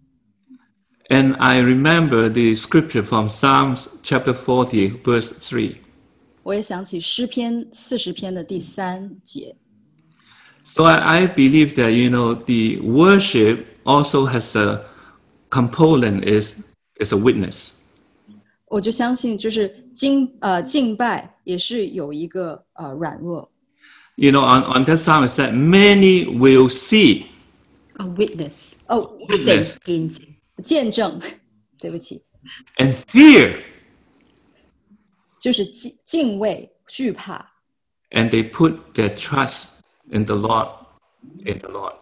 [1.09, 5.77] And I remember the scripture from Psalms chapter 40, verse 3.
[6.43, 9.57] 我也想起诗篇四十篇的第三节，
[10.65, 14.85] So I, I believe that, you know, the worship also has a
[15.51, 16.63] component is,
[17.01, 17.73] is a witness.
[18.73, 23.51] 我就相信，就是敬呃敬拜也是有一个呃软弱。
[24.17, 27.27] You know, on, on that psalm it said, many will see.
[27.99, 28.75] A witness.
[28.87, 29.77] 哦， Witness.
[29.85, 30.27] 见证。
[30.65, 31.21] 见证，
[31.79, 32.21] 对不起，
[32.79, 33.61] and fear,
[35.39, 37.47] 就是敬敬畏、惧怕，
[38.11, 39.67] and they put their trust
[40.11, 40.69] in the Lord,
[41.47, 41.95] in the Lord.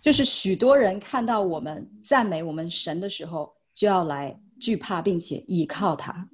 [0.00, 6.28] 就是许多人看到我们赞美我们神的时候，就要来 惧怕，并且倚靠他。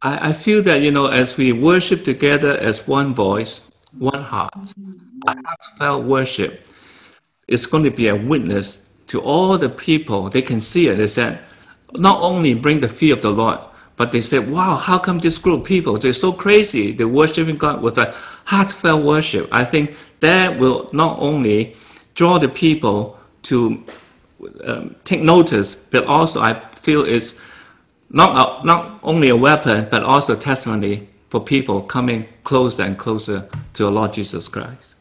[0.00, 3.60] I, I feel that, you know, as we worship together as one voice,
[3.98, 4.52] one heart,
[5.26, 6.66] a heartfelt worship,
[7.46, 10.28] it's going to be a witness to all the people.
[10.28, 10.96] They can see it.
[10.96, 11.38] They said,
[11.94, 13.58] not only bring the fear of the Lord,
[13.96, 16.92] but they said, wow, how come this group of people, they're so crazy.
[16.92, 18.12] They're worshiping God with a
[18.46, 19.48] heartfelt worship.
[19.52, 21.76] I think that will not only
[22.14, 23.84] draw the people to
[24.64, 27.38] um, take notice, but also I feel it's
[28.08, 33.44] not, a, not only a weapon, but also testimony for people coming closer and closer
[33.74, 34.94] to our Lord Jesus Christ.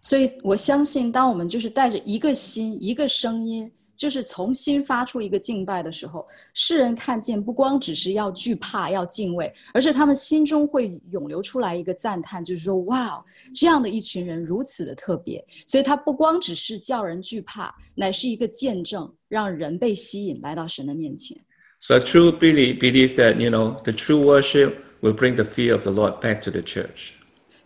[0.00, 21.36] 所以我相信，当我们就是带着一个心、一个声音，就是从心发出一个敬拜的时候，世人看见不光只是要惧怕、要敬畏，而是他们心中会涌流出来一个赞叹，就是说：“哇，这样的一群人如此的特别。”所以，他不光只是叫人惧怕，乃是一个见证，让人被吸引来到神的面前。
[21.80, 25.82] So I truly believe that, you know, the true worship will bring the fear of
[25.82, 27.12] the Lord back to the church.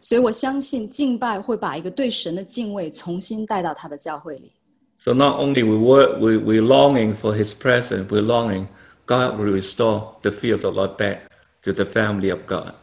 [0.03, 4.53] 所以我相信敬拜会把一个对神的敬畏重新带到他的教会里。
[4.99, 8.67] So not only we were we we longing for His presence, we're longing
[9.07, 11.21] God will restore the fear of the Lord back
[11.63, 12.75] to the family of God.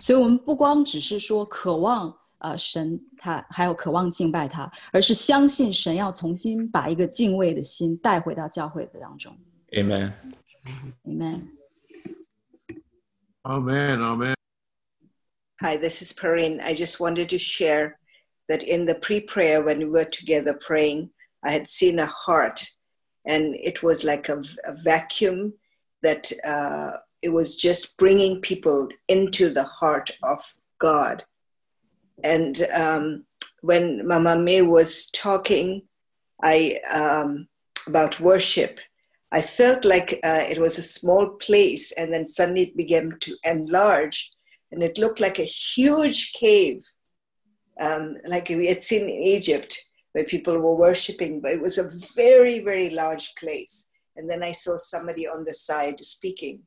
[0.00, 9.32] 所以，我们不光只是说渴望呃神他，还有渴望敬拜他，而是相信神要重新把一个敬畏的心带回到教会的当中。
[9.72, 10.10] Amen.
[11.07, 14.01] Amen。Amen.
[14.01, 14.35] Amen.
[15.61, 16.61] Hi, this is Perrine.
[16.61, 17.97] I just wanted to share
[18.49, 21.09] that in the pre prayer, when we were together praying,
[21.43, 22.63] I had seen a heart,
[23.25, 25.53] and it was like a, a vacuum
[26.03, 30.39] that uh, it was just bringing people into the heart of
[30.79, 31.23] God.
[32.23, 33.25] And um,
[33.61, 35.83] when Mama May was talking,
[36.43, 37.47] I um,
[37.87, 38.79] about worship,
[39.31, 43.35] I felt like uh, it was a small place, and then suddenly it began to
[43.43, 44.31] enlarge
[44.71, 46.83] and it looked like a huge cave,
[47.79, 49.77] um, like we had seen in Egypt,
[50.11, 53.89] where people were worshiping, but it was a very, very large place.
[54.15, 56.63] And then I saw somebody on the side speaking.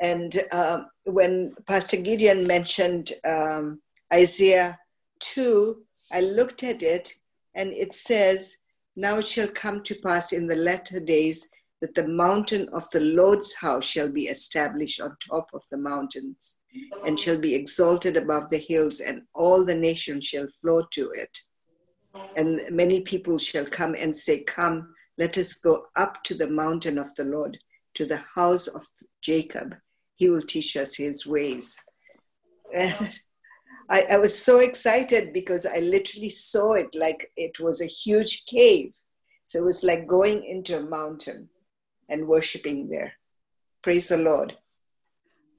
[0.00, 3.80] And um, when Pastor Gideon mentioned um,
[4.12, 4.78] Isaiah
[5.20, 5.80] 2,
[6.12, 7.14] I looked at it
[7.54, 8.56] and it says,
[8.96, 11.48] Now it shall come to pass in the latter days
[11.82, 16.60] that the mountain of the Lord's house shall be established on top of the mountains
[17.04, 21.38] and shall be exalted above the hills, and all the nations shall flow to it.
[22.36, 26.98] And many people shall come and say, Come, let us go up to the mountain
[26.98, 27.58] of the Lord,
[27.94, 28.86] to the house of
[29.20, 29.74] Jacob.
[30.14, 31.76] He will teach us his ways.
[32.72, 33.18] And
[33.90, 38.46] I, I was so excited because I literally saw it like it was a huge
[38.46, 38.92] cave.
[39.46, 41.48] So it was like going into a mountain
[42.07, 43.11] and worshiping there.
[43.81, 44.53] Praise the Lord.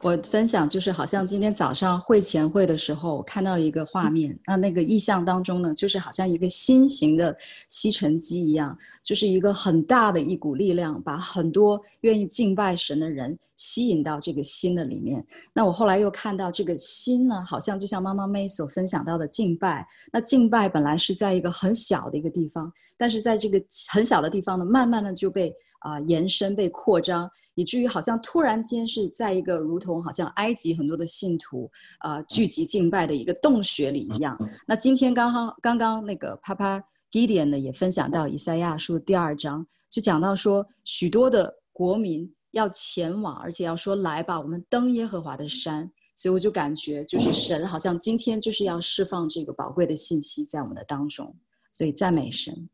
[0.02, 7.36] 我分享就是，好像今天早上会前会的时候，我看到一个画面，那那个意象当中呢，就是好像一个新型的
[7.69, 15.27] 吸尘机一样，就是一个很大的一股力量，把很多愿意敬拜神的人吸引到这个心的里面。
[15.52, 23.60] 那我后来又看到这个心呢，好像就像妈妈妹所分享到的敬拜，那敬拜本来是在一个很小的一个地方，但是在这个
[23.90, 25.52] 很小的地方呢，慢慢的就被
[25.84, 27.30] 啊、延伸、被扩张。
[27.55, 31.69] 以至于好像突然间是在一个如同好像埃及很多的信徒
[31.99, 34.35] 啊、呃聚集敬拜的一个洞穴里一样。
[34.65, 45.88] 那今天刚刚刚刚那个啪啪 Gideon 呢也分享到以赛亚书第二章，就讲到说许多的国民要前往，而且要说来吧，我们登耶和华的山。
[46.15, 51.35] 所以我就感觉就是神好像今天就是要释放这个宝贵的信息在我们的当中，
[51.72, 52.68] 所以赞美神。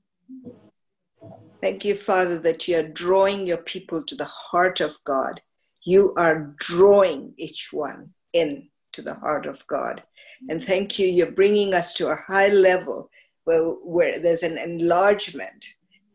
[1.62, 5.42] Thank you, Father, that you are drawing your people to the heart of God.
[5.86, 10.02] You are drawing each one in to the heart of God.
[10.50, 13.10] And thank you, you're bringing us to a high level
[13.44, 15.66] where, where there's an enlargement,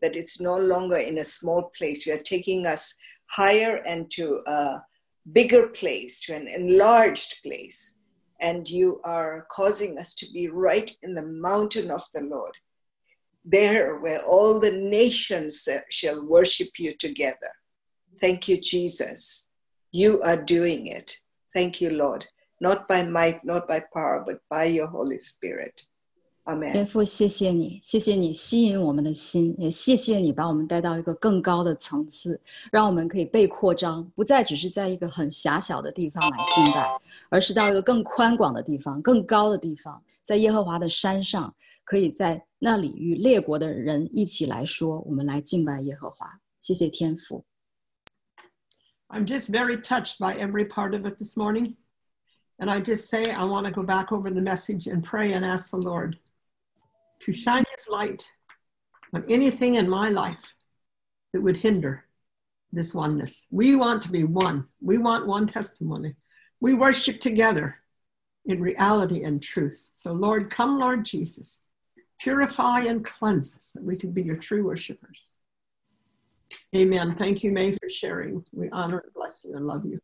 [0.01, 2.07] that it's no longer in a small place.
[2.07, 2.95] You're taking us
[3.27, 4.81] higher and to a
[5.31, 7.99] bigger place, to an enlarged place.
[8.41, 12.53] And you are causing us to be right in the mountain of the Lord,
[13.44, 17.52] there where all the nations shall worship you together.
[18.20, 19.48] Thank you, Jesus.
[19.92, 21.16] You are doing it.
[21.54, 22.26] Thank you, Lord.
[22.60, 25.84] Not by might, not by power, but by your Holy Spirit.
[26.44, 26.86] 天 Amen.
[26.86, 32.40] 父，谢谢你，谢谢你吸引我们的心，也谢谢你把我们带到一个更高的层次，
[32.72, 36.90] 让我们可以被扩张，不再只是在一个很狭小的地方来敬拜，
[37.28, 41.54] 而是到一个更宽广的地方、更高的地方，在耶和华的山上，
[41.84, 46.40] 可以在 那里与列国的人一起来说，我们来敬拜耶和华。
[46.58, 47.44] 谢谢天父。
[49.08, 51.76] I'm just very touched by every part of it this morning.
[52.58, 55.44] And I just say, I want to go back over the message and pray and
[55.44, 56.18] ask the Lord
[57.20, 58.24] to shine his light
[59.12, 60.54] on anything in my life
[61.32, 62.04] that would hinder
[62.70, 63.46] this oneness.
[63.50, 64.66] We want to be one.
[64.80, 66.14] We want one testimony.
[66.60, 67.76] We worship together
[68.44, 69.88] in reality and truth.
[69.90, 71.58] So, Lord, come, Lord Jesus,
[72.22, 75.32] purify and cleanse us that we can be your true worshipers.
[76.74, 77.14] Amen.
[77.16, 78.44] Thank you, May, for sharing.
[78.52, 80.00] We honor and bless you and love you.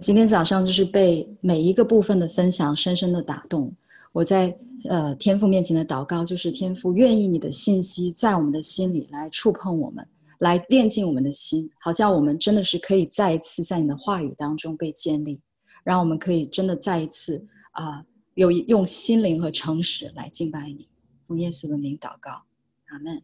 [0.00, 3.72] 今天早上就是被每一个部分的分享深深的打动。
[4.12, 4.56] 我在
[4.88, 10.04] 呃天父面前的祷告，就是天父愿意你的信息在我们的心里来触碰我们，
[10.38, 15.40] 来炼净我们的心，好像我们真的是可以再一次在你的话语当中被建立，
[15.84, 18.04] 让我们可以真的再一次啊、
[18.34, 20.87] 有用心灵和诚实来敬拜你。
[21.28, 22.44] 奉耶稣的名祷告，
[22.86, 23.22] 阿门。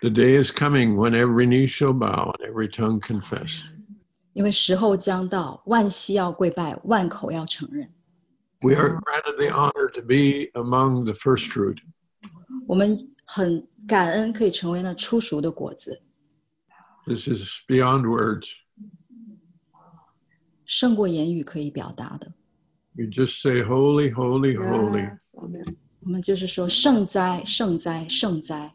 [0.00, 3.62] The day is coming when every knee shall bow and every tongue confess.
[4.32, 7.92] 因为时候将到，万膝要跪拜，万口要承认。
[8.62, 11.78] We are granted the honor to be among the first fruit.
[12.66, 16.02] 我们很感恩可以成为那初熟的果子，
[17.06, 18.54] This is beyond words.
[20.64, 22.32] 胜过言语可以表达的。
[22.94, 25.02] You just say, Holy, holy, holy.
[25.02, 25.76] Yes, amen.
[26.06, 28.74] 我们就是说，圣哉，圣哉，圣哉！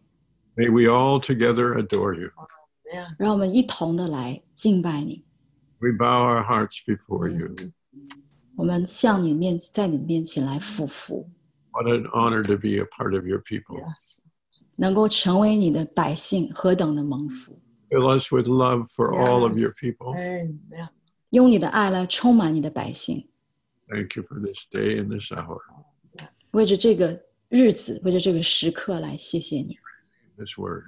[0.55, 2.29] May we all together adore you.
[2.35, 3.15] Amen.
[3.19, 5.23] 让我们一同的来敬拜你。
[5.79, 7.53] We bow our hearts before you.
[8.55, 11.29] 我们向你面，在你面前来俯伏，
[11.71, 13.79] What an honor to be a part of your people.
[13.79, 14.17] Yes.
[14.77, 17.59] 能够成为你的百姓，何等的蒙福！
[17.89, 19.79] Fill us with love for all of your Yes.
[19.79, 20.15] people.
[20.15, 20.89] Amen.
[21.31, 23.27] 用你的爱来充满你的百姓，
[23.89, 25.59] Thank you for this day and this hour,
[26.51, 27.19] 为着这个
[27.49, 29.77] 日子，为着这个时刻来谢谢你，
[30.37, 30.83] this word.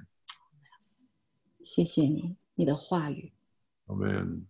[1.62, 3.32] 谢谢你，你的话语
[3.86, 4.42] Amen.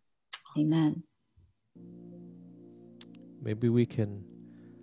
[0.57, 1.03] ，Amen。
[3.43, 4.23] Maybe we can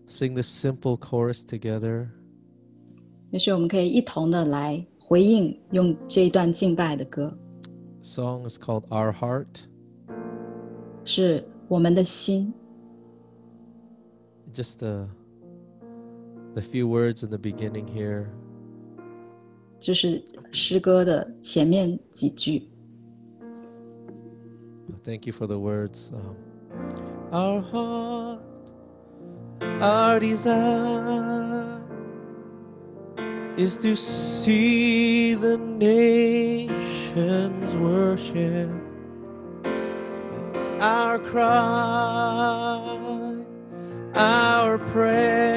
[0.07, 2.09] sing this simple chorus together.
[3.31, 7.37] 也许我们可以一同的来回应，用这一段敬拜的歌，
[8.01, 9.47] song is called Our Heart.
[11.05, 12.53] 是我们的心。
[14.53, 15.07] Just the
[16.53, 18.29] the few words in the beginning here.
[19.79, 22.63] 就是诗歌的前面几句。
[25.05, 26.11] Thank you for the words.
[26.11, 26.35] Um,
[27.31, 28.41] our heart,
[29.81, 31.79] our desire
[33.57, 36.67] is to see the nations
[37.75, 38.69] worship.
[40.79, 42.85] Our cry,
[44.15, 45.50] our prayer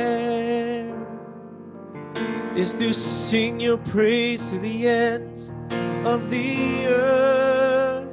[2.56, 5.52] is to sing your praise to the ends
[6.06, 8.08] of the earth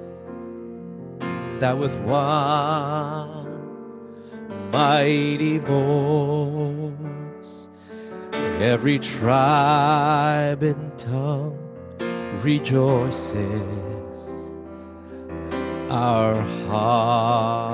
[1.61, 3.47] that with one
[4.73, 6.93] mighty voice
[8.61, 11.57] every tribe and tongue
[12.43, 13.37] rejoices.
[15.89, 17.69] Our heart,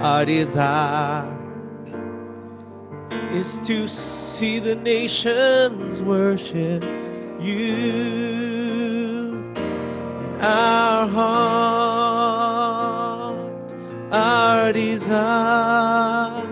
[0.00, 1.43] our desire
[3.34, 6.84] is to see the nations worship
[7.40, 8.62] you.
[10.40, 11.34] Our heart,
[14.12, 16.46] our desire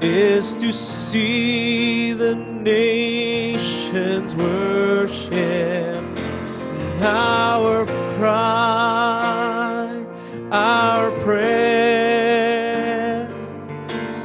[0.00, 6.02] is to see the nations worship.
[7.02, 7.84] Our
[8.16, 10.06] cry,
[10.50, 11.68] our prayer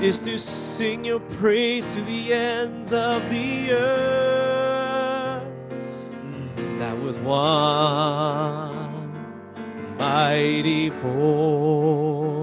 [0.02, 0.40] is to
[0.78, 5.44] sing your praise to the ends of the earth.
[5.70, 8.74] Mm, that with one
[9.98, 12.34] mighty voice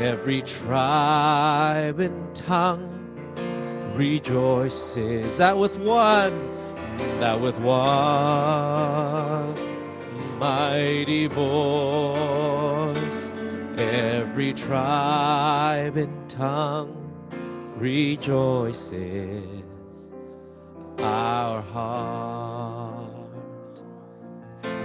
[0.00, 2.88] Every tribe and tongue
[3.96, 5.36] rejoices.
[5.38, 6.32] That with one,
[7.18, 9.54] that with one
[10.38, 12.96] mighty voice,
[13.78, 16.94] every tribe and tongue
[17.76, 19.62] rejoices.
[20.98, 23.10] Our heart,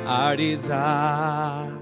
[0.06, 1.76] our desire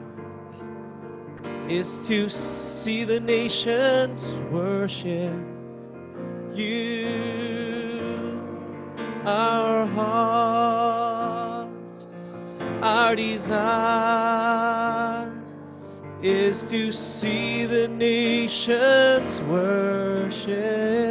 [1.67, 5.33] is to see the nations worship
[6.53, 7.07] you,
[9.25, 11.67] our heart,
[12.81, 14.80] our desire
[16.23, 21.10] is to see the nations worship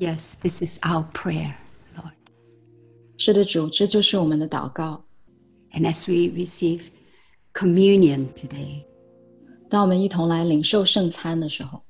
[0.00, 1.54] Yes, this is our prayer,
[1.96, 2.12] Lord.
[3.16, 5.04] 是的，主，这就是我们的祷告。
[5.72, 6.88] And as we receive
[7.52, 8.84] communion today,
[9.68, 11.82] 当我们一同来领受圣餐的时候，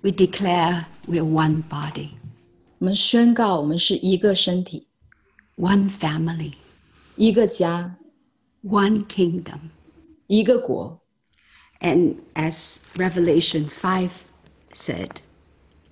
[0.00, 2.08] we declare we're one body,
[2.78, 4.86] 我们宣告我们是一个身体，
[5.56, 6.52] one family,
[7.16, 7.96] 一个家，
[8.62, 9.58] one kingdom.
[10.26, 10.98] 一个国。
[11.80, 14.10] And as Revelation 5
[14.72, 15.10] said,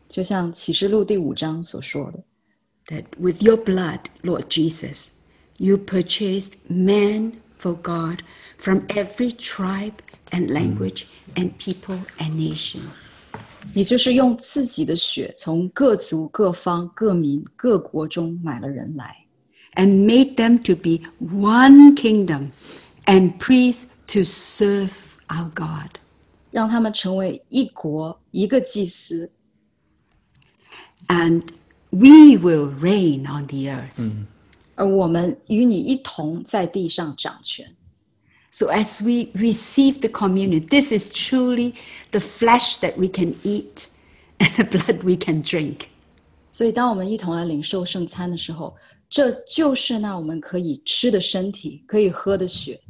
[0.09, 2.23] 就像启示录第五章所说的，
[2.89, 5.09] that with your blood, Lord Jesus,
[5.57, 8.21] you purchased men for God
[8.59, 9.95] from every tribe
[10.31, 12.81] and language and people and nation.
[13.75, 19.25] 也就是用自己的血从各族、各方、各民、各国中买了人来，
[19.75, 22.49] and made them to be one kingdom
[23.07, 24.91] and priests to serve
[25.29, 25.99] our God.
[26.51, 29.31] 让他们成为一国、一个祭司，
[31.09, 31.43] And
[31.91, 34.01] we will reign on the earth.
[34.75, 37.75] 而我们与你一同在地上掌权。
[38.51, 41.75] So as we receive the communion, this is truly
[42.11, 43.87] the flesh that we can eat
[44.39, 45.87] and the blood we can drink.
[46.51, 48.75] 所以，当我们一同来领受圣餐的时候，
[49.09, 52.81] 这就是那我们可以吃的身体，可以喝的血。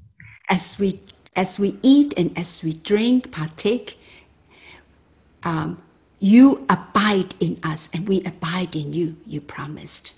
[0.49, 0.99] As we
[1.35, 3.95] as we eat and as we drink, partake,
[5.43, 5.77] um,
[6.19, 10.13] you abide in us and we abide in you, you promised.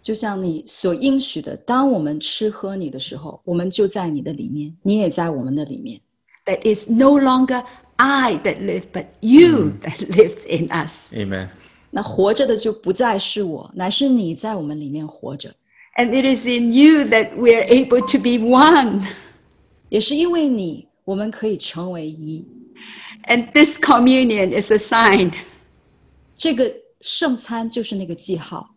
[0.00, 6.00] 就像你所应许的，当我们吃喝你的时候，我们就在你的里面，你也在我们的里面。
[6.44, 7.64] That is no longer
[7.96, 11.12] I that live, but you that lives in us.
[11.12, 11.48] Amen.
[11.90, 15.52] 那活着的就不再是我，乃是你在我们里面活着。
[15.96, 19.02] And it is in you that we are able to be one.
[19.88, 22.44] 也是因为你，我们可以成为一。
[23.24, 25.32] And this communion is a sign.
[26.36, 28.70] 这个圣餐就是那个记号，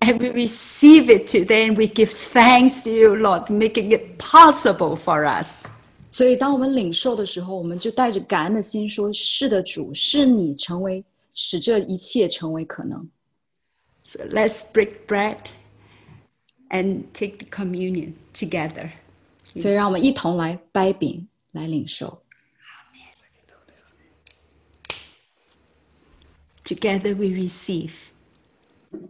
[0.00, 4.96] And we receive it today and we give thanks to you, Lord, making it possible
[4.96, 5.66] for us.
[6.10, 13.08] 所以当我们领受的时候，我们就带着感恩的心说：“是的，主，是你成为使这一切成为可能。
[14.04, 15.36] So let's break bread
[16.70, 18.90] and take the communion together.
[19.54, 22.20] ”所以让我们一同来掰饼来领受。
[26.64, 27.92] Together we receive.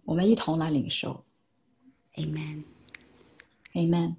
[0.05, 1.25] 我们一同来领受。
[2.17, 2.65] Amen.
[3.75, 4.17] Amen。